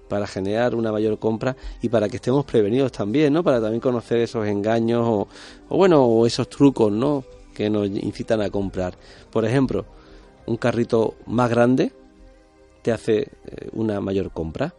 para 0.08 0.28
generar 0.28 0.76
una 0.76 0.92
mayor 0.92 1.18
compra 1.18 1.56
y 1.82 1.88
para 1.88 2.08
que 2.08 2.16
estemos 2.16 2.44
prevenidos 2.44 2.92
también, 2.92 3.32
¿no? 3.32 3.42
Para 3.42 3.60
también 3.60 3.80
conocer 3.80 4.18
esos 4.18 4.46
engaños 4.46 5.02
o, 5.04 5.26
o 5.68 5.76
bueno, 5.76 6.04
o 6.04 6.26
esos 6.26 6.48
trucos, 6.48 6.92
¿no? 6.92 7.24
Que 7.60 7.68
nos 7.68 7.90
incitan 7.90 8.40
a 8.40 8.48
comprar. 8.48 8.96
Por 9.30 9.44
ejemplo, 9.44 9.84
un 10.46 10.56
carrito 10.56 11.16
más 11.26 11.50
grande 11.50 11.92
te 12.80 12.90
hace 12.90 13.18
eh, 13.18 13.68
una 13.72 14.00
mayor 14.00 14.30
compra. 14.30 14.74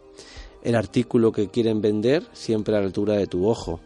El 0.64 0.74
artículo 0.74 1.32
que 1.32 1.50
quieren 1.50 1.80
vender 1.80 2.24
siempre 2.34 2.76
a 2.76 2.80
la 2.80 2.88
altura 2.88 3.14
de 3.14 3.28
tu 3.28 3.48
ojo. 3.48 3.82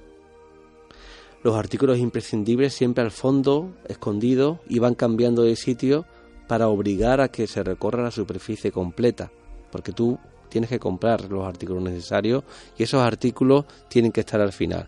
Los 1.43 1.57
artículos 1.57 1.97
imprescindibles 1.97 2.73
siempre 2.73 3.03
al 3.03 3.11
fondo, 3.11 3.73
escondidos, 3.85 4.59
y 4.69 4.79
van 4.79 4.95
cambiando 4.95 5.41
de 5.41 5.57
sitio 5.57 6.05
para 6.47 6.69
obligar 6.69 7.19
a 7.19 7.27
que 7.27 7.47
se 7.47 7.63
recorra 7.63 8.01
la 8.01 8.11
superficie 8.11 8.71
completa. 8.71 9.29
Porque 9.73 9.91
tú 9.91 10.17
tienes 10.47 10.69
que 10.69 10.79
comprar 10.79 11.29
los 11.29 11.43
artículos 11.43 11.83
necesarios 11.83 12.45
y 12.77 12.83
esos 12.83 13.01
artículos 13.01 13.65
tienen 13.89 14.13
que 14.13 14.21
estar 14.21 14.39
al 14.39 14.53
final. 14.53 14.87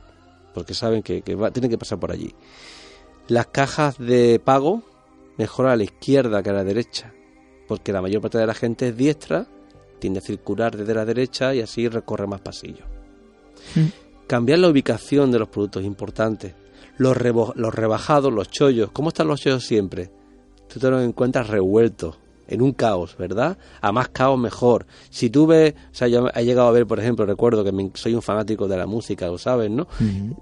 Porque 0.53 0.73
saben 0.73 1.03
que, 1.03 1.21
tienen 1.21 1.69
que 1.69 1.77
pasar 1.77 1.99
por 1.99 2.13
allí. 2.13 2.33
Las 3.28 3.47
cajas 3.47 3.97
de 3.97 4.39
pago 4.43 4.84
mejor 5.38 5.67
a 5.67 5.75
la 5.75 5.84
izquierda 5.84 6.41
que 6.41 6.49
a 6.49 6.53
la 6.53 6.63
derecha 6.63 7.13
porque 7.67 7.91
la 7.91 8.01
mayor 8.01 8.21
parte 8.21 8.38
de 8.38 8.47
la 8.47 8.53
gente 8.53 8.88
es 8.88 8.97
diestra, 8.97 9.45
tiende 9.99 10.19
a 10.19 10.21
circular 10.21 10.75
desde 10.75 10.93
la 10.93 11.05
derecha 11.05 11.53
y 11.53 11.61
así 11.61 11.88
recorre 11.88 12.25
más 12.25 12.41
pasillos. 12.41 12.88
Mm. 13.75 13.88
Cambiar 14.25 14.59
la 14.59 14.69
ubicación 14.69 15.32
de 15.32 15.39
los 15.39 15.49
productos 15.49 15.84
importantes. 15.84 16.55
Los, 16.97 17.17
los 17.55 17.75
rebajados, 17.75 18.34
los 18.34 18.49
chollos. 18.49 18.91
¿Cómo 18.91 19.09
están 19.09 19.28
los 19.28 19.41
chollos 19.41 19.65
siempre? 19.65 20.09
Tú 20.67 20.80
te 20.80 20.89
los 20.89 21.03
encuentras 21.03 21.47
revueltos, 21.47 22.17
en 22.47 22.61
un 22.61 22.73
caos, 22.73 23.15
¿verdad? 23.17 23.57
A 23.81 23.91
más 23.91 24.09
caos 24.09 24.39
mejor. 24.39 24.85
Si 25.09 25.29
tú 25.29 25.47
ves, 25.47 25.73
o 25.91 25.95
sea, 25.95 26.07
yo 26.07 26.27
he 26.33 26.45
llegado 26.45 26.67
a 26.67 26.71
ver, 26.71 26.87
por 26.87 26.99
ejemplo, 26.99 27.25
recuerdo 27.25 27.63
que 27.63 27.91
soy 27.95 28.13
un 28.13 28.21
fanático 28.21 28.67
de 28.67 28.77
la 28.77 28.87
música, 28.87 29.27
lo 29.27 29.37
sabes, 29.37 29.69
¿no? 29.69 29.87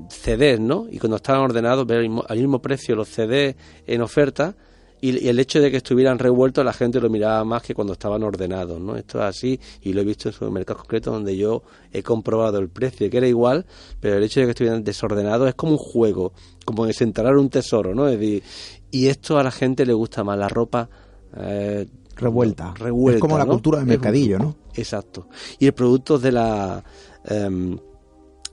CDs, 0.10 0.60
¿no? 0.60 0.88
Y 0.89 0.99
cuando 0.99 1.18
estaban 1.18 1.41
ordenados, 1.41 1.86
ver 1.86 2.10
al 2.28 2.38
mismo 2.38 2.62
precio 2.62 2.95
los 2.95 3.10
CDs 3.10 3.56
en 3.88 4.01
oferta, 4.01 4.56
y, 5.01 5.28
el 5.28 5.39
hecho 5.39 5.62
de 5.62 5.72
que 5.72 5.78
estuvieran 5.78 6.20
revueltos 6.20 6.64
la 6.64 6.74
gente 6.74 6.99
lo 6.99 7.10
miraba 7.10 7.43
más 7.43 7.62
que 7.62 7.74
cuando 7.74 7.93
estaban 7.93 8.24
ordenados, 8.24 8.80
¿no? 8.80 8.95
Esto 8.95 9.20
es 9.20 9.26
así 9.26 9.60
y 9.82 9.93
lo 9.93 10.01
he 10.01 10.03
visto 10.03 10.30
en 10.30 10.34
supermercados 10.34 10.82
concretos 10.82 11.14
donde 11.14 11.36
yo 11.36 11.64
he 11.91 12.01
comprobado 12.01 12.60
el 12.60 12.70
precio, 12.70 13.10
que 13.10 13.18
era 13.18 13.28
igual, 13.28 13.66
pero 13.99 14.18
el 14.18 14.24
hecho 14.24 14.39
de 14.39 14.47
que 14.47 14.51
estuvieran 14.51 14.84
desordenados 14.84 15.47
es 15.49 15.56
como 15.56 15.74
un 15.74 15.78
juego, 15.78 16.34
como 16.64 16.86
desenterrar 16.86 17.36
un 17.38 17.49
tesoro, 17.49 17.93
¿no? 17.93 18.08
Es 18.08 18.20
decir, 18.20 18.43
y 18.91 19.08
esto 19.08 19.38
a 19.38 19.43
la 19.43 19.51
gente 19.51 19.86
le 19.86 19.93
gusta 19.93 20.24
más, 20.24 20.38
la 20.38 20.47
ropa... 20.47 20.89
Eh, 21.38 21.86
revuelta. 22.16 22.74
revuelta. 22.78 23.18
Es 23.18 23.22
como 23.22 23.38
la 23.38 23.46
cultura 23.46 23.80
del 23.80 23.88
mercadillo, 23.88 24.40
¿no? 24.40 24.56
Exacto. 24.76 25.28
Y 25.60 25.68
el 25.68 25.74
producto 25.74 26.18
de 26.18 26.32
la... 26.32 26.84
Em, 27.26 27.78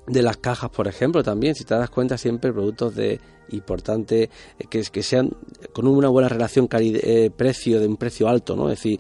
de 0.05 0.21
las 0.21 0.39
cajas, 0.39 0.69
por 0.71 0.89
ejemplo, 0.89 1.23
también, 1.23 1.55
si 1.55 1.63
te 1.63 1.75
das 1.75 1.89
cuenta, 1.89 2.19
siempre 2.19 2.53
productos 2.53 2.97
de 2.97 3.21
importante 3.51 4.25
eh, 4.59 4.65
que, 4.69 4.83
que 4.83 5.03
sean 5.03 5.31
con 5.73 5.87
una 5.87 6.09
buena 6.09 6.29
relación 6.29 6.67
precio 6.67 7.79
de 7.79 7.87
un 7.87 7.97
precio 7.97 8.29
alto, 8.29 8.57
¿no? 8.57 8.69
Es 8.69 8.79
decir, 8.79 8.99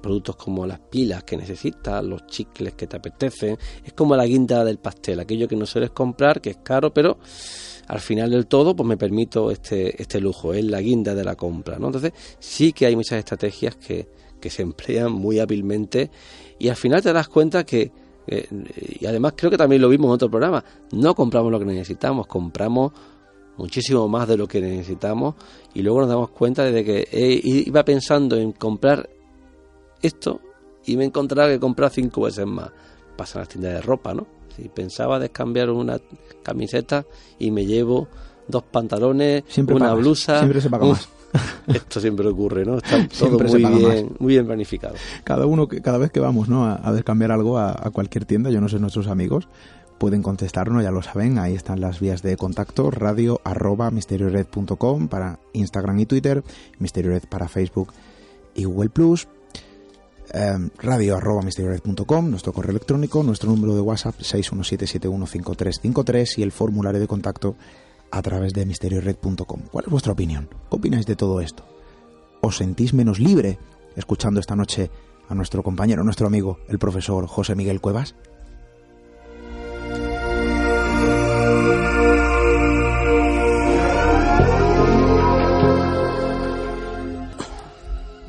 productos 0.00 0.36
como 0.36 0.66
las 0.66 0.80
pilas 0.80 1.24
que 1.24 1.36
necesitas, 1.36 2.04
los 2.04 2.26
chicles 2.26 2.74
que 2.74 2.86
te 2.86 2.96
apetecen, 2.96 3.58
es 3.84 3.92
como 3.92 4.16
la 4.16 4.24
guinda 4.24 4.64
del 4.64 4.78
pastel, 4.78 5.20
aquello 5.20 5.48
que 5.48 5.56
no 5.56 5.66
sueles 5.66 5.90
comprar, 5.90 6.40
que 6.40 6.50
es 6.50 6.58
caro, 6.58 6.92
pero 6.92 7.18
al 7.88 8.00
final 8.00 8.30
del 8.30 8.46
todo, 8.46 8.74
pues 8.74 8.86
me 8.86 8.96
permito 8.96 9.50
este, 9.50 10.00
este 10.00 10.20
lujo, 10.20 10.54
es 10.54 10.64
la 10.64 10.80
guinda 10.80 11.14
de 11.14 11.24
la 11.24 11.36
compra, 11.36 11.78
¿no? 11.78 11.86
Entonces, 11.86 12.12
sí 12.38 12.72
que 12.72 12.86
hay 12.86 12.96
muchas 12.96 13.18
estrategias 13.18 13.76
que, 13.76 14.08
que 14.40 14.50
se 14.50 14.62
emplean 14.62 15.12
muy 15.12 15.38
hábilmente 15.38 16.10
y 16.58 16.68
al 16.68 16.76
final 16.76 17.02
te 17.02 17.12
das 17.12 17.28
cuenta 17.28 17.64
que 17.64 17.92
eh, 18.26 18.46
y 19.00 19.04
además 19.06 19.34
creo 19.36 19.50
que 19.50 19.58
también 19.58 19.82
lo 19.82 19.88
vimos 19.88 20.06
en 20.06 20.12
otro 20.12 20.30
programa, 20.30 20.64
no 20.92 21.14
compramos 21.14 21.50
lo 21.50 21.58
que 21.58 21.64
necesitamos, 21.64 22.26
compramos 22.26 22.92
muchísimo 23.56 24.08
más 24.08 24.28
de 24.28 24.36
lo 24.36 24.46
que 24.46 24.60
necesitamos 24.60 25.34
y 25.74 25.82
luego 25.82 26.00
nos 26.00 26.08
damos 26.08 26.30
cuenta 26.30 26.64
de 26.64 26.84
que 26.84 27.08
iba 27.42 27.84
pensando 27.84 28.36
en 28.36 28.52
comprar 28.52 29.10
esto 30.00 30.40
y 30.84 30.96
me 30.96 31.04
encontraba 31.04 31.48
que 31.48 31.60
comprar 31.60 31.90
cinco 31.90 32.22
veces 32.22 32.46
más. 32.46 32.70
Pasa 33.16 33.38
en 33.38 33.40
las 33.40 33.48
tiendas 33.48 33.74
de 33.74 33.80
ropa, 33.82 34.14
¿no? 34.14 34.26
Si 34.56 34.68
pensaba 34.68 35.18
descambiar 35.18 35.70
una 35.70 36.00
camiseta 36.42 37.04
y 37.38 37.50
me 37.50 37.66
llevo 37.66 38.08
dos 38.48 38.62
pantalones, 38.64 39.44
una 39.58 39.94
blusa. 39.94 40.38
Siempre 40.38 40.60
se 40.60 40.70
paga 40.70 40.86
más. 40.86 41.08
Esto 41.66 42.00
siempre 42.00 42.28
ocurre, 42.28 42.64
¿no? 42.64 42.78
Está 42.78 43.06
todo 43.18 43.38
muy 43.38 43.64
bien, 43.64 44.10
muy 44.18 44.34
bien 44.34 44.46
planificado. 44.46 44.94
Cada 45.24 45.46
uno, 45.46 45.66
cada 45.66 45.98
vez 45.98 46.10
que 46.10 46.20
vamos, 46.20 46.48
¿no? 46.48 46.66
A, 46.66 46.80
a 46.86 46.92
descambiar 46.92 47.32
algo 47.32 47.58
a, 47.58 47.74
cualquier 47.92 48.24
tienda, 48.24 48.50
yo 48.50 48.60
no 48.60 48.68
sé, 48.68 48.78
nuestros 48.78 49.06
amigos 49.08 49.48
pueden 49.98 50.22
contestarnos, 50.22 50.82
ya 50.82 50.90
lo 50.90 51.00
saben, 51.00 51.38
ahí 51.38 51.54
están 51.54 51.80
las 51.80 52.00
vías 52.00 52.22
de 52.22 52.36
contacto, 52.36 52.90
radio 52.90 53.40
arroba 53.44 53.92
misteriored.com 53.92 55.06
para 55.06 55.38
Instagram 55.52 56.00
y 56.00 56.06
Twitter, 56.06 56.42
misteriored 56.80 57.22
para 57.28 57.46
Facebook 57.46 57.92
y 58.56 58.64
Google 58.64 58.90
Plus, 58.90 59.28
Em, 60.34 60.70
radio 60.78 61.16
arroba 61.16 61.42
.com, 62.06 62.30
nuestro 62.30 62.54
correo 62.54 62.70
electrónico, 62.70 63.22
nuestro 63.22 63.50
número 63.50 63.74
de 63.74 63.82
WhatsApp 63.82 64.14
617715353 64.18 66.38
y 66.38 66.42
el 66.42 66.52
formulario 66.52 66.98
de 66.98 67.06
contacto 67.06 67.54
a 68.10 68.22
través 68.22 68.54
de 68.54 68.64
misteriored.com. 68.64 69.60
¿Cuál 69.70 69.84
es 69.84 69.90
vuestra 69.90 70.12
opinión? 70.12 70.48
¿Qué 70.70 70.76
opináis 70.76 71.04
de 71.04 71.16
todo 71.16 71.42
esto? 71.42 71.66
¿Os 72.40 72.56
sentís 72.56 72.94
menos 72.94 73.20
libre 73.20 73.58
escuchando 73.94 74.40
esta 74.40 74.56
noche 74.56 74.90
a 75.28 75.34
nuestro 75.34 75.62
compañero, 75.62 76.02
nuestro 76.02 76.28
amigo, 76.28 76.60
el 76.68 76.78
profesor 76.78 77.26
José 77.26 77.54
Miguel 77.54 77.82
Cuevas? 77.82 78.14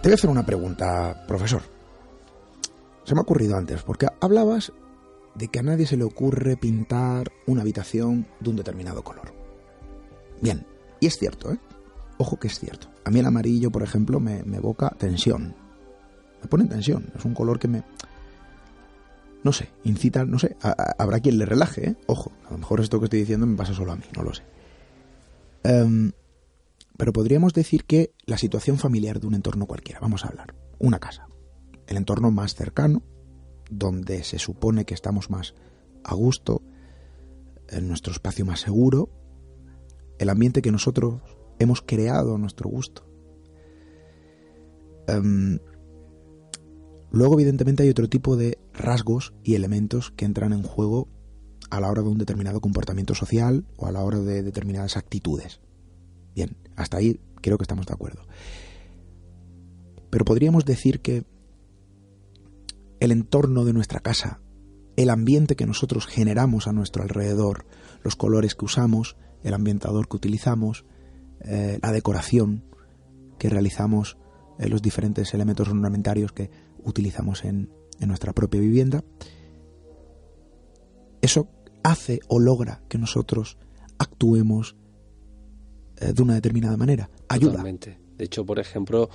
Te 0.02 0.10
voy 0.10 0.12
a 0.12 0.16
hacer 0.16 0.30
una 0.30 0.46
pregunta, 0.46 1.24
profesor. 1.26 1.73
Se 3.04 3.14
me 3.14 3.20
ha 3.20 3.24
ocurrido 3.24 3.58
antes, 3.58 3.84
porque 3.84 4.08
hablabas 4.22 4.72
de 5.36 5.48
que 5.48 5.60
a 5.60 5.64
nadie 5.64 5.86
se 5.86 5.98
le 5.98 6.04
ocurre 6.04 6.58
pintar 6.58 7.32
una 7.48 7.62
habitación 7.62 8.28
de 8.40 8.50
un 8.50 8.56
determinado 8.56 9.04
color. 9.04 9.34
Bien, 10.42 10.66
y 11.00 11.08
es 11.08 11.18
cierto, 11.18 11.52
¿eh? 11.52 11.60
Ojo 12.18 12.38
que 12.38 12.48
es 12.48 12.60
cierto. 12.60 12.88
A 13.04 13.10
mí 13.10 13.20
el 13.20 13.26
amarillo, 13.26 13.72
por 13.72 13.84
ejemplo, 13.84 14.20
me, 14.20 14.40
evoca 14.40 14.90
tensión. 14.92 15.56
Me 16.42 16.48
pone 16.48 16.64
en 16.64 16.70
tensión. 16.70 17.12
Es 17.16 17.26
un 17.26 17.34
color 17.34 17.60
que 17.60 17.68
me... 17.68 17.84
No 19.44 19.52
sé, 19.52 19.70
incita, 19.84 20.24
no 20.24 20.40
sé, 20.40 20.56
habrá 20.98 21.20
quien 21.20 21.38
le 21.38 21.46
relaje, 21.46 21.90
¿eh? 21.90 21.96
Ojo, 22.08 22.32
a 22.48 22.52
lo 22.52 22.60
mejor 22.60 22.80
esto 22.80 23.00
que 23.00 23.06
estoy 23.08 23.20
diciendo 23.20 23.46
me 23.46 23.58
pasa 23.58 23.74
solo 23.74 23.92
a 23.92 23.98
mí, 23.98 24.06
no 24.16 24.24
lo 24.24 24.34
sé. 24.34 24.44
Em, 25.64 26.14
pero 26.96 27.12
podríamos 27.12 27.54
decir 27.54 27.84
que 27.84 28.14
la 28.26 28.38
situación 28.38 28.78
familiar 28.78 29.20
de 29.20 29.28
un 29.28 29.34
entorno 29.34 29.66
cualquiera, 29.66 30.00
vamos 30.00 30.24
a 30.24 30.30
hablar, 30.30 30.56
una 30.80 31.00
casa, 31.00 31.28
el 31.94 31.98
entorno 31.98 32.32
más 32.32 32.56
cercano, 32.56 33.04
donde 33.70 34.24
se 34.24 34.40
supone 34.40 34.86
que 34.86 34.94
estamos 34.94 35.30
más 35.30 35.54
a 36.04 36.16
gusto, 36.16 36.62
en 37.70 37.88
nuestro 37.88 38.12
espacio 38.12 38.46
más 38.46 38.60
seguro, 38.60 39.10
el 40.20 40.30
ambiente 40.30 40.62
que 40.62 40.72
nosotros 40.72 41.22
hemos 41.60 41.82
creado 41.82 42.36
a 42.36 42.38
nuestro 42.38 42.70
gusto. 42.70 43.08
Em, 45.08 45.60
luego, 47.12 47.36
evidentemente, 47.36 47.84
hay 47.84 47.90
otro 47.90 48.10
tipo 48.10 48.36
de 48.36 48.58
rasgos 48.74 49.34
y 49.44 49.56
elementos 49.56 50.12
que 50.12 50.26
entran 50.26 50.52
en 50.52 50.64
juego 50.64 51.08
a 51.70 51.80
la 51.80 51.90
hora 51.90 52.02
de 52.02 52.10
un 52.10 52.18
determinado 52.18 52.60
comportamiento 52.60 53.16
social 53.16 53.66
o 53.78 53.88
a 53.88 53.92
la 53.92 54.04
hora 54.04 54.20
de 54.20 54.44
determinadas 54.44 54.98
actitudes. 54.98 55.62
Bien, 56.36 56.58
hasta 56.76 56.98
ahí 56.98 57.20
creo 57.42 57.58
que 57.58 57.64
estamos 57.64 57.86
de 57.86 57.94
acuerdo. 57.94 58.24
Pero 60.10 60.26
podríamos 60.26 60.66
decir 60.66 61.02
que 61.02 61.26
el 63.04 63.12
entorno 63.12 63.66
de 63.66 63.74
nuestra 63.74 64.00
casa, 64.00 64.40
el 64.96 65.10
ambiente 65.10 65.58
que 65.58 65.66
nosotros 65.66 66.08
generamos 66.08 66.68
a 66.68 66.72
nuestro 66.72 67.04
alrededor, 67.04 67.66
los 68.02 68.16
colores 68.16 68.56
que 68.56 68.64
usamos, 68.64 69.18
el 69.44 69.54
ambientador 69.54 70.08
que 70.08 70.16
utilizamos, 70.16 70.86
eh, 71.42 71.80
la 71.82 71.92
decoración 71.92 72.64
que 73.38 73.50
realizamos, 73.50 74.18
eh, 74.58 74.70
los 74.70 74.82
diferentes 74.82 75.34
elementos 75.34 75.68
ornamentarios 75.68 76.32
que 76.32 76.50
utilizamos 76.82 77.44
en, 77.44 77.70
nuestra 78.00 78.32
propia 78.32 78.62
vivienda, 78.62 79.04
eso 81.22 81.50
hace 81.84 82.22
o 82.28 82.40
logra 82.40 82.84
que 82.90 82.98
nosotros 82.98 83.58
actuemos 83.98 84.78
eh, 85.98 86.14
de 86.14 86.22
una 86.22 86.36
determinada 86.36 86.78
manera. 86.78 87.10
Ayuda. 87.28 87.64
De 87.64 88.26
hecho, 88.26 88.46
por 88.46 88.60
ejemplo, 88.60 89.10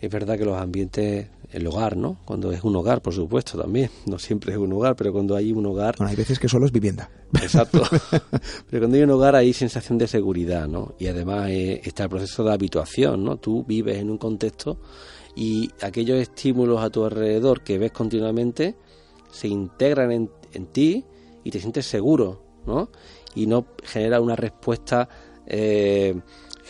es 0.00 0.10
verdad 0.10 0.38
que 0.38 0.44
los 0.46 0.56
ambientes, 0.56 1.28
el 1.52 1.66
hogar, 1.66 1.96
¿no? 1.96 2.16
Cuando 2.24 2.52
es 2.52 2.64
un 2.64 2.74
hogar, 2.74 3.02
por 3.02 3.12
supuesto, 3.12 3.58
también. 3.58 3.90
No 4.06 4.18
siempre 4.18 4.52
es 4.52 4.58
un 4.58 4.72
hogar, 4.72 4.96
pero 4.96 5.12
cuando 5.12 5.36
hay 5.36 5.52
un 5.52 5.66
hogar... 5.66 5.96
Bueno, 5.98 6.10
hay 6.10 6.16
veces 6.16 6.38
que 6.38 6.48
solo 6.48 6.64
es 6.64 6.72
vivienda. 6.72 7.10
Exacto. 7.34 7.82
pero 8.70 8.82
cuando 8.82 8.96
hay 8.96 9.02
un 9.02 9.10
hogar 9.10 9.36
hay 9.36 9.52
sensación 9.52 9.98
de 9.98 10.06
seguridad, 10.06 10.66
¿no? 10.68 10.94
Y 10.98 11.08
además 11.08 11.50
eh, 11.50 11.82
está 11.84 12.04
el 12.04 12.08
proceso 12.08 12.42
de 12.44 12.52
habituación, 12.52 13.24
¿no? 13.24 13.36
Tú 13.36 13.64
vives 13.64 13.98
en 13.98 14.10
un 14.10 14.16
contexto 14.16 14.80
y 15.36 15.70
aquellos 15.82 16.18
estímulos 16.18 16.82
a 16.82 16.88
tu 16.88 17.04
alrededor 17.04 17.62
que 17.62 17.78
ves 17.78 17.92
continuamente 17.92 18.76
se 19.30 19.48
integran 19.48 20.12
en, 20.12 20.30
en 20.54 20.66
ti 20.66 21.04
y 21.44 21.50
te 21.50 21.60
sientes 21.60 21.84
seguro, 21.84 22.42
¿no? 22.66 22.90
Y 23.34 23.46
no 23.46 23.66
genera 23.84 24.20
una 24.20 24.34
respuesta... 24.34 25.08
Eh, 25.46 26.14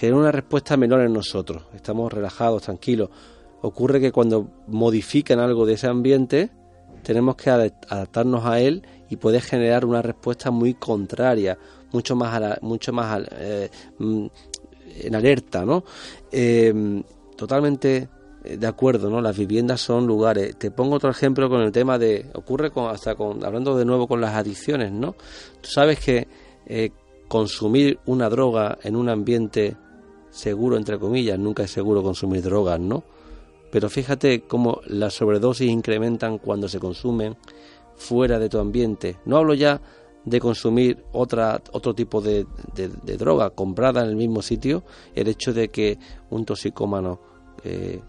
genera 0.01 0.19
una 0.19 0.33
respuesta 0.33 0.79
menor 0.79 1.03
en 1.03 1.13
nosotros. 1.13 1.65
Estamos 1.75 2.11
relajados, 2.11 2.63
tranquilos. 2.63 3.11
Ocurre 3.61 4.01
que 4.01 4.11
cuando 4.11 4.49
modifican 4.67 5.39
algo 5.39 5.67
de 5.67 5.75
ese 5.75 5.89
ambiente, 5.89 6.49
tenemos 7.03 7.37
que 7.37 7.51
adaptarnos 7.51 8.47
a 8.47 8.61
él 8.61 8.83
y 9.11 9.17
puede 9.17 9.43
generar 9.43 9.85
una 9.85 10.01
respuesta 10.01 10.51
muy 10.51 10.73
contraria, 10.73 11.59
mucho 11.93 12.17
más, 12.17 12.63
mucho 12.63 12.95
más 12.95 13.21
eh, 13.33 13.69
mm, 13.99 14.27
en 15.03 15.15
alerta, 15.15 15.67
¿no? 15.67 15.85
Eh, 16.33 17.03
totalmente 17.37 18.09
de 18.43 18.67
acuerdo, 18.67 19.11
¿no? 19.11 19.21
Las 19.21 19.37
viviendas 19.37 19.83
son 19.83 20.07
lugares. 20.07 20.57
Te 20.57 20.71
pongo 20.71 20.97
otro 20.97 21.11
ejemplo 21.11 21.51
con 21.51 21.61
el 21.61 21.73
tema 21.73 21.99
de 21.99 22.25
ocurre 22.33 22.71
con 22.71 22.87
hasta 22.87 23.15
con 23.15 23.45
hablando 23.45 23.77
de 23.77 23.85
nuevo 23.85 24.09
con 24.09 24.23
las 24.23 24.35
adicciones, 24.35 24.93
¿no? 24.93 25.15
Tú 25.61 25.69
sabes 25.69 26.01
que 26.01 26.27
eh, 26.65 26.91
consumir 27.29 27.99
una 28.07 28.31
droga 28.31 28.79
en 28.83 28.97
un 28.97 29.11
ambiente 29.11 29.77
seguro, 30.31 30.77
entre 30.77 30.99
comillas, 30.99 31.39
nunca 31.39 31.65
es 31.65 31.71
seguro 31.71 32.03
consumir 32.03 32.43
drogas, 32.43 32.81
¿no? 32.81 33.03
Pero 33.71 33.89
fíjate 33.89 34.43
cómo 34.43 34.81
las 34.87 35.15
sobredosis 35.15 35.71
incrementan 35.71 36.39
cuando 36.39 36.69
se 36.69 36.81
consumen 36.81 37.37
fuera 37.97 38.39
de 38.39 38.49
tu 38.49 38.59
ambiente. 38.59 39.17
No 39.25 39.37
hablo 39.37 39.55
ya 39.55 39.81
de 40.25 40.41
consumir 40.41 41.05
otra, 41.13 41.63
otro 41.73 41.95
tipo 41.95 42.21
de, 42.21 42.47
droga 43.19 43.51
comprada 43.51 44.03
en 44.03 44.11
el 44.11 44.17
mismo 44.17 44.43
sitio, 44.43 44.83
el 45.15 45.29
hecho 45.29 45.53
de 45.53 45.69
que 45.69 45.99
un 46.31 46.45
toxicómano, 46.45 47.21
eh, 47.65 48.01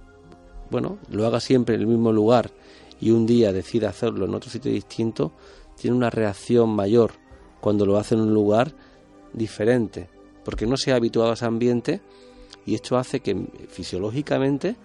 bueno, 0.69 0.97
lo 1.09 1.25
haga 1.25 1.39
siempre 1.39 1.75
en 1.75 1.81
el 1.81 1.87
mismo 1.87 2.11
lugar 2.11 2.51
y 2.99 3.11
un 3.11 3.25
día 3.25 3.53
decida 3.53 3.89
hacerlo 3.89 4.25
en 4.25 4.33
otro 4.33 4.49
sitio 4.49 4.71
distinto, 4.71 5.31
tiene 5.75 5.95
una 5.95 6.09
reacción 6.09 6.69
mayor 6.69 7.11
cuando 7.59 7.85
lo 7.85 7.97
hace 7.97 8.15
en 8.15 8.21
un 8.21 8.33
lugar 8.33 8.73
diferente 9.33 10.09
porque 10.43 10.65
no 10.65 10.77
se 10.77 10.91
ha 10.91 10.95
habituado 10.95 11.31
a 11.31 11.33
ese 11.33 11.45
ambiente 11.45 12.01
y 12.65 12.75
esto 12.75 12.97
hace 12.97 13.19
que 13.19 13.35
fisiológicamente 13.69 14.75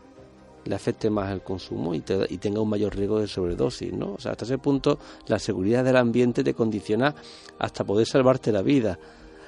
le 0.65 0.75
afecte 0.75 1.11
más 1.11 1.31
el 1.33 1.43
consumo 1.43 1.95
y, 1.95 2.01
tenga 2.01 2.61
un 2.61 2.69
mayor 2.69 2.97
riesgo 2.97 3.21
de 3.21 3.29
sobredosis, 3.29 3.93
¿no? 3.93 4.15
O 4.15 4.19
sea, 4.19 4.33
hasta 4.33 4.45
ese 4.45 4.59
punto 4.59 4.99
la 5.29 5.39
seguridad 5.39 5.85
del 5.85 5.97
ambiente 5.97 6.43
te 6.43 6.55
condiciona 6.55 7.15
hasta 7.59 7.85
poder 7.85 8.07
salvarte 8.07 8.51
la 8.53 8.63
vida, 8.63 8.99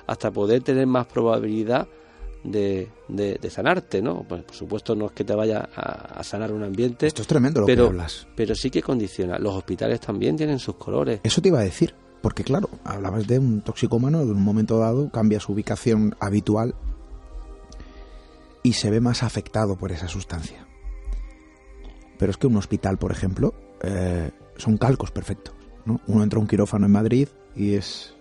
hasta 0.07 0.31
poder 0.31 0.63
tener 0.63 0.87
más 0.87 1.07
probabilidad 1.07 1.89
de, 2.45 2.89
de, 3.09 3.51
sanarte, 3.51 4.01
¿no? 4.01 4.25
Pues, 4.29 4.45
por 4.45 4.55
supuesto 4.55 4.95
no 4.95 5.07
es 5.07 5.13
que 5.13 5.25
te 5.25 5.35
vaya 5.35 5.69
a, 5.75 6.23
sanar 6.23 6.53
un 6.53 6.63
ambiente. 6.63 7.09
Esto 7.09 7.23
es 7.23 7.29
tremendo 7.29 7.61
lo 7.61 7.67
pero, 7.67 7.85
que 7.85 7.89
hablas. 7.89 8.27
Pero 8.37 8.55
sí 8.55 8.71
que 8.71 8.81
condiciona. 8.81 9.39
Los 9.39 9.55
hospitales 9.55 10.01
también 10.01 10.37
tienen 10.37 10.59
sus 10.59 10.77
colores. 10.77 11.21
Eso 11.25 11.43
te 11.43 11.49
iba 11.49 11.59
a 11.59 11.65
decir. 11.65 11.95
Porque 12.23 12.45
claro, 12.45 12.69
hablabas 12.85 13.27
de 13.27 13.39
un 13.39 13.61
toxicómano, 13.61 14.25
de 14.25 14.33
un 14.33 14.43
momento 14.43 14.79
dado 14.79 15.11
cambia 15.11 15.41
su 15.41 15.53
ubicación 15.53 16.17
habitual 16.21 16.75
y 18.63 18.73
se 18.73 18.91
ve 18.91 19.01
más 19.01 19.23
afectado 19.23 19.77
por 19.77 19.93
esa 19.93 20.09
sustancia. 20.09 20.67
Pero 22.19 22.31
es 22.31 22.37
que 22.37 22.49
un 22.49 22.57
hospital, 22.57 22.99
por 22.99 23.13
ejemplo, 23.13 23.55
eh, 23.83 24.33
son 24.57 24.77
calcos 24.77 25.13
perfectos. 25.13 25.55
¿no? 25.85 26.01
Uno 26.09 26.25
entra 26.25 26.39
a 26.39 26.43
un 26.43 26.49
quirófano 26.49 26.87
en 26.87 26.93
Madrid 26.93 27.29
y 27.55 27.75
es 27.75 28.15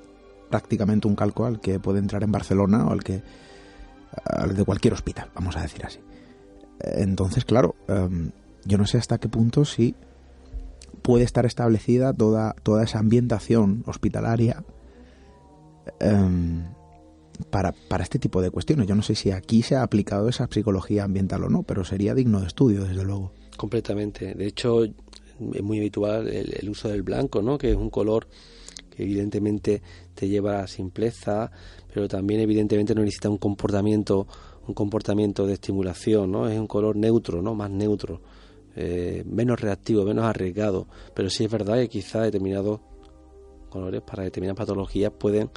prácticamente 0.49 1.07
un 1.07 1.15
calco 1.15 1.45
al 1.45 1.59
que 1.59 1.79
puede 1.79 1.99
entrar 1.99 2.23
en 2.23 2.31
Barcelona 2.31 2.85
o 2.85 2.91
al 2.91 3.03
que 3.03 3.23
al 4.23 4.55
de 4.55 4.63
cualquier 4.63 4.93
hospital, 4.93 5.29
vamos 5.33 5.57
a 5.57 5.61
decir 5.61 5.85
así. 5.85 5.99
Entonces, 6.79 7.45
claro, 7.45 7.75
em, 7.87 8.31
yo 8.65 8.77
no 8.77 8.85
sé 8.85 8.97
hasta 8.97 9.17
qué 9.17 9.27
punto 9.29 9.65
si 9.65 9.95
puede 11.01 11.23
estar 11.23 11.45
establecida 11.45 12.13
toda, 12.13 12.55
toda 12.63 12.83
esa 12.83 12.99
ambientación 12.99 13.83
hospitalaria 13.85 14.63
em, 15.99 16.63
para, 17.49 17.73
para, 17.89 18.03
este 18.03 18.19
tipo 18.19 18.41
de 18.41 18.51
cuestiones. 18.51 18.87
Yo 18.87 18.95
no 18.95 19.03
sé 19.03 19.15
si 19.15 19.31
aquí 19.31 19.61
se 19.61 19.75
ha 19.75 19.83
aplicado 19.83 20.29
esa 20.29 20.47
psicología 20.47 21.03
ambiental 21.03 21.43
o 21.43 21.49
no, 21.49 21.63
pero 21.63 21.83
sería 21.83 22.13
digno 22.13 22.41
de 22.41 22.47
estudio, 22.47 22.83
desde 22.83 23.03
luego. 23.03 23.31
Completamente. 23.55 24.33
De 24.33 24.47
hecho, 24.47 24.83
es 24.83 25.61
muy 25.61 25.79
habitual 25.79 26.27
el, 26.27 26.69
uso 26.69 26.89
del 26.89 27.03
blanco, 27.03 27.41
¿no? 27.41 27.57
que 27.57 27.71
es 27.71 27.77
un 27.77 27.89
color 27.89 28.27
que 28.95 29.03
evidentemente 29.03 29.81
te 30.15 30.27
lleva 30.27 30.61
a 30.61 30.67
simpleza, 30.67 31.51
pero 31.93 32.07
también 32.07 32.41
evidentemente 32.41 32.95
no 32.95 33.01
necesita 33.01 33.29
un 33.29 33.37
comportamiento 33.37 34.27
un 34.67 34.73
comportamiento 34.73 35.47
de 35.47 35.53
estimulación, 35.53 36.31
¿no? 36.31 36.49
Es 36.49 36.59
un 36.59 36.67
color 36.67 36.95
neutro, 36.95 37.41
¿no? 37.41 37.55
Más 37.55 37.71
neutro. 37.71 38.21
Eh, 38.80 39.23
menos 39.25 39.59
reactivo, 39.59 40.05
menos 40.05 40.25
arriesgado. 40.25 40.88
Pero 41.15 41.32
sí 41.32 41.45
es 41.45 41.51
verdad 41.51 41.78
que 41.78 41.89
quizá 41.89 42.21
determinados 42.21 42.80
colores 43.71 44.01
para 44.03 44.23
determinadas 44.23 44.57
patologías 44.57 45.11
pueden, 45.17 45.49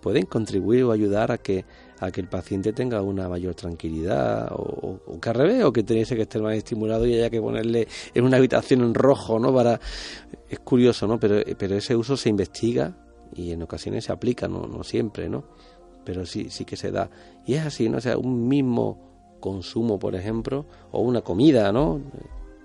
pueden 0.00 0.24
contribuir 0.24 0.84
o 0.84 0.92
ayudar 0.92 1.32
a 1.32 1.38
que, 1.38 1.64
a 1.98 2.12
que 2.12 2.20
el 2.20 2.28
paciente 2.28 2.72
tenga 2.72 3.02
una 3.02 3.28
mayor 3.28 3.56
tranquilidad 3.56 4.52
o, 4.52 5.00
que 5.20 5.28
al 5.28 5.34
revés, 5.34 5.64
o 5.64 5.72
que 5.72 5.82
tuviese 5.82 6.14
que 6.14 6.22
estar 6.22 6.40
más 6.40 6.54
estimulado 6.54 7.06
y 7.06 7.14
haya 7.14 7.28
que 7.28 7.40
ponerle 7.40 7.88
en 8.14 8.24
una 8.24 8.36
habitación 8.36 8.82
en 8.82 8.94
rojo, 8.94 9.40
¿no? 9.40 9.52
Para... 9.52 9.80
Es 10.48 10.60
curioso, 10.60 11.08
¿no? 11.08 11.18
Pero, 11.18 11.42
pero 11.58 11.74
ese 11.74 11.96
uso 11.96 12.16
se 12.16 12.28
investiga 12.28 12.96
y 13.34 13.50
en 13.50 13.62
ocasiones 13.64 14.04
se 14.04 14.12
aplica, 14.12 14.46
no, 14.46 14.68
no 14.68 14.84
siempre, 14.84 15.28
¿no? 15.28 15.42
Pero 16.04 16.24
sí, 16.24 16.50
sí 16.50 16.64
que 16.64 16.76
se 16.76 16.92
da. 16.92 17.10
Y 17.44 17.54
es 17.54 17.66
así, 17.66 17.88
¿no? 17.88 17.98
O 17.98 18.00
sea, 18.00 18.16
un 18.16 18.46
mismo 18.46 19.10
consumo, 19.40 19.98
por 19.98 20.14
ejemplo, 20.14 20.66
o 20.92 21.00
una 21.00 21.22
comida, 21.22 21.72
¿no? 21.72 22.00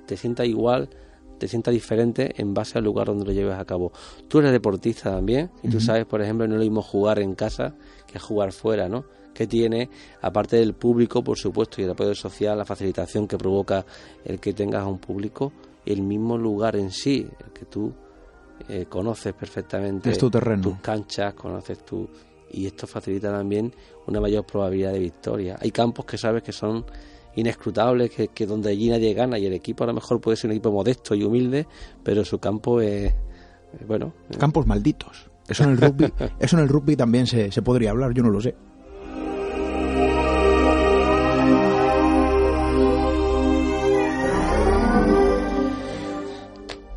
Te 0.05 0.17
sienta 0.17 0.45
igual 0.45 0.89
te 1.37 1.47
sienta 1.47 1.71
diferente 1.71 2.33
en 2.37 2.53
base 2.53 2.77
al 2.77 2.83
lugar 2.83 3.07
donde 3.07 3.25
lo 3.25 3.31
lleves 3.31 3.55
a 3.55 3.65
cabo. 3.65 3.91
Tú 4.27 4.39
eres 4.39 4.51
deportista 4.51 5.11
también 5.11 5.51
y 5.63 5.69
tú 5.69 5.79
sabes, 5.79 6.05
por 6.05 6.21
ejemplo, 6.21 6.47
no 6.47 6.55
lo 6.55 6.61
mismo 6.61 6.81
jugar 6.81 7.19
en 7.19 7.35
casa 7.35 7.75
que 8.07 8.19
jugar 8.19 8.51
fuera, 8.51 8.87
¿no? 8.87 9.05
Que 9.33 9.47
tiene, 9.47 9.89
aparte 10.21 10.57
del 10.57 10.73
público, 10.73 11.23
por 11.23 11.37
supuesto, 11.37 11.81
y 11.81 11.83
el 11.83 11.91
apoyo 11.91 12.15
social, 12.15 12.57
la 12.57 12.65
facilitación 12.65 13.27
que 13.27 13.37
provoca 13.37 13.85
el 14.23 14.39
que 14.39 14.53
tengas 14.53 14.85
un 14.87 14.97
público, 14.97 15.51
el 15.85 16.01
mismo 16.01 16.37
lugar 16.37 16.77
en 16.77 16.91
sí, 16.91 17.27
el 17.45 17.51
que 17.51 17.65
tú 17.65 17.93
eh, 18.69 18.85
conoces 18.87 19.33
perfectamente 19.33 20.11
es 20.11 20.17
tu 20.17 20.31
terreno. 20.31 20.61
tus 20.61 20.79
canchas, 20.79 21.33
conoces 21.33 21.83
tu 21.83 22.07
y 22.51 22.67
esto 22.67 22.87
facilita 22.87 23.31
también 23.31 23.73
una 24.07 24.21
mayor 24.21 24.45
probabilidad 24.45 24.93
de 24.93 24.99
victoria. 24.99 25.57
Hay 25.59 25.71
campos 25.71 26.05
que 26.05 26.17
sabes 26.17 26.41
que 26.41 26.53
son 26.53 26.85
inescrutables, 27.35 28.11
que, 28.11 28.27
que 28.29 28.45
donde 28.45 28.69
allí 28.69 28.89
nadie 28.89 29.13
gana 29.13 29.37
y 29.37 29.45
el 29.45 29.53
equipo 29.53 29.83
a 29.83 29.87
lo 29.87 29.93
mejor 29.93 30.21
puede 30.21 30.37
ser 30.37 30.49
un 30.49 30.53
equipo 30.53 30.71
modesto 30.71 31.15
y 31.15 31.23
humilde, 31.23 31.67
pero 32.03 32.23
su 32.25 32.39
campo 32.39 32.81
es, 32.81 33.13
bueno... 33.87 34.13
Campos 34.37 34.65
malditos. 34.65 35.29
Eso 35.47 35.63
en 35.63 35.71
el 35.71 35.77
rugby, 35.77 36.11
eso 36.39 36.57
en 36.57 36.63
el 36.63 36.69
rugby 36.69 36.95
también 36.95 37.27
se, 37.27 37.51
se 37.51 37.61
podría 37.61 37.91
hablar, 37.91 38.13
yo 38.13 38.23
no 38.23 38.29
lo 38.29 38.41
sé. 38.41 38.55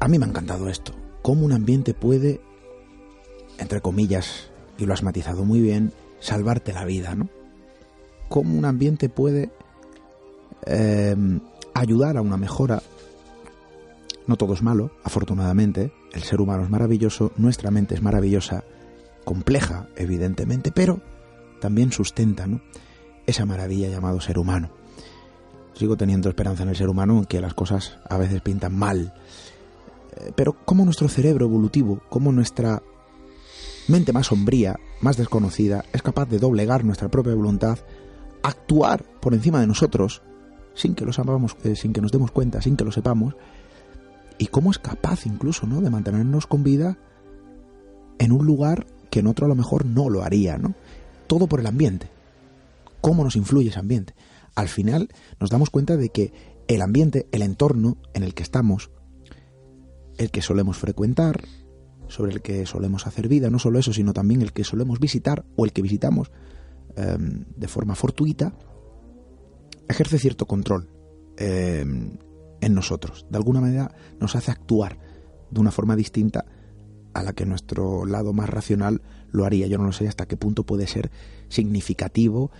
A 0.01 0.09
mí 0.09 0.18
me 0.18 0.24
ha 0.24 0.28
encantado 0.28 0.70
esto. 0.70 0.95
Cómo 1.20 1.45
un 1.45 1.53
ambiente 1.53 1.93
puede, 1.93 2.41
entre 3.59 3.82
comillas, 3.82 4.49
y 4.78 4.86
lo 4.86 4.95
has 4.95 5.03
matizado 5.03 5.45
muy 5.45 5.61
bien, 5.61 5.93
salvarte 6.20 6.72
la 6.72 6.84
vida, 6.84 7.14
¿no? 7.14 7.28
Cómo 8.30 8.57
un 8.57 8.64
ambiente 8.64 9.09
puede 9.09 9.51
eh, 10.66 11.16
ayudar 11.74 12.16
a 12.16 12.22
una 12.22 12.36
mejora. 12.36 12.82
No 14.26 14.36
todo 14.36 14.54
es 14.54 14.62
malo, 14.62 14.90
afortunadamente. 15.04 15.92
El 16.12 16.22
ser 16.22 16.40
humano 16.40 16.64
es 16.64 16.70
maravilloso, 16.70 17.32
nuestra 17.36 17.70
mente 17.70 17.94
es 17.94 18.02
maravillosa, 18.02 18.64
compleja, 19.24 19.88
evidentemente, 19.96 20.72
pero 20.72 21.00
también 21.61 21.92
sustenta 21.92 22.46
¿no? 22.46 22.61
esa 23.26 23.44
maravilla 23.44 23.88
llamado 23.88 24.20
ser 24.20 24.38
humano. 24.38 24.70
Sigo 25.74 25.96
teniendo 25.96 26.28
esperanza 26.28 26.62
en 26.62 26.70
el 26.70 26.76
ser 26.76 26.88
humano, 26.88 27.14
aunque 27.14 27.40
las 27.40 27.54
cosas 27.54 27.98
a 28.09 28.16
veces 28.16 28.40
pintan 28.40 28.74
mal. 28.74 29.14
Eh, 30.16 30.32
pero 30.34 30.56
cómo 30.64 30.84
nuestro 30.84 31.09
cerebro 31.09 31.46
evolutivo, 31.46 32.00
cómo 32.09 32.32
nuestra 32.32 32.82
mente 33.86 34.12
más 34.12 34.26
sombría, 34.26 34.78
más 35.00 35.16
desconocida, 35.16 35.84
es 35.92 36.02
capaz 36.02 36.26
de 36.28 36.38
doblegar 36.38 36.84
nuestra 36.84 37.09
propia 37.09 37.34
voluntad, 37.34 37.78
actuar 38.42 39.04
por 39.20 39.34
encima 39.34 39.61
de 39.61 39.66
nosotros, 39.66 40.22
sin 40.78 40.94
que 40.94 41.04
lo 41.04 41.10
eh, 41.64 41.74
sin 41.74 41.92
que 41.92 42.00
nos 42.00 42.12
demos 42.12 42.30
cuenta, 42.30 42.62
sin 42.62 42.76
que 42.76 42.84
lo 42.84 42.92
sepamos, 42.92 43.34
y 44.38 44.46
cómo 44.46 44.70
es 44.70 44.78
capaz 44.78 45.26
incluso, 45.26 45.66
¿no?, 45.66 45.80
de 45.80 45.90
mantenernos 45.90 46.46
con 46.46 46.62
vida 46.62 46.96
en 48.18 48.30
un 48.30 48.46
lugar 48.46 48.86
que 49.10 49.20
en 49.20 49.26
otro 49.26 49.46
a 49.46 49.48
lo 49.48 49.56
mejor 49.56 49.84
no 49.84 50.08
lo 50.08 50.22
haría, 50.22 50.56
¿no? 50.56 50.74
Todo 51.26 51.48
por 51.48 51.58
el 51.60 51.66
ambiente. 51.66 52.08
¿Cómo 53.00 53.24
nos 53.24 53.34
influye 53.34 53.70
ese 53.70 53.80
ambiente? 53.80 54.14
Al 54.54 54.68
final 54.68 55.08
nos 55.40 55.50
damos 55.50 55.70
cuenta 55.70 55.96
de 55.96 56.10
que 56.10 56.32
el 56.68 56.80
ambiente, 56.82 57.26
el 57.32 57.42
entorno 57.42 57.96
en 58.14 58.22
el 58.22 58.34
que 58.34 58.44
estamos, 58.44 58.90
el 60.16 60.30
que 60.30 60.42
solemos 60.42 60.76
frecuentar, 60.76 61.42
sobre 62.06 62.32
el 62.32 62.40
que 62.40 62.66
solemos 62.66 63.06
hacer 63.06 63.28
vida, 63.28 63.50
no 63.50 63.58
solo 63.58 63.78
eso, 63.78 63.92
sino 63.92 64.12
también 64.12 64.42
el 64.42 64.52
que 64.52 64.64
solemos 64.64 65.00
visitar 65.00 65.44
o 65.56 65.64
el 65.64 65.72
que 65.72 65.82
visitamos 65.82 66.30
em, 66.96 67.44
de 67.56 67.68
forma 67.68 67.94
fortuita, 67.94 68.54
ejerce 69.89 70.18
cierto 70.18 70.47
control 70.47 70.89
em, 71.36 72.18
en 72.61 72.74
nosotros. 72.74 73.26
De 73.30 73.36
alguna 73.36 73.61
manera 73.61 73.95
nos 74.20 74.36
hace 74.36 74.51
actuar 74.51 74.99
de 75.51 75.61
una 75.61 75.70
forma 75.70 75.97
distinta 75.97 76.45
a 77.14 77.22
la 77.22 77.32
que 77.32 77.47
nuestro 77.47 78.05
lado 78.05 78.32
más 78.32 78.49
racional 78.51 79.03
lo 79.30 79.45
haría. 79.45 79.66
Yo 79.66 79.78
no 79.78 79.84
lo 79.84 79.93
sé 79.93 80.09
hasta 80.09 80.26
qué 80.26 80.36
punto 80.36 80.64
puede 80.64 80.86
ser 80.86 81.11
significativo 81.49 82.51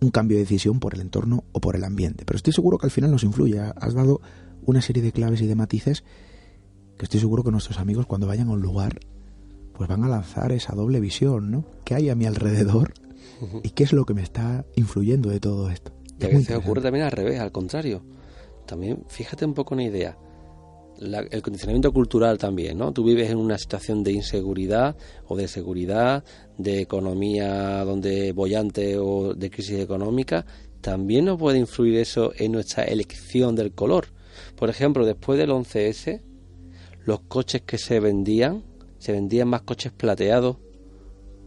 un 0.00 0.10
cambio 0.10 0.36
de 0.36 0.44
decisión 0.44 0.80
por 0.80 0.94
el 0.94 1.00
entorno 1.00 1.44
o 1.52 1.60
por 1.60 1.74
el 1.74 1.84
ambiente. 1.84 2.24
Pero 2.24 2.36
estoy 2.36 2.52
seguro 2.52 2.78
que 2.78 2.86
al 2.86 2.90
final 2.90 3.10
nos 3.10 3.24
influye. 3.24 3.58
Has 3.58 3.94
dado 3.94 4.20
una 4.64 4.82
serie 4.82 5.02
de 5.02 5.12
claves 5.12 5.40
y 5.40 5.46
de 5.46 5.54
matices 5.54 6.04
que 6.98 7.04
estoy 7.04 7.20
seguro 7.20 7.42
que 7.42 7.50
nuestros 7.50 7.78
amigos 7.78 8.06
cuando 8.06 8.26
vayan 8.26 8.48
a 8.48 8.52
un 8.52 8.60
lugar 8.60 9.00
pues 9.72 9.88
van 9.88 10.02
a 10.02 10.08
lanzar 10.08 10.50
esa 10.50 10.74
doble 10.74 10.98
visión, 10.98 11.52
¿no? 11.52 11.64
¿Qué 11.84 11.94
hay 11.94 12.10
a 12.10 12.16
mi 12.16 12.26
alrededor 12.26 12.92
y 13.62 13.70
qué 13.70 13.84
es 13.84 13.92
lo 13.92 14.04
que 14.04 14.12
me 14.12 14.22
está 14.22 14.66
influyendo 14.74 15.30
de 15.30 15.38
todo 15.38 15.70
esto? 15.70 15.92
Y 16.20 16.24
a 16.24 16.28
veces 16.28 16.56
ocurre 16.56 16.82
también 16.82 17.04
al 17.04 17.12
revés, 17.12 17.40
al 17.40 17.52
contrario. 17.52 18.02
También, 18.66 19.04
fíjate 19.08 19.44
un 19.44 19.54
poco 19.54 19.74
una 19.74 19.84
idea. 19.84 20.16
el 21.00 21.42
condicionamiento 21.42 21.92
cultural 21.92 22.38
también, 22.38 22.76
¿no? 22.76 22.92
Tú 22.92 23.04
vives 23.04 23.30
en 23.30 23.38
una 23.38 23.56
situación 23.56 24.02
de 24.02 24.12
inseguridad 24.12 24.96
o 25.26 25.36
de 25.36 25.46
seguridad, 25.46 26.24
de 26.56 26.80
economía 26.80 27.84
donde 27.84 28.32
bollante 28.32 28.98
o 28.98 29.32
de 29.34 29.48
crisis 29.48 29.78
económica, 29.78 30.44
también 30.80 31.24
nos 31.24 31.38
puede 31.38 31.58
influir 31.58 31.98
eso 31.98 32.32
en 32.36 32.52
nuestra 32.52 32.84
elección 32.84 33.54
del 33.54 33.72
color. 33.72 34.08
Por 34.56 34.70
ejemplo, 34.70 35.06
después 35.06 35.38
del 35.38 35.50
11S, 35.50 36.20
los 37.04 37.20
coches 37.20 37.62
que 37.62 37.78
se 37.78 38.00
vendían, 38.00 38.64
se 38.98 39.12
vendían 39.12 39.48
más 39.48 39.62
coches 39.62 39.92
plateados 39.92 40.56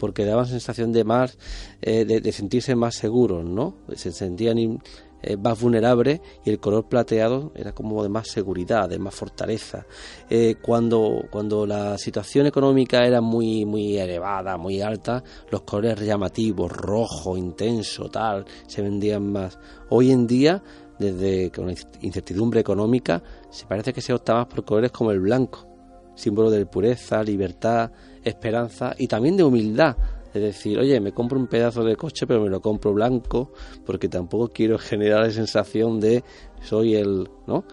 porque 0.02 0.26
daban 0.26 0.48
sensación 0.48 0.92
de 0.92 1.04
más, 1.04 1.38
eh, 1.80 2.06
de, 2.06 2.32
sentirse 2.32 2.74
más 2.76 2.96
seguros, 2.96 3.46
¿no? 3.46 3.76
Se 3.94 4.12
sentían 4.12 4.58
eh, 4.58 5.38
más 5.38 5.62
vulnerables 5.62 6.22
y 6.44 6.50
el 6.50 6.60
color 6.60 6.90
plateado 6.90 7.52
era 7.54 7.72
como 7.72 8.02
de 8.02 8.10
más 8.10 8.28
seguridad, 8.28 8.90
de 8.90 8.98
más 8.98 9.14
fortaleza. 9.14 9.86
Eh, 10.28 10.56
cuando, 10.60 11.26
cuando 11.30 11.68
la 11.68 12.00
situación 12.00 12.48
económica 12.48 13.06
era 13.06 13.22
muy, 13.22 13.64
muy 13.64 14.00
elevada, 14.00 14.58
muy 14.58 14.82
alta, 14.82 15.24
los 15.52 15.62
colores 15.62 16.04
llamativos, 16.04 16.72
rojo, 16.72 17.38
intenso, 17.38 18.10
tal, 18.10 18.46
se 18.66 18.82
vendían 18.82 19.32
más. 19.32 19.60
Hoy 19.90 20.12
en 20.12 20.26
día 20.26 20.64
desde 20.98 21.52
con 21.52 21.70
incertidumbre 22.02 22.60
económica, 22.60 23.22
se 23.52 23.68
parece 23.68 23.94
que 23.94 24.02
se 24.02 24.14
opta 24.14 24.34
más 24.34 24.48
por 24.48 24.66
colores 24.66 24.92
como 24.92 25.12
el 25.12 25.20
blanco, 25.20 25.68
símbolo 26.16 26.50
de 26.50 26.66
pureza, 26.66 27.24
libertad, 27.24 27.92
esperanza 28.24 28.96
y 28.98 29.08
también 29.08 29.38
de 29.38 29.44
humildad. 29.44 29.98
Es 30.34 30.42
decir, 30.42 30.80
oye, 30.80 31.00
me 31.02 31.12
compro 31.12 31.38
un 31.38 31.48
pedazo 31.48 31.84
de 31.84 31.96
coche, 31.96 32.26
pero 32.26 32.42
me 32.42 32.50
lo 32.50 32.62
compro 32.62 32.94
blanco, 32.94 33.52
porque 33.86 34.08
tampoco 34.08 34.48
quiero 34.48 34.78
generar 34.78 35.26
la 35.26 35.32
sensación 35.32 36.00
de 36.00 36.24
soy 36.62 36.96
el, 36.96 37.30
¿no? 37.48 37.66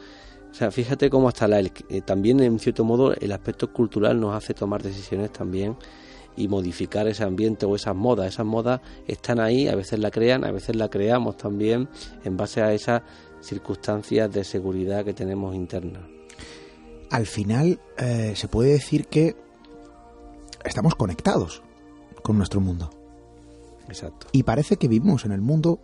O 0.51 0.55
sea, 0.55 0.71
fíjate 0.71 1.09
cómo 1.09 1.29
hasta 1.29 1.47
la, 1.47 1.61
eh, 1.61 1.71
también 2.05 2.41
en 2.41 2.59
cierto 2.59 2.85
modo 2.85 3.15
el 3.15 3.31
aspecto 3.33 3.73
cultural 3.73 4.19
nos 4.19 4.35
hace 4.35 4.55
tomar 4.55 4.83
decisiones 4.83 5.33
también 5.33 5.77
y 6.37 6.49
modificar 6.49 7.07
ese 7.07 7.25
ambiente 7.25 7.67
o 7.67 7.77
esas 7.77 7.95
modas. 7.95 8.29
Esas 8.29 8.47
modas 8.47 8.81
están 9.07 9.41
ahí, 9.41 9.69
a 9.69 9.75
veces 9.75 9.99
la 9.99 10.11
crean, 10.11 10.45
a 10.45 10.51
veces 10.51 10.75
la 10.77 10.89
creamos 10.89 11.37
también 11.37 11.89
en 12.25 12.37
base 12.37 12.63
a 12.63 12.73
esas 12.73 13.03
circunstancias 13.41 14.33
de 14.33 14.43
seguridad 14.43 15.05
que 15.05 15.13
tenemos 15.13 15.55
internas. 15.55 16.03
Al 17.11 17.27
final 17.27 17.81
eh, 17.99 18.33
se 18.35 18.49
puede 18.49 18.73
decir 18.73 19.07
que 19.07 19.37
estamos 20.69 20.95
conectados 20.95 21.63
con 22.23 22.37
nuestro 22.37 22.61
mundo. 22.61 22.91
Exacto. 23.89 24.27
Y 24.33 24.43
parece 24.43 24.77
que 24.77 24.89
vivimos 24.89 25.25
en 25.25 25.33
el 25.33 25.41
mundo, 25.41 25.81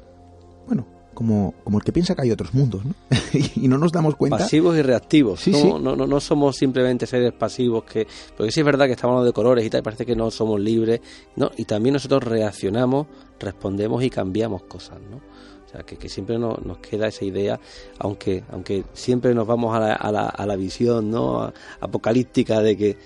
bueno, 0.66 0.86
como, 1.14 1.54
como 1.64 1.78
el 1.78 1.84
que 1.84 1.92
piensa 1.92 2.14
que 2.14 2.22
hay 2.22 2.30
otros 2.30 2.52
mundos, 2.52 2.84
¿no? 2.84 2.94
y 3.54 3.68
no 3.68 3.78
nos 3.78 3.92
damos 3.92 4.16
cuenta. 4.16 4.38
Pasivos 4.38 4.76
y 4.76 4.82
reactivos. 4.82 5.40
Sí, 5.40 5.52
no, 5.52 5.58
sí. 5.58 5.72
No, 5.80 5.96
no, 5.96 6.06
no, 6.06 6.20
somos 6.20 6.56
simplemente 6.56 7.06
seres 7.06 7.32
pasivos 7.32 7.84
que. 7.84 8.06
Porque 8.36 8.52
sí 8.52 8.60
es 8.60 8.66
verdad 8.66 8.86
que 8.86 8.92
estamos 8.92 9.12
hablando 9.14 9.26
de 9.26 9.32
colores 9.32 9.64
y 9.64 9.70
tal, 9.70 9.82
parece 9.82 10.04
que 10.04 10.16
no 10.16 10.30
somos 10.30 10.60
libres, 10.60 11.00
¿no? 11.36 11.50
Y 11.56 11.64
también 11.64 11.94
nosotros 11.94 12.22
reaccionamos, 12.24 13.06
respondemos 13.38 14.02
y 14.02 14.10
cambiamos 14.10 14.64
cosas, 14.64 14.98
¿no? 15.10 15.16
O 15.16 15.68
sea, 15.70 15.82
que, 15.82 15.96
que 15.96 16.08
siempre 16.08 16.38
nos, 16.38 16.64
nos 16.64 16.78
queda 16.78 17.08
esa 17.08 17.24
idea, 17.24 17.58
aunque, 17.98 18.44
aunque 18.50 18.84
siempre 18.92 19.34
nos 19.34 19.46
vamos 19.46 19.74
a 19.74 19.80
la, 19.80 19.92
a 19.94 20.12
la, 20.12 20.26
a 20.26 20.46
la 20.46 20.56
visión, 20.56 21.10
¿no? 21.10 21.52
Apocalíptica 21.80 22.60
de 22.60 22.76
que 22.76 22.98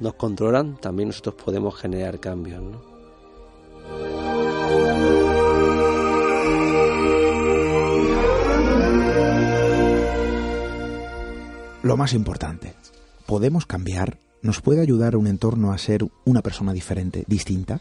nos 0.00 0.14
controlan, 0.14 0.76
también 0.76 1.08
nosotros 1.08 1.36
podemos 1.36 1.76
generar 1.76 2.20
cambios, 2.20 2.62
¿no? 2.62 2.94
Lo 11.82 11.98
más 11.98 12.14
importante, 12.14 12.74
¿podemos 13.26 13.66
cambiar? 13.66 14.18
¿Nos 14.40 14.62
puede 14.62 14.80
ayudar 14.80 15.16
un 15.16 15.26
entorno 15.26 15.70
a 15.70 15.78
ser 15.78 16.06
una 16.24 16.40
persona 16.40 16.72
diferente, 16.72 17.24
distinta? 17.26 17.80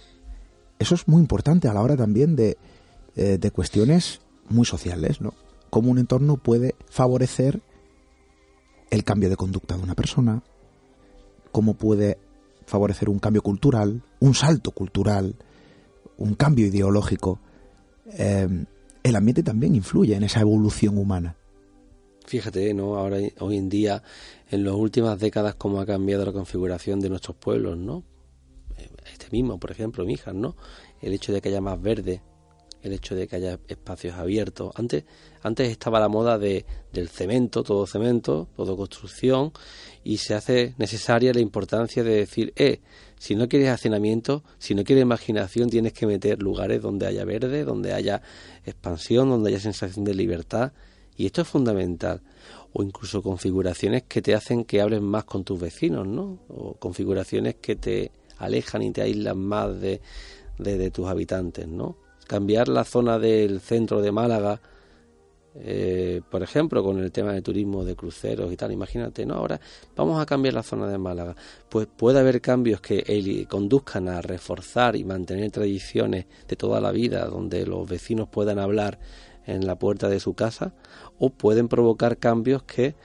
Eso 0.77 0.95
es 0.95 1.07
muy 1.07 1.21
importante 1.21 1.69
a 1.69 1.73
la 1.73 1.81
hora 1.81 1.95
también 1.95 2.35
de, 2.35 2.57
eh, 3.15 3.37
de 3.37 3.51
cuestiones 3.51 4.19
muy 4.49 4.65
sociales, 4.65 5.21
¿no? 5.21 5.33
Cómo 5.69 5.89
un 5.89 5.99
entorno 5.99 6.35
puede 6.35 6.75
favorecer 6.89 7.61
el 8.91 9.03
cambio 9.03 9.29
de 9.29 9.37
conducta 9.37 9.77
de 9.77 9.83
una 9.83 9.95
persona, 9.95 10.43
cómo 11.53 11.75
puede 11.75 12.17
favorecer 12.65 13.07
un 13.07 13.19
cambio 13.19 13.41
cultural, 13.41 14.01
un 14.19 14.33
salto 14.33 14.71
cultural, 14.71 15.35
un 16.17 16.33
cambio 16.33 16.67
ideológico. 16.67 17.39
Eh, 18.11 18.65
el 19.03 19.15
ambiente 19.15 19.43
también 19.43 19.75
influye 19.75 20.15
en 20.15 20.23
esa 20.23 20.41
evolución 20.41 20.97
humana. 20.97 21.37
Fíjate, 22.25 22.73
¿no? 22.73 22.95
Ahora, 22.95 23.17
hoy 23.39 23.57
en 23.57 23.69
día, 23.69 24.01
en 24.49 24.63
las 24.63 24.73
últimas 24.73 25.19
décadas, 25.19 25.55
cómo 25.55 25.79
ha 25.79 25.85
cambiado 25.85 26.25
la 26.25 26.31
configuración 26.31 26.99
de 26.99 27.09
nuestros 27.09 27.37
pueblos, 27.37 27.77
¿no? 27.77 28.03
Este 29.11 29.27
mismo, 29.31 29.59
por 29.59 29.71
ejemplo, 29.71 30.05
Mijas, 30.05 30.33
¿no? 30.33 30.55
El 31.01 31.13
hecho 31.13 31.33
de 31.33 31.41
que 31.41 31.49
haya 31.49 31.61
más 31.61 31.81
verde, 31.81 32.21
el 32.83 32.93
hecho 32.93 33.15
de 33.15 33.27
que 33.27 33.37
haya 33.37 33.59
espacios 33.67 34.15
abiertos. 34.15 34.71
Antes, 34.75 35.05
antes 35.41 35.69
estaba 35.69 35.99
la 35.99 36.09
moda 36.09 36.37
de, 36.37 36.65
del 36.91 37.07
cemento, 37.07 37.63
todo 37.63 37.87
cemento, 37.87 38.49
todo 38.55 38.77
construcción, 38.77 39.51
y 40.03 40.17
se 40.17 40.35
hace 40.35 40.75
necesaria 40.77 41.33
la 41.33 41.39
importancia 41.39 42.03
de 42.03 42.15
decir, 42.15 42.53
eh, 42.57 42.81
si 43.17 43.35
no 43.35 43.47
quieres 43.47 43.69
hacinamiento, 43.69 44.43
si 44.59 44.75
no 44.75 44.83
quieres 44.83 45.03
imaginación, 45.03 45.69
tienes 45.69 45.93
que 45.93 46.05
meter 46.05 46.43
lugares 46.43 46.81
donde 46.81 47.07
haya 47.07 47.23
verde, 47.23 47.63
donde 47.63 47.93
haya 47.93 48.21
expansión, 48.65 49.29
donde 49.29 49.49
haya 49.49 49.61
sensación 49.61 50.03
de 50.03 50.13
libertad. 50.13 50.73
Y 51.15 51.25
esto 51.27 51.41
es 51.41 51.47
fundamental. 51.47 52.21
O 52.73 52.83
incluso 52.83 53.21
configuraciones 53.21 54.03
que 54.03 54.21
te 54.21 54.35
hacen 54.35 54.65
que 54.65 54.81
hables 54.81 55.01
más 55.01 55.23
con 55.23 55.45
tus 55.45 55.59
vecinos, 55.59 56.05
¿no? 56.05 56.39
O 56.49 56.73
configuraciones 56.73 57.55
que 57.61 57.75
te 57.77 58.11
alejan 58.39 58.81
y 58.81 58.91
te 58.91 59.03
aíslan 59.03 59.39
más 59.39 59.79
de, 59.79 60.01
de 60.57 60.91
tus 60.91 61.07
habitantes, 61.07 61.67
¿no? 61.67 62.02
Cambiar 62.33 62.67
la 62.67 62.83
zona 62.83 63.19
del 63.19 63.59
centro 63.59 64.01
de 64.01 64.11
Málaga 64.11 64.59
eh, 65.55 66.21
por 66.31 66.41
ejemplo, 66.41 66.83
con 66.83 66.97
el 66.97 67.11
tema 67.11 67.31
de 67.31 67.43
turismo 67.43 67.85
de 67.85 67.95
cruceros 67.95 68.51
y 68.51 68.57
tal, 68.57 68.71
imagínate, 68.71 69.23
no, 69.23 69.35
ahora 69.35 69.61
vamos 69.95 70.19
a 70.19 70.25
cambiar 70.25 70.55
la 70.55 70.63
zona 70.63 70.87
de 70.87 70.97
Málaga. 70.97 71.35
Pues 71.69 71.85
puede 71.85 72.19
haber 72.19 72.41
cambios 72.41 72.81
que 72.81 73.45
conduzcan 73.47 74.09
a 74.09 74.19
reforzar 74.19 74.95
y 74.95 75.03
mantener 75.03 75.51
tradiciones 75.51 76.25
de 76.47 76.55
toda 76.55 76.81
la 76.81 76.91
vida, 76.91 77.27
donde 77.27 77.67
los 77.67 77.87
vecinos 77.87 78.29
puedan 78.29 78.57
hablar 78.57 78.97
en 79.45 79.67
la 79.67 79.77
puerta 79.77 80.09
de 80.09 80.19
su 80.19 80.33
casa, 80.33 80.73
o 81.19 81.29
pueden 81.29 81.67
provocar 81.67 82.17
cambios 82.17 82.63
que 82.63 82.95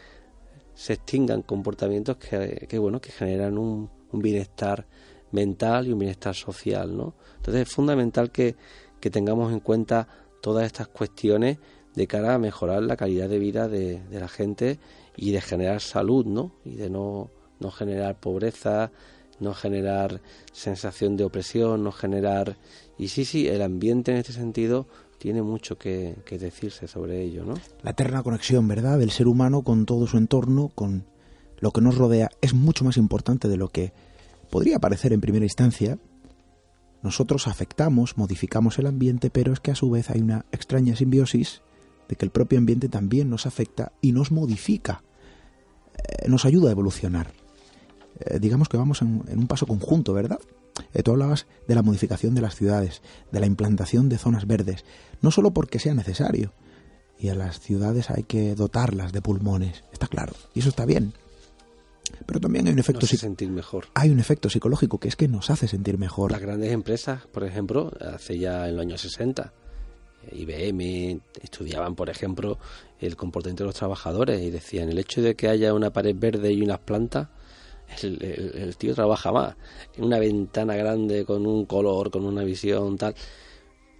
se 0.72 0.94
extingan 0.94 1.42
comportamientos 1.42 2.16
que, 2.16 2.66
que 2.66 2.78
bueno, 2.78 2.98
que 2.98 3.12
generan 3.12 3.58
un, 3.58 3.90
un 4.10 4.22
bienestar 4.22 4.86
mental 5.32 5.86
y 5.86 5.92
un 5.92 5.98
bienestar 5.98 6.34
social, 6.34 6.96
¿no? 6.96 7.14
Entonces 7.36 7.68
es 7.68 7.74
fundamental 7.74 8.30
que, 8.30 8.56
que 9.00 9.10
tengamos 9.10 9.52
en 9.52 9.60
cuenta 9.60 10.08
todas 10.40 10.66
estas 10.66 10.88
cuestiones 10.88 11.58
de 11.94 12.06
cara 12.06 12.34
a 12.34 12.38
mejorar 12.38 12.82
la 12.82 12.96
calidad 12.96 13.28
de 13.28 13.38
vida 13.38 13.68
de, 13.68 14.00
la 14.10 14.28
gente 14.28 14.78
y 15.16 15.32
de 15.32 15.40
generar 15.40 15.80
salud, 15.80 16.24
¿no? 16.26 16.52
Y 16.64 16.76
de 16.76 16.90
no, 16.90 17.30
no 17.58 17.70
generar 17.70 18.20
pobreza, 18.20 18.92
no 19.40 19.54
generar 19.54 20.20
sensación 20.52 21.16
de 21.16 21.24
opresión, 21.24 21.82
no 21.82 21.92
generar... 21.92 22.56
Y 22.98 23.08
sí, 23.08 23.24
sí, 23.24 23.48
el 23.48 23.62
ambiente 23.62 24.12
en 24.12 24.18
este 24.18 24.32
sentido 24.32 24.86
tiene 25.18 25.42
mucho 25.42 25.76
que, 25.76 26.16
que, 26.24 26.38
decirse 26.38 26.86
sobre 26.86 27.22
ello, 27.22 27.44
¿no? 27.44 27.54
La 27.82 27.90
eterna 27.90 28.22
conexión, 28.22 28.68
¿verdad?, 28.68 28.98
del 28.98 29.10
ser 29.10 29.26
humano 29.26 29.62
con 29.62 29.84
todo 29.84 30.06
su 30.06 30.16
entorno, 30.16 30.70
con 30.74 31.04
lo 31.58 31.72
que 31.72 31.80
nos 31.80 31.98
rodea, 31.98 32.30
es 32.40 32.54
mucho 32.54 32.84
más 32.84 32.96
importante 32.96 33.48
de 33.48 33.56
lo 33.56 33.68
que 33.68 33.92
podría 34.50 34.78
parecer 34.78 35.12
en 35.12 35.20
primera 35.20 35.44
instancia. 35.44 35.98
Nosotros 37.08 37.48
afectamos, 37.48 38.18
modificamos 38.18 38.78
el 38.78 38.86
ambiente, 38.86 39.30
pero 39.30 39.54
es 39.54 39.60
que 39.60 39.70
a 39.70 39.74
su 39.74 39.88
vez 39.88 40.10
hay 40.10 40.20
una 40.20 40.44
extraña 40.52 40.94
simbiosis 40.94 41.62
de 42.06 42.16
que 42.16 42.26
el 42.26 42.30
propio 42.30 42.58
ambiente 42.58 42.90
también 42.90 43.30
nos 43.30 43.46
afecta 43.46 43.92
y 44.02 44.12
nos 44.12 44.30
modifica, 44.30 45.02
eh, 45.96 46.28
nos 46.28 46.44
ayuda 46.44 46.68
a 46.68 46.72
evolucionar. 46.72 47.32
Eh, 48.20 48.38
digamos 48.40 48.68
que 48.68 48.76
vamos 48.76 49.00
en, 49.00 49.22
un 49.26 49.46
paso 49.46 49.66
conjunto, 49.66 50.12
¿verdad? 50.12 50.38
Eh, 50.92 51.02
tú 51.02 51.12
hablabas 51.12 51.46
de 51.66 51.74
la 51.74 51.82
modificación 51.82 52.34
de 52.34 52.42
las 52.42 52.56
ciudades, 52.56 53.00
de 53.32 53.40
la 53.40 53.46
implantación 53.46 54.10
de 54.10 54.18
zonas 54.18 54.46
verdes, 54.46 54.84
no 55.22 55.30
solo 55.30 55.52
porque 55.52 55.78
sea 55.78 55.94
necesario, 55.94 56.52
y 57.18 57.30
a 57.30 57.34
las 57.34 57.58
ciudades 57.58 58.10
hay 58.10 58.24
que 58.24 58.54
dotarlas 58.54 59.12
de 59.12 59.22
pulmones, 59.22 59.82
está 59.94 60.08
claro, 60.08 60.34
y 60.52 60.60
eso 60.60 60.68
está 60.68 60.84
bien. 60.84 61.14
Pero 62.26 62.40
también 62.40 62.66
hay 62.66 62.72
un 62.72 62.78
efecto 62.78 63.06
sentir 63.06 63.50
mejor. 63.50 63.86
Hay 63.94 64.10
un 64.10 64.20
efecto 64.20 64.50
psicológico 64.50 64.98
que 64.98 65.08
es 65.08 65.16
que 65.16 65.28
nos 65.28 65.50
hace 65.50 65.68
sentir 65.68 65.98
mejor. 65.98 66.32
Las 66.32 66.40
grandes 66.40 66.72
empresas, 66.72 67.26
por 67.26 67.44
ejemplo, 67.44 67.92
hace 68.00 68.38
ya 68.38 68.68
en 68.68 68.76
los 68.76 68.82
años 68.82 69.00
60, 69.00 69.52
IBM, 70.32 71.20
estudiaban, 71.42 71.94
por 71.94 72.10
ejemplo, 72.10 72.58
el 73.00 73.16
comportamiento 73.16 73.64
de 73.64 73.68
los 73.68 73.76
trabajadores 73.76 74.42
y 74.42 74.50
decían, 74.50 74.88
el 74.88 74.98
hecho 74.98 75.22
de 75.22 75.34
que 75.34 75.48
haya 75.48 75.72
una 75.74 75.90
pared 75.90 76.14
verde 76.16 76.52
y 76.52 76.62
unas 76.62 76.80
plantas, 76.80 77.28
el, 78.02 78.76
tío 78.76 78.94
trabaja 78.94 79.32
más. 79.32 79.56
En 79.96 80.04
una 80.04 80.18
ventana 80.18 80.76
grande, 80.76 81.24
con 81.24 81.46
un 81.46 81.64
color, 81.64 82.10
con 82.10 82.24
una 82.24 82.44
visión, 82.44 82.96
tal. 82.98 83.14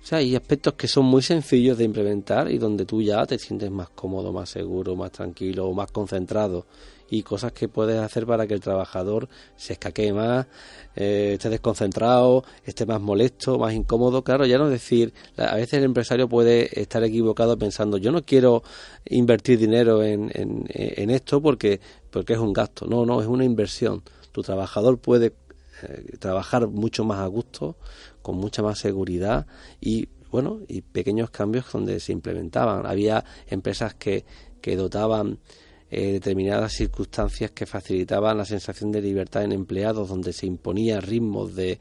O 0.00 0.06
sea, 0.08 0.18
hay 0.18 0.36
aspectos 0.36 0.74
que 0.74 0.86
son 0.86 1.06
muy 1.06 1.22
sencillos 1.22 1.78
de 1.78 1.84
implementar 1.84 2.50
y 2.50 2.58
donde 2.58 2.84
tú 2.84 3.02
ya 3.02 3.26
te 3.26 3.38
sientes 3.38 3.70
más 3.70 3.88
cómodo, 3.90 4.32
más 4.32 4.50
seguro, 4.50 4.94
más 4.94 5.10
tranquilo 5.12 5.66
o 5.66 5.74
más 5.74 5.90
concentrado 5.90 6.66
y 7.10 7.22
cosas 7.22 7.52
que 7.52 7.68
puedes 7.68 7.98
hacer 7.98 8.26
para 8.26 8.46
que 8.46 8.54
el 8.54 8.60
trabajador 8.60 9.28
se 9.56 9.74
escaquee 9.74 10.12
más, 10.12 10.46
eh, 10.94 11.32
esté 11.34 11.48
desconcentrado, 11.48 12.44
esté 12.64 12.86
más 12.86 13.00
molesto, 13.00 13.58
más 13.58 13.72
incómodo. 13.72 14.22
Claro, 14.22 14.44
ya 14.46 14.58
no 14.58 14.68
decir, 14.68 15.12
a 15.36 15.54
veces 15.54 15.74
el 15.74 15.84
empresario 15.84 16.28
puede 16.28 16.80
estar 16.80 17.02
equivocado 17.02 17.58
pensando, 17.58 17.96
yo 17.96 18.12
no 18.12 18.22
quiero 18.22 18.62
invertir 19.06 19.58
dinero 19.58 20.02
en, 20.02 20.30
en, 20.34 21.10
esto 21.10 21.40
porque, 21.40 21.80
porque 22.10 22.34
es 22.34 22.38
un 22.38 22.52
gasto. 22.52 22.86
No, 22.86 23.06
no, 23.06 23.20
es 23.20 23.26
una 23.26 23.44
inversión. 23.44 24.02
Tu 24.32 24.42
trabajador 24.42 24.98
puede 24.98 25.32
eh, 25.82 26.16
trabajar 26.18 26.68
mucho 26.68 27.04
más 27.04 27.20
a 27.20 27.26
gusto, 27.26 27.76
con 28.20 28.36
mucha 28.36 28.62
más 28.62 28.78
seguridad 28.78 29.46
y 29.80 30.08
bueno, 30.30 30.60
y 30.68 30.82
pequeños 30.82 31.30
cambios 31.30 31.64
donde 31.72 32.00
se 32.00 32.12
implementaban. 32.12 32.84
Había 32.84 33.24
empresas 33.46 33.94
que, 33.94 34.26
que 34.60 34.76
dotaban 34.76 35.38
eh, 35.90 36.12
determinadas 36.12 36.72
circunstancias 36.72 37.50
que 37.52 37.66
facilitaban 37.66 38.36
la 38.36 38.44
sensación 38.44 38.92
de 38.92 39.00
libertad 39.00 39.44
en 39.44 39.52
empleados, 39.52 40.08
donde 40.08 40.32
se 40.32 40.46
imponía 40.46 41.00
ritmos 41.00 41.54
de, 41.54 41.78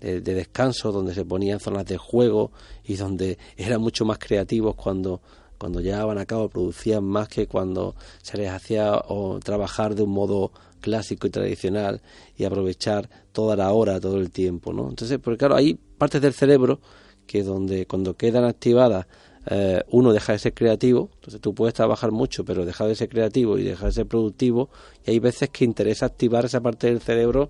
de, 0.00 0.20
descanso, 0.20 0.92
donde 0.92 1.14
se 1.14 1.24
ponían 1.24 1.60
zonas 1.60 1.86
de 1.86 1.96
juego 1.96 2.52
y 2.84 2.96
donde 2.96 3.38
eran 3.56 3.80
mucho 3.80 4.04
más 4.04 4.18
creativos 4.18 4.74
cuando, 4.76 5.20
cuando 5.58 5.80
llevaban 5.80 6.18
a 6.18 6.26
cabo, 6.26 6.48
producían 6.48 7.04
más 7.04 7.28
que 7.28 7.46
cuando 7.46 7.96
se 8.22 8.38
les 8.38 8.50
hacía 8.50 8.94
o, 9.08 9.40
trabajar 9.40 9.94
de 9.94 10.02
un 10.02 10.10
modo 10.10 10.52
clásico 10.80 11.26
y 11.26 11.30
tradicional 11.30 12.00
y 12.36 12.44
aprovechar 12.44 13.10
toda 13.32 13.56
la 13.56 13.72
hora, 13.72 14.00
todo 14.00 14.18
el 14.18 14.30
tiempo, 14.30 14.72
¿no? 14.72 14.88
Entonces, 14.88 15.18
porque 15.18 15.38
claro, 15.38 15.56
hay 15.56 15.74
partes 15.74 16.22
del 16.22 16.32
cerebro 16.32 16.80
que 17.26 17.42
donde 17.42 17.86
cuando 17.86 18.16
quedan 18.16 18.44
activadas 18.44 19.06
eh, 19.50 19.82
uno 19.90 20.12
deja 20.12 20.32
de 20.32 20.38
ser 20.38 20.52
creativo, 20.52 21.08
entonces 21.14 21.40
tú 21.40 21.54
puedes 21.54 21.74
trabajar 21.74 22.10
mucho, 22.10 22.44
pero 22.44 22.66
dejar 22.66 22.88
de 22.88 22.94
ser 22.94 23.08
creativo 23.08 23.56
y 23.56 23.62
dejar 23.62 23.86
de 23.86 23.92
ser 23.92 24.06
productivo, 24.06 24.68
y 25.06 25.12
hay 25.12 25.18
veces 25.20 25.48
que 25.48 25.64
interesa 25.64 26.06
activar 26.06 26.44
esa 26.44 26.60
parte 26.60 26.88
del 26.88 27.00
cerebro 27.00 27.48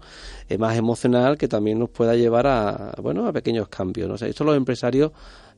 eh, 0.49 0.59
más 0.59 0.77
emocional 0.77 1.37
que 1.37 1.49
también 1.49 1.79
nos 1.79 1.91
pueda 1.91 2.15
llevar 2.15 2.47
a, 2.47 2.95
bueno, 3.03 3.27
a 3.27 3.33
pequeños 3.33 3.69
cambios. 3.69 4.09
¿no? 4.09 4.15
esto 4.15 4.45
los 4.45 4.57
empresarios 4.57 5.11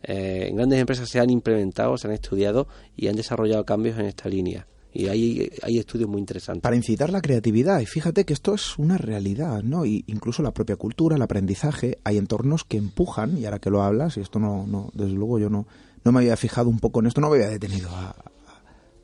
eh, 0.02 0.46
en 0.48 0.56
grandes 0.56 0.80
empresas 0.80 1.08
se 1.10 1.20
han 1.20 1.28
implementado, 1.28 1.98
se 1.98 2.08
han 2.08 2.14
estudiado 2.14 2.66
y 2.96 3.08
han 3.08 3.16
desarrollado 3.16 3.64
cambios 3.64 3.98
en 3.98 4.06
esta 4.06 4.28
línea. 4.28 4.66
Y 4.92 5.06
hay, 5.06 5.50
hay 5.62 5.78
estudios 5.78 6.08
muy 6.08 6.18
interesantes. 6.18 6.62
Para 6.62 6.76
incitar 6.76 7.10
la 7.10 7.20
creatividad, 7.20 7.80
y 7.80 7.86
fíjate 7.86 8.24
que 8.24 8.32
esto 8.32 8.54
es 8.54 8.76
una 8.78 8.98
realidad, 8.98 9.62
¿no? 9.62 9.86
Y 9.86 10.04
incluso 10.08 10.42
la 10.42 10.52
propia 10.52 10.76
cultura, 10.76 11.16
el 11.16 11.22
aprendizaje, 11.22 11.98
hay 12.02 12.18
entornos 12.18 12.64
que 12.64 12.76
empujan, 12.76 13.38
y 13.38 13.44
ahora 13.44 13.60
que 13.60 13.70
lo 13.70 13.82
hablas, 13.82 14.16
y 14.16 14.20
esto 14.20 14.38
no, 14.38 14.66
no 14.66 14.90
desde 14.94 15.12
luego 15.12 15.38
yo 15.38 15.48
no, 15.48 15.66
no 16.04 16.12
me 16.12 16.20
había 16.20 16.36
fijado 16.36 16.68
un 16.68 16.80
poco 16.80 17.00
en 17.00 17.06
esto, 17.06 17.20
no 17.20 17.30
me 17.30 17.36
había 17.36 17.50
detenido 17.50 17.88
a, 17.90 18.16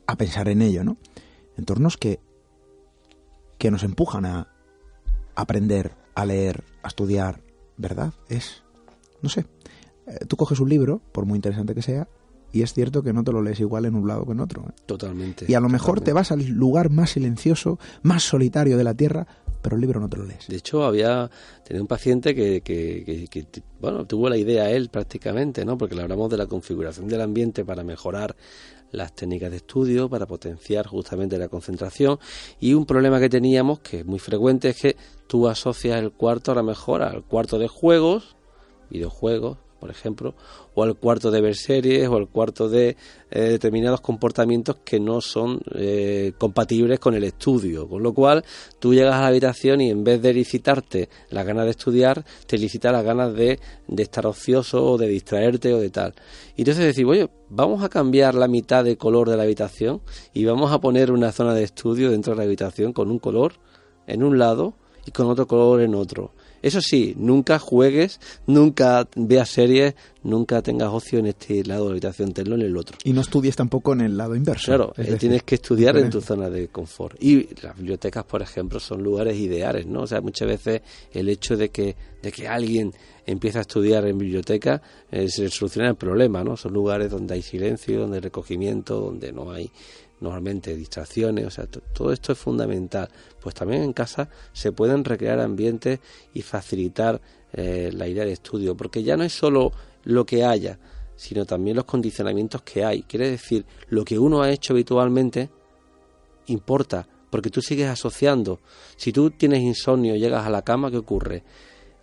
a 0.07 0.15
pensar 0.17 0.49
en 0.49 0.61
ello, 0.61 0.83
¿no? 0.83 0.97
Entornos 1.57 1.97
que, 1.97 2.19
que 3.57 3.71
nos 3.71 3.83
empujan 3.83 4.25
a 4.25 4.47
aprender, 5.35 5.93
a 6.15 6.25
leer, 6.25 6.63
a 6.83 6.87
estudiar, 6.87 7.41
¿verdad? 7.77 8.13
Es, 8.29 8.63
no 9.21 9.29
sé, 9.29 9.45
eh, 10.07 10.25
tú 10.27 10.37
coges 10.37 10.59
un 10.59 10.69
libro, 10.69 11.01
por 11.11 11.25
muy 11.25 11.35
interesante 11.35 11.75
que 11.75 11.81
sea, 11.81 12.07
y 12.51 12.61
es 12.61 12.73
cierto 12.73 13.03
que 13.03 13.13
no 13.13 13.23
te 13.23 13.31
lo 13.31 13.41
lees 13.41 13.59
igual 13.59 13.85
en 13.85 13.95
un 13.95 14.07
lado 14.07 14.25
que 14.25 14.31
en 14.31 14.39
otro. 14.39 14.63
¿eh? 14.63 14.73
Totalmente. 14.85 15.45
Y 15.47 15.53
a 15.53 15.59
lo 15.59 15.69
mejor 15.69 16.01
te 16.01 16.13
vas 16.13 16.31
al 16.31 16.45
lugar 16.47 16.89
más 16.89 17.11
silencioso, 17.11 17.79
más 18.03 18.23
solitario 18.23 18.77
de 18.77 18.83
la 18.83 18.93
Tierra, 18.93 19.27
pero 19.61 19.75
el 19.75 19.81
libro 19.81 19.99
no 19.99 20.09
te 20.09 20.17
lo 20.17 20.23
lees. 20.23 20.47
De 20.47 20.55
hecho, 20.55 20.85
había 20.85 21.29
tenía 21.65 21.81
un 21.81 21.87
paciente 21.87 22.33
que, 22.33 22.61
que, 22.61 23.45
bueno, 23.81 24.05
tuvo 24.05 24.29
la 24.29 24.37
idea 24.37 24.69
él 24.71 24.89
prácticamente, 24.89 25.65
¿no? 25.65 25.77
Porque 25.77 25.95
le 25.95 26.03
hablamos 26.03 26.29
de 26.29 26.37
la 26.37 26.45
configuración 26.45 27.07
del 27.07 27.21
ambiente 27.21 27.65
para 27.65 27.83
mejorar 27.83 28.35
las 28.91 29.13
técnicas 29.13 29.51
de 29.51 29.57
estudio, 29.57 30.09
para 30.09 30.25
potenciar 30.25 30.87
justamente 30.87 31.37
la 31.37 31.49
concentración. 31.49 32.19
Y 32.59 32.73
un 32.73 32.85
problema 32.85 33.19
que 33.19 33.29
teníamos, 33.29 33.79
que 33.79 33.99
es 33.99 34.05
muy 34.05 34.19
frecuente, 34.19 34.69
es 34.69 34.81
que 34.81 34.95
tú 35.27 35.47
asocias 35.47 35.99
el 35.99 36.11
cuarto 36.11 36.53
a 36.53 36.55
la 36.55 36.63
mejor 36.63 37.01
al 37.01 37.23
cuarto 37.23 37.59
de 37.59 37.67
juegos, 37.67 38.37
videojuegos, 38.89 39.57
por 39.79 39.89
ejemplo, 39.89 40.35
o 40.73 40.83
al 40.83 40.95
cuarto 40.95 41.31
de 41.31 41.41
ver 41.41 41.55
series, 41.55 42.07
o 42.07 42.15
al 42.15 42.27
cuarto 42.27 42.69
de 42.69 42.97
eh, 43.29 43.41
determinados 43.41 44.01
comportamientos 44.01 44.77
que 44.83 44.99
no 44.99 45.21
son 45.21 45.59
eh, 45.75 46.33
compatibles 46.37 46.99
con 46.99 47.13
el 47.13 47.23
estudio. 47.23 47.87
Con 47.87 48.03
lo 48.03 48.13
cual, 48.13 48.43
tú 48.79 48.93
llegas 48.93 49.15
a 49.15 49.21
la 49.21 49.27
habitación 49.27 49.81
y 49.81 49.89
en 49.89 50.03
vez 50.03 50.21
de 50.21 50.33
licitarte 50.33 51.09
las 51.29 51.45
ganas 51.45 51.65
de 51.65 51.71
estudiar, 51.71 52.25
te 52.45 52.57
licita 52.57 52.91
las 52.91 53.03
ganas 53.03 53.33
de, 53.33 53.59
de 53.87 54.03
estar 54.03 54.25
ocioso 54.25 54.83
o 54.83 54.97
de 54.97 55.07
distraerte 55.07 55.73
o 55.73 55.79
de 55.79 55.89
tal. 55.89 56.13
Y 56.55 56.61
entonces 56.61 56.85
decir, 56.85 57.05
oye, 57.05 57.29
vamos 57.49 57.83
a 57.83 57.89
cambiar 57.89 58.35
la 58.35 58.47
mitad 58.47 58.83
de 58.83 58.97
color 58.97 59.29
de 59.29 59.37
la 59.37 59.43
habitación 59.43 60.01
y 60.33 60.45
vamos 60.45 60.71
a 60.71 60.79
poner 60.79 61.11
una 61.11 61.31
zona 61.31 61.53
de 61.53 61.63
estudio 61.63 62.11
dentro 62.11 62.33
de 62.33 62.37
la 62.37 62.43
habitación 62.43 62.93
con 62.93 63.11
un 63.11 63.19
color 63.19 63.53
en 64.07 64.23
un 64.23 64.39
lado 64.39 64.73
y 65.05 65.11
con 65.11 65.27
otro 65.27 65.47
color 65.47 65.81
en 65.81 65.95
otro. 65.95 66.31
Eso 66.67 66.81
sí, 66.81 67.15
nunca 67.17 67.59
juegues, 67.59 68.19
nunca 68.45 69.07
veas 69.15 69.47
series, 69.47 69.95
nunca 70.21 70.61
tengas 70.61 70.89
ocio 70.89 71.17
en 71.19 71.27
este 71.27 71.63
lado 71.63 71.83
de 71.83 71.87
la 71.87 71.91
habitación, 71.93 72.33
tenlo 72.33 72.55
en 72.55 72.63
el 72.63 72.75
otro. 72.75 72.97
Y 73.05 73.13
no 73.13 73.21
estudies 73.21 73.55
tampoco 73.55 73.93
en 73.93 74.01
el 74.01 74.17
lado 74.17 74.35
inverso. 74.35 74.65
Claro, 74.65 74.93
eh, 74.97 75.15
tienes 75.17 75.43
que 75.43 75.55
estudiar 75.55 75.95
en 75.95 76.09
tu 76.09 76.19
zona 76.19 76.49
de 76.49 76.67
confort. 76.67 77.15
Y 77.23 77.47
las 77.61 77.77
bibliotecas, 77.77 78.25
por 78.25 78.41
ejemplo, 78.41 78.81
son 78.81 79.01
lugares 79.01 79.37
ideales, 79.37 79.87
¿no? 79.87 80.01
O 80.01 80.07
sea, 80.07 80.19
muchas 80.19 80.49
veces 80.49 80.81
el 81.13 81.29
hecho 81.29 81.55
de 81.55 81.69
que, 81.69 81.95
de 82.21 82.31
que 82.33 82.49
alguien 82.49 82.93
empiece 83.25 83.59
a 83.59 83.61
estudiar 83.61 84.05
en 84.05 84.17
biblioteca 84.17 84.81
eh, 85.09 85.29
se 85.29 85.47
soluciona 85.47 85.87
el 85.87 85.95
problema, 85.95 86.43
¿no? 86.43 86.57
Son 86.57 86.73
lugares 86.73 87.09
donde 87.09 87.35
hay 87.35 87.41
silencio, 87.41 88.01
donde 88.01 88.17
hay 88.17 88.21
recogimiento, 88.23 88.99
donde 88.99 89.31
no 89.31 89.51
hay 89.51 89.71
normalmente 90.19 90.75
distracciones, 90.75 91.45
o 91.45 91.51
sea, 91.51 91.67
todo 91.67 92.11
esto 92.11 92.31
es 92.31 92.37
fundamental. 92.37 93.09
Pues 93.41 93.55
también 93.55 93.83
en 93.83 93.93
casa 93.93 94.29
se 94.51 94.71
pueden 94.71 95.03
recrear 95.03 95.39
ambientes 95.39 95.99
y 96.33 96.41
facilitar 96.41 97.21
eh, 97.53 97.91
la 97.93 98.07
idea 98.07 98.25
de 98.25 98.33
estudio, 98.33 98.75
porque 98.75 99.03
ya 99.03 99.15
no 99.17 99.23
es 99.23 99.33
solo 99.33 99.71
lo 100.03 100.25
que 100.25 100.43
haya, 100.43 100.79
sino 101.15 101.45
también 101.45 101.75
los 101.75 101.85
condicionamientos 101.85 102.61
que 102.63 102.83
hay. 102.83 103.03
Quiere 103.03 103.29
decir, 103.29 103.65
lo 103.89 104.03
que 104.03 104.17
uno 104.17 104.41
ha 104.41 104.51
hecho 104.51 104.73
habitualmente 104.73 105.49
importa, 106.47 107.07
porque 107.29 107.49
tú 107.49 107.61
sigues 107.61 107.87
asociando. 107.87 108.59
Si 108.95 109.11
tú 109.11 109.31
tienes 109.31 109.61
insomnio, 109.61 110.15
llegas 110.15 110.45
a 110.45 110.49
la 110.49 110.63
cama, 110.63 110.89
¿qué 110.89 110.97
ocurre? 110.97 111.43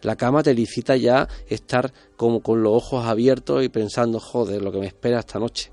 La 0.02 0.16
cama 0.16 0.42
te 0.42 0.52
licita 0.52 0.96
ya 0.96 1.26
estar 1.48 1.90
como 2.16 2.42
con 2.42 2.62
los 2.62 2.74
ojos 2.74 3.06
abiertos 3.06 3.64
y 3.64 3.70
pensando, 3.70 4.20
joder, 4.20 4.60
lo 4.60 4.70
que 4.70 4.78
me 4.78 4.86
espera 4.86 5.20
esta 5.20 5.38
noche. 5.38 5.70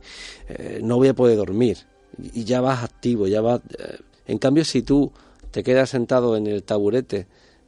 Eh, 0.48 0.80
no 0.82 0.96
voy 0.96 1.10
a 1.10 1.14
poder 1.14 1.36
dormir 1.36 1.91
y 2.18 2.44
ya 2.44 2.62
vas 2.62 2.84
activo, 2.84 3.28
ya 3.28 3.42
vas... 3.42 3.62
Eh, 3.78 3.98
en 4.28 4.38
cambio, 4.38 4.64
si 4.64 4.82
tú 4.82 5.12
te 5.52 5.64
quedas 5.64 5.90
sentado 5.90 6.38
en 6.38 6.48
el 6.48 6.64
taburete 6.64 7.28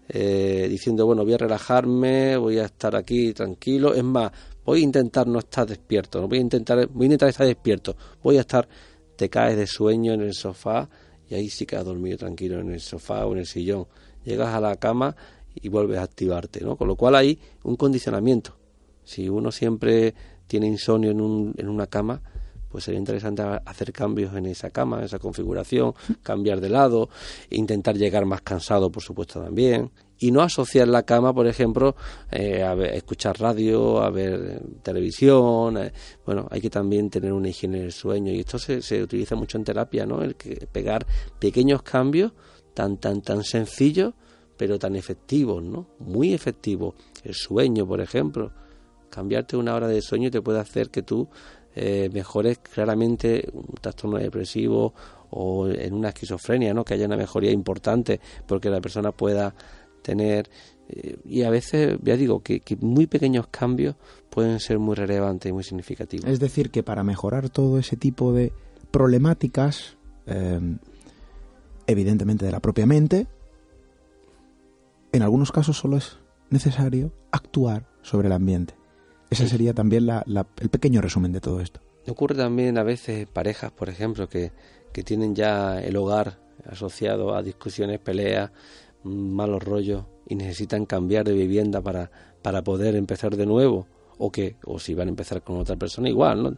eh, 0.09 0.67
diciendo, 0.69 1.05
bueno, 1.05 1.23
voy 1.23 1.33
a 1.33 1.37
relajarme, 1.37 2.37
voy 2.37 2.59
a 2.59 2.65
estar 2.65 2.95
aquí 2.95 3.33
tranquilo, 3.33 3.93
es 3.93 4.03
más, 4.03 4.31
voy 4.65 4.81
a 4.81 4.83
intentar 4.83 5.27
no 5.27 5.39
estar 5.39 5.67
despierto, 5.67 6.21
no 6.21 6.27
voy 6.27 6.39
a 6.39 6.41
intentar, 6.41 6.87
voy 6.87 7.03
a 7.03 7.05
intentar 7.05 7.29
estar 7.29 7.47
despierto, 7.47 7.95
voy 8.21 8.37
a 8.37 8.41
estar, 8.41 8.67
te 9.15 9.29
caes 9.29 9.57
de 9.57 9.67
sueño 9.67 10.13
en 10.13 10.21
el 10.21 10.33
sofá 10.33 10.89
y 11.29 11.35
ahí 11.35 11.49
sí 11.49 11.65
que 11.65 11.75
has 11.75 11.85
dormido 11.85 12.17
tranquilo 12.17 12.59
en 12.59 12.71
el 12.71 12.79
sofá 12.79 13.25
o 13.25 13.33
en 13.33 13.39
el 13.39 13.45
sillón. 13.45 13.87
Llegas 14.23 14.53
a 14.53 14.59
la 14.59 14.75
cama 14.77 15.15
y 15.55 15.69
vuelves 15.69 15.99
a 15.99 16.03
activarte, 16.03 16.61
¿no? 16.61 16.75
Con 16.75 16.87
lo 16.87 16.95
cual 16.95 17.15
hay 17.15 17.39
un 17.63 17.75
condicionamiento. 17.75 18.55
Si 19.03 19.27
uno 19.29 19.51
siempre 19.51 20.13
tiene 20.47 20.67
insomnio 20.67 21.11
en, 21.11 21.21
un, 21.21 21.53
en 21.57 21.67
una 21.67 21.87
cama, 21.87 22.21
pues 22.73 22.85
sería 22.85 22.97
interesante 22.97 23.43
hacer 23.43 23.93
cambios 23.93 24.35
en 24.35 24.47
esa 24.47 24.71
cama, 24.71 24.97
en 24.97 25.03
esa 25.03 25.19
configuración, 25.19 25.93
cambiar 26.23 26.59
de 26.59 26.69
lado, 26.69 27.07
intentar 27.51 27.95
llegar 27.95 28.25
más 28.25 28.41
cansado, 28.41 28.91
por 28.91 29.03
supuesto, 29.03 29.39
también, 29.39 29.91
y 30.17 30.31
no 30.31 30.41
asociar 30.41 30.87
la 30.87 31.03
cama, 31.03 31.35
por 31.35 31.45
ejemplo, 31.45 31.95
eh, 32.31 32.63
a, 32.63 32.73
escuchar 32.85 33.39
radio, 33.39 34.01
a 34.01 34.09
ver 34.09 34.59
televisión. 34.81 35.77
Eh, 35.77 35.93
bueno, 36.25 36.47
hay 36.49 36.61
que 36.61 36.71
también 36.71 37.11
tener 37.11 37.31
una 37.31 37.49
higiene 37.49 37.81
del 37.81 37.91
sueño 37.91 38.31
y 38.31 38.39
esto 38.39 38.57
se, 38.57 38.81
se 38.81 39.03
utiliza 39.03 39.35
mucho 39.35 39.59
en 39.59 39.65
terapia, 39.65 40.07
¿no? 40.07 40.23
El 40.23 40.35
que 40.35 40.67
pegar 40.71 41.05
pequeños 41.37 41.83
cambios 41.83 42.31
tan 42.73 42.97
tan 42.97 43.21
tan 43.21 43.43
sencillos, 43.43 44.15
pero 44.57 44.79
tan 44.79 44.95
efectivos, 44.95 45.61
¿no? 45.61 45.89
Muy 45.99 46.33
efectivos. 46.33 46.95
El 47.23 47.35
sueño, 47.35 47.85
por 47.85 48.01
ejemplo, 48.01 48.51
cambiarte 49.11 49.57
una 49.57 49.75
hora 49.75 49.87
de 49.87 50.01
sueño 50.01 50.31
te 50.31 50.41
puede 50.41 50.59
hacer 50.59 50.89
que 50.89 51.03
tú 51.03 51.29
eh, 51.75 52.09
mejores 52.13 52.59
claramente 52.59 53.49
un 53.53 53.75
trastorno 53.81 54.17
depresivo 54.17 54.93
o 55.31 55.67
en 55.67 55.93
una 55.93 56.09
esquizofrenia, 56.09 56.73
¿no? 56.73 56.83
que 56.85 56.93
haya 56.93 57.05
una 57.05 57.17
mejoría 57.17 57.51
importante 57.51 58.19
porque 58.45 58.69
la 58.69 58.81
persona 58.81 59.11
pueda 59.11 59.55
tener 60.01 60.49
eh, 60.89 61.17
y 61.25 61.43
a 61.43 61.49
veces 61.49 61.97
ya 62.03 62.15
digo 62.17 62.41
que, 62.41 62.61
muy 62.81 63.07
pequeños 63.07 63.47
cambios 63.47 63.95
pueden 64.29 64.59
ser 64.59 64.79
muy 64.79 64.95
relevantes 64.95 65.49
y 65.49 65.53
muy 65.53 65.63
significativos. 65.63 66.29
Es 66.29 66.39
decir, 66.39 66.71
que 66.71 66.83
para 66.83 67.03
mejorar 67.03 67.49
todo 67.49 67.79
ese 67.79 67.95
tipo 67.95 68.33
de 68.33 68.51
problemáticas, 68.91 69.97
em, 70.25 70.79
evidentemente 71.87 72.45
de 72.45 72.51
la 72.51 72.59
propia 72.59 72.85
mente, 72.85 73.27
en 75.11 75.21
algunos 75.21 75.51
casos 75.51 75.77
solo 75.77 75.97
es 75.97 76.17
necesario 76.49 77.11
actuar 77.31 77.87
sobre 78.01 78.27
el 78.27 78.33
ambiente. 78.33 78.75
Ese 79.33 79.49
sería 79.49 79.73
también 79.73 80.07
el 80.09 80.69
pequeño 80.69 81.01
resumen 81.01 81.31
de 81.31 81.41
todo 81.41 81.59
esto. 81.59 81.79
Ocurre 82.07 82.35
también 82.35 82.77
a 82.77 82.83
veces 82.83 83.25
parejas, 83.27 83.71
por 83.71 83.89
ejemplo, 83.89 84.29
que, 84.29 84.51
que 84.91 85.03
tienen 85.03 85.33
ya 85.33 85.81
el 85.81 85.95
hogar 85.97 86.37
asociado 86.69 87.35
a 87.35 87.41
discusiones, 87.41 87.99
peleas, 87.99 88.51
malos 89.03 89.63
rollos 89.63 90.05
y 90.27 90.35
necesitan 90.35 90.85
cambiar 90.85 91.25
de 91.25 91.33
vivienda 91.33 91.81
para, 91.81 92.11
para 92.43 92.63
poder 92.63 92.95
empezar 92.95 93.35
de 93.35 93.47
nuevo 93.47 93.87
o 94.19 94.31
que 94.31 94.55
o 94.65 94.79
si 94.79 94.93
van 94.93 95.07
a 95.07 95.09
empezar 95.09 95.41
con 95.41 95.57
otra 95.57 95.75
persona 95.77 96.09
igual, 96.09 96.43
¿no? 96.43 96.55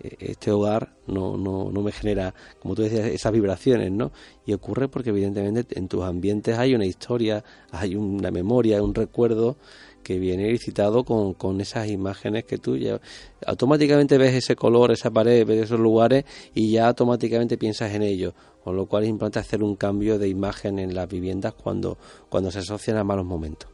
E, 0.00 0.16
este 0.18 0.50
hogar 0.50 0.96
no, 1.06 1.36
no, 1.36 1.70
no 1.70 1.82
me 1.82 1.92
genera, 1.92 2.34
como 2.60 2.74
tú 2.74 2.82
decías, 2.82 3.06
esas 3.06 3.32
vibraciones, 3.32 3.92
¿no? 3.92 4.10
Y 4.44 4.52
ocurre 4.52 4.88
porque 4.88 5.10
evidentemente 5.10 5.78
en 5.78 5.86
tus 5.86 6.02
ambientes 6.02 6.58
hay 6.58 6.74
una 6.74 6.86
historia, 6.86 7.44
hay 7.70 7.94
una 7.94 8.32
memoria, 8.32 8.82
un 8.82 8.94
recuerdo 8.94 9.56
que 10.04 10.20
viene 10.20 10.48
licitado 10.48 11.04
con, 11.04 11.34
con 11.34 11.60
esas 11.60 11.88
imágenes 11.88 12.44
que 12.44 12.58
tú 12.58 12.76
ya 12.76 13.00
automáticamente 13.44 14.18
ves 14.18 14.34
ese 14.34 14.54
color, 14.54 14.92
esa 14.92 15.10
pared, 15.10 15.44
ves 15.44 15.64
esos 15.64 15.80
lugares 15.80 16.24
y 16.54 16.70
ya 16.70 16.86
automáticamente 16.86 17.58
piensas 17.58 17.92
en 17.92 18.02
ellos, 18.02 18.34
con 18.62 18.76
lo 18.76 18.86
cual 18.86 19.02
es 19.02 19.08
importante 19.08 19.40
hacer 19.40 19.62
un 19.62 19.74
cambio 19.74 20.18
de 20.18 20.28
imagen 20.28 20.78
en 20.78 20.94
las 20.94 21.08
viviendas 21.08 21.54
cuando, 21.54 21.98
cuando 22.28 22.52
se 22.52 22.60
asocian 22.60 22.98
a 22.98 23.02
malos 23.02 23.24
momentos. 23.24 23.68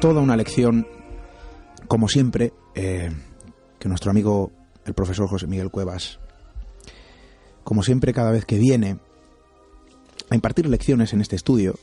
Toda 0.00 0.20
una 0.20 0.36
lección, 0.36 0.86
como 1.88 2.08
siempre, 2.08 2.52
eh, 2.74 3.10
que 3.78 3.88
nuestro 3.88 4.10
amigo 4.10 4.52
el 4.84 4.92
profesor 4.92 5.28
José 5.28 5.46
Miguel 5.46 5.70
Cuevas 5.70 6.20
como 7.64 7.82
siempre, 7.82 8.12
cada 8.12 8.30
vez 8.30 8.44
que 8.44 8.58
viene 8.58 8.98
a 10.30 10.34
impartir 10.34 10.68
lecciones 10.68 11.12
en 11.12 11.20
este 11.20 11.36
estudio, 11.36 11.74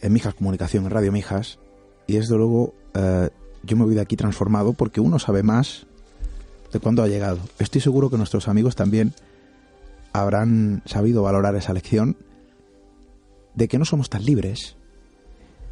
en 0.00 0.12
Mijas 0.12 0.34
Comunicación, 0.34 0.84
en 0.84 0.90
Radio 0.90 1.12
Mijas, 1.12 1.58
y 2.06 2.14
desde 2.14 2.36
luego 2.36 2.74
eh, 2.94 3.30
yo 3.62 3.76
me 3.76 3.84
voy 3.84 3.94
de 3.94 4.00
aquí 4.00 4.16
transformado 4.16 4.72
porque 4.72 5.00
uno 5.00 5.18
sabe 5.18 5.42
más 5.42 5.86
de 6.72 6.78
cuándo 6.80 7.02
ha 7.02 7.08
llegado. 7.08 7.38
Estoy 7.58 7.80
seguro 7.80 8.10
que 8.10 8.16
nuestros 8.16 8.48
amigos 8.48 8.76
también 8.76 9.12
habrán 10.12 10.82
sabido 10.86 11.22
valorar 11.22 11.56
esa 11.56 11.72
lección 11.72 12.16
de 13.54 13.68
que 13.68 13.78
no 13.78 13.84
somos 13.84 14.08
tan 14.08 14.24
libres, 14.24 14.76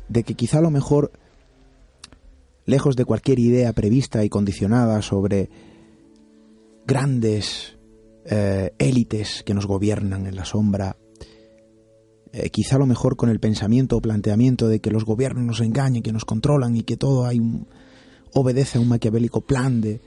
de 0.09 0.25
que 0.25 0.35
quizá 0.35 0.59
a 0.59 0.62
lo 0.62 0.71
mejor, 0.71 1.12
lejos 2.67 2.97
de 2.97 3.05
cualquier 3.05 3.39
idea 3.39 3.73
prevista 3.73 4.25
y 4.25 4.29
condicionada 4.29 5.03
sobre 5.03 5.51
grandes 6.87 7.74
eh, 8.25 8.75
élites 8.79 9.43
que 9.45 9.55
nos 9.55 9.66
gobiernan 9.66 10.27
en 10.27 10.37
la 10.37 10.45
sombra, 10.45 10.97
eh, 12.33 12.51
quizá 12.51 12.77
a 12.77 12.79
lo 12.81 12.87
mejor 12.87 13.16
con 13.16 13.29
el 13.29 13.39
pensamiento 13.39 13.97
o 13.97 14.01
planteamiento 14.03 14.66
de 14.68 14.81
que 14.81 14.91
los 14.91 15.05
gobiernos 15.05 15.45
nos 15.45 15.61
engañan, 15.61 16.03
que 16.03 16.12
nos 16.12 16.25
controlan 16.25 16.77
y 16.77 16.83
que 16.83 16.97
todo 16.97 17.27
hay 17.27 17.39
un, 17.39 17.68
obedece 18.33 18.79
a 18.79 18.81
un 18.81 18.89
maquiavélico 18.89 19.43
plan 19.43 19.81
de 19.81 20.01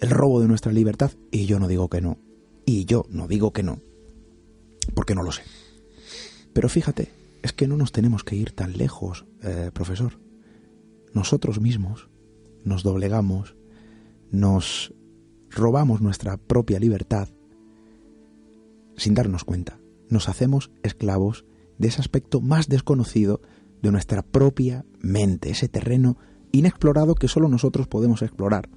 el 0.00 0.10
robo 0.10 0.40
de 0.40 0.48
nuestra 0.48 0.72
libertad. 0.72 1.12
Y 1.30 1.46
yo 1.46 1.58
no 1.58 1.68
digo 1.68 1.88
que 1.88 2.00
no. 2.00 2.18
Y 2.64 2.84
yo 2.86 3.04
no 3.10 3.28
digo 3.28 3.52
que 3.52 3.62
no. 3.62 3.80
Porque 4.94 5.14
no 5.14 5.22
lo 5.22 5.32
sé. 5.32 5.42
Pero 6.52 6.68
fíjate, 6.68 7.12
es 7.42 7.52
que 7.52 7.68
no 7.68 7.76
nos 7.76 7.92
tenemos 7.92 8.24
que 8.24 8.36
ir 8.36 8.52
tan 8.52 8.76
lejos, 8.76 9.26
eh, 9.42 9.70
profesor. 9.72 10.18
Nosotros 11.12 11.60
mismos 11.60 12.08
nos 12.64 12.82
doblegamos, 12.82 13.56
nos 14.30 14.94
robamos 15.50 16.00
nuestra 16.00 16.36
propia 16.36 16.78
libertad 16.78 17.28
sin 18.96 19.14
darnos 19.14 19.44
cuenta. 19.44 19.78
Nos 20.08 20.28
hacemos 20.28 20.70
esclavos 20.82 21.44
de 21.78 21.88
ese 21.88 22.00
aspecto 22.00 22.40
más 22.40 22.68
desconocido 22.68 23.40
de 23.82 23.92
nuestra 23.92 24.22
propia 24.22 24.84
mente, 25.00 25.50
ese 25.50 25.68
terreno 25.68 26.16
inexplorado 26.52 27.14
que 27.14 27.28
solo 27.28 27.48
nosotros 27.48 27.86
podemos 27.86 28.22
explorar, 28.22 28.68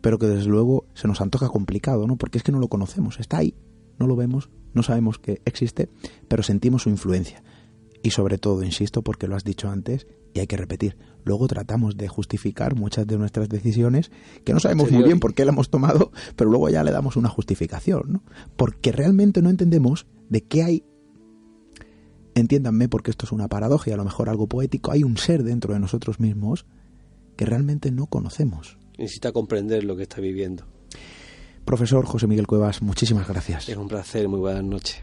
pero 0.00 0.18
que 0.18 0.26
desde 0.26 0.50
luego 0.50 0.86
se 0.94 1.08
nos 1.08 1.20
antoja 1.20 1.48
complicado, 1.48 2.06
¿no? 2.06 2.16
Porque 2.16 2.38
es 2.38 2.44
que 2.44 2.52
no 2.52 2.58
lo 2.58 2.68
conocemos, 2.68 3.18
está 3.20 3.38
ahí, 3.38 3.54
no 3.98 4.06
lo 4.06 4.16
vemos, 4.16 4.50
no 4.74 4.82
sabemos 4.82 5.18
que 5.18 5.40
existe, 5.44 5.88
pero 6.28 6.42
sentimos 6.42 6.82
su 6.82 6.90
influencia. 6.90 7.42
Y 8.02 8.10
sobre 8.10 8.36
todo, 8.36 8.62
insisto, 8.62 9.02
porque 9.02 9.28
lo 9.28 9.36
has 9.36 9.44
dicho 9.44 9.70
antes 9.70 10.06
y 10.34 10.40
hay 10.40 10.46
que 10.46 10.58
repetir, 10.58 10.98
luego 11.24 11.48
tratamos 11.48 11.96
de 11.96 12.08
justificar 12.08 12.74
muchas 12.74 13.06
de 13.06 13.18
nuestras 13.18 13.48
decisiones 13.48 14.10
que 14.44 14.52
no 14.52 14.60
sabemos 14.60 14.90
muy 14.90 15.02
bien 15.02 15.20
por 15.20 15.34
qué 15.34 15.44
las 15.44 15.54
hemos 15.54 15.70
tomado, 15.70 16.12
pero 16.36 16.50
luego 16.50 16.68
ya 16.68 16.84
le 16.84 16.90
damos 16.90 17.16
una 17.16 17.28
justificación, 17.28 18.02
¿no? 18.06 18.22
Porque 18.56 18.92
realmente 18.92 19.42
no 19.42 19.50
entendemos 19.50 20.06
de 20.28 20.42
qué 20.42 20.62
hay 20.62 20.84
entiéndanme 22.34 22.88
porque 22.88 23.10
esto 23.10 23.26
es 23.26 23.32
una 23.32 23.48
paradoja 23.48 23.90
y 23.90 23.92
a 23.92 23.96
lo 23.96 24.04
mejor 24.04 24.28
algo 24.28 24.48
poético, 24.48 24.90
hay 24.90 25.04
un 25.04 25.16
ser 25.16 25.44
dentro 25.44 25.72
de 25.72 25.80
nosotros 25.80 26.20
mismos 26.20 26.66
que 27.36 27.46
realmente 27.46 27.90
no 27.90 28.06
conocemos. 28.06 28.78
Necesita 28.98 29.32
comprender 29.32 29.84
lo 29.84 29.96
que 29.96 30.02
está 30.02 30.20
viviendo. 30.20 30.64
Profesor 31.64 32.04
José 32.04 32.26
Miguel 32.26 32.46
Cuevas, 32.46 32.82
muchísimas 32.82 33.26
gracias. 33.26 33.68
Es 33.68 33.76
un 33.76 33.88
placer, 33.88 34.28
muy 34.28 34.40
buenas 34.40 34.64
noches. 34.64 35.02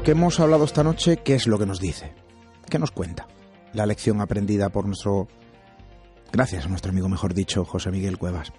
Lo 0.00 0.04
que 0.04 0.12
hemos 0.12 0.40
hablado 0.40 0.64
esta 0.64 0.82
noche, 0.82 1.18
¿qué 1.18 1.34
es 1.34 1.46
lo 1.46 1.58
que 1.58 1.66
nos 1.66 1.78
dice? 1.78 2.14
¿Qué 2.70 2.78
nos 2.78 2.90
cuenta? 2.90 3.28
La 3.74 3.84
lección 3.84 4.22
aprendida 4.22 4.70
por 4.70 4.86
nuestro... 4.86 5.28
Gracias 6.32 6.64
a 6.64 6.68
nuestro 6.70 6.90
amigo, 6.90 7.10
mejor 7.10 7.34
dicho, 7.34 7.66
José 7.66 7.90
Miguel 7.90 8.16
Cuevas. 8.16 8.50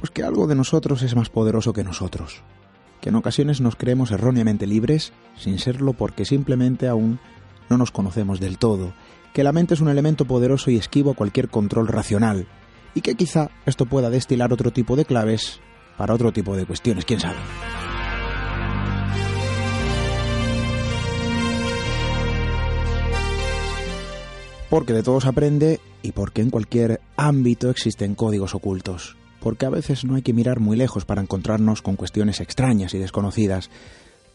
Pues 0.00 0.10
que 0.10 0.24
algo 0.24 0.48
de 0.48 0.56
nosotros 0.56 1.02
es 1.02 1.14
más 1.14 1.30
poderoso 1.30 1.72
que 1.72 1.84
nosotros. 1.84 2.42
Que 3.00 3.10
en 3.10 3.14
ocasiones 3.14 3.60
nos 3.60 3.76
creemos 3.76 4.10
erróneamente 4.10 4.66
libres, 4.66 5.12
sin 5.36 5.60
serlo 5.60 5.92
porque 5.92 6.24
simplemente 6.24 6.88
aún 6.88 7.20
no 7.70 7.78
nos 7.78 7.92
conocemos 7.92 8.40
del 8.40 8.58
todo. 8.58 8.94
Que 9.34 9.44
la 9.44 9.52
mente 9.52 9.74
es 9.74 9.80
un 9.80 9.90
elemento 9.90 10.24
poderoso 10.24 10.72
y 10.72 10.76
esquivo 10.76 11.12
a 11.12 11.14
cualquier 11.14 11.50
control 11.50 11.86
racional. 11.86 12.48
Y 12.96 13.02
que 13.02 13.14
quizá 13.14 13.50
esto 13.64 13.86
pueda 13.86 14.10
destilar 14.10 14.52
otro 14.52 14.72
tipo 14.72 14.96
de 14.96 15.04
claves 15.04 15.60
para 15.96 16.14
otro 16.14 16.32
tipo 16.32 16.56
de 16.56 16.66
cuestiones, 16.66 17.04
quién 17.04 17.20
sabe. 17.20 17.38
Porque 24.70 24.92
de 24.92 25.02
todos 25.02 25.26
aprende 25.26 25.80
y 26.02 26.12
porque 26.12 26.42
en 26.42 26.50
cualquier 26.50 27.00
ámbito 27.16 27.70
existen 27.70 28.14
códigos 28.14 28.54
ocultos, 28.54 29.16
porque 29.40 29.66
a 29.66 29.70
veces 29.70 30.04
no 30.04 30.14
hay 30.14 30.22
que 30.22 30.32
mirar 30.32 30.60
muy 30.60 30.76
lejos 30.76 31.04
para 31.04 31.22
encontrarnos 31.22 31.82
con 31.82 31.96
cuestiones 31.96 32.40
extrañas 32.40 32.94
y 32.94 32.98
desconocidas, 32.98 33.70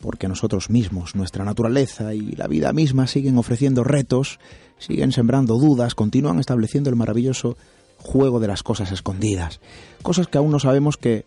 porque 0.02 0.28
nosotros 0.28 0.70
mismos, 0.70 1.16
nuestra 1.16 1.46
naturaleza 1.46 2.14
y 2.14 2.32
la 2.32 2.48
vida 2.48 2.74
misma 2.74 3.08
siguen 3.08 3.38
ofreciendo 3.38 3.84
retos, 3.84 4.40
siguen 4.78 5.12
sembrando 5.12 5.58
dudas, 5.58 5.96
continúan 5.96 6.40
estableciendo 6.40 6.90
el 6.90 6.96
maravilloso 6.96 7.56
juego 7.98 8.40
de 8.40 8.48
las 8.48 8.64
cosas 8.64 8.92
escondidas, 8.92 9.62
cosas 10.02 10.28
que 10.28 10.38
aún 10.38 10.52
no 10.52 10.60
sabemos 10.60 10.98
que 10.98 11.26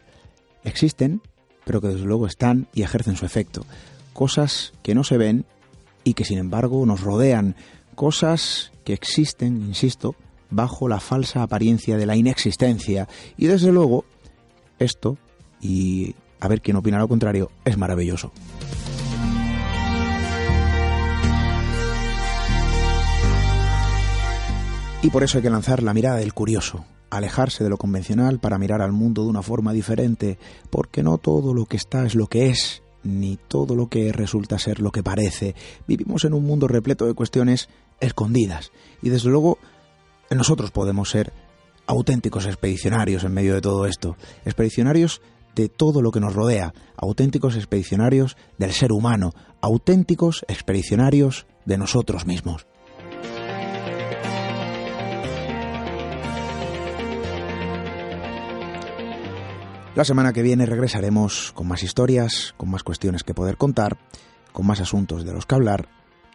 existen, 0.62 1.22
pero 1.64 1.80
que 1.80 1.88
desde 1.88 2.04
luego 2.04 2.26
están 2.26 2.68
y 2.74 2.82
ejercen 2.82 3.16
su 3.16 3.24
efecto, 3.24 3.64
cosas 4.12 4.72
que 4.82 4.94
no 4.94 5.04
se 5.04 5.16
ven 5.16 5.46
y 6.04 6.14
que 6.14 6.24
sin 6.24 6.38
embargo 6.38 6.84
nos 6.84 7.00
rodean, 7.00 7.56
cosas 7.96 8.70
que 8.84 8.92
existen, 8.92 9.62
insisto, 9.62 10.14
bajo 10.50 10.88
la 10.88 11.00
falsa 11.00 11.42
apariencia 11.42 11.96
de 11.96 12.06
la 12.06 12.14
inexistencia. 12.14 13.08
Y 13.36 13.46
desde 13.46 13.72
luego, 13.72 14.04
esto, 14.78 15.18
y 15.60 16.14
a 16.38 16.46
ver 16.46 16.60
quién 16.60 16.76
opina 16.76 16.98
lo 16.98 17.08
contrario, 17.08 17.50
es 17.64 17.76
maravilloso. 17.76 18.30
Y 25.02 25.10
por 25.10 25.22
eso 25.22 25.38
hay 25.38 25.42
que 25.42 25.50
lanzar 25.50 25.82
la 25.82 25.94
mirada 25.94 26.16
del 26.16 26.34
curioso, 26.34 26.84
alejarse 27.10 27.62
de 27.64 27.70
lo 27.70 27.76
convencional 27.76 28.40
para 28.40 28.58
mirar 28.58 28.82
al 28.82 28.92
mundo 28.92 29.22
de 29.22 29.30
una 29.30 29.42
forma 29.42 29.72
diferente, 29.72 30.38
porque 30.70 31.02
no 31.02 31.18
todo 31.18 31.54
lo 31.54 31.66
que 31.66 31.76
está 31.76 32.04
es 32.04 32.14
lo 32.14 32.26
que 32.26 32.48
es, 32.48 32.82
ni 33.06 33.36
todo 33.36 33.74
lo 33.74 33.88
que 33.88 34.12
resulta 34.12 34.58
ser 34.58 34.80
lo 34.80 34.90
que 34.90 35.02
parece. 35.02 35.54
Vivimos 35.86 36.24
en 36.24 36.34
un 36.34 36.44
mundo 36.44 36.68
repleto 36.68 37.06
de 37.06 37.14
cuestiones 37.14 37.68
escondidas 38.00 38.72
y 39.02 39.08
desde 39.08 39.30
luego 39.30 39.58
nosotros 40.30 40.70
podemos 40.70 41.10
ser 41.10 41.32
auténticos 41.86 42.46
expedicionarios 42.46 43.24
en 43.24 43.32
medio 43.32 43.54
de 43.54 43.60
todo 43.60 43.86
esto, 43.86 44.16
expedicionarios 44.44 45.22
de 45.54 45.68
todo 45.68 46.02
lo 46.02 46.10
que 46.10 46.20
nos 46.20 46.34
rodea, 46.34 46.74
auténticos 46.96 47.56
expedicionarios 47.56 48.36
del 48.58 48.72
ser 48.72 48.92
humano, 48.92 49.32
auténticos 49.60 50.44
expedicionarios 50.48 51.46
de 51.64 51.78
nosotros 51.78 52.26
mismos. 52.26 52.66
La 59.96 60.04
semana 60.04 60.34
que 60.34 60.42
viene 60.42 60.66
regresaremos 60.66 61.52
con 61.54 61.68
más 61.68 61.82
historias, 61.82 62.52
con 62.58 62.70
más 62.70 62.82
cuestiones 62.82 63.24
que 63.24 63.32
poder 63.32 63.56
contar, 63.56 63.96
con 64.52 64.66
más 64.66 64.82
asuntos 64.82 65.24
de 65.24 65.32
los 65.32 65.46
que 65.46 65.54
hablar 65.54 65.88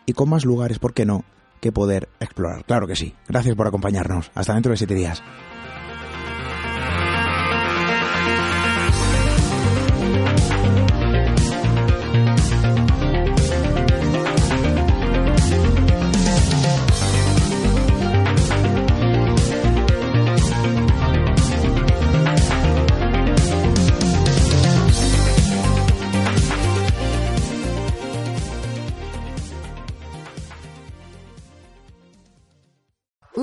y 0.07 0.13
con 0.13 0.29
más 0.29 0.45
lugares, 0.45 0.79
¿por 0.79 0.95
qué 0.95 1.05
no?, 1.05 1.25
que 1.59 1.71
poder 1.71 2.09
explorar. 2.19 2.65
Claro 2.65 2.87
que 2.87 2.95
sí. 2.95 3.13
Gracias 3.27 3.55
por 3.55 3.67
acompañarnos. 3.67 4.31
Hasta 4.33 4.55
dentro 4.55 4.71
de 4.71 4.77
siete 4.77 4.95
días. 4.95 5.21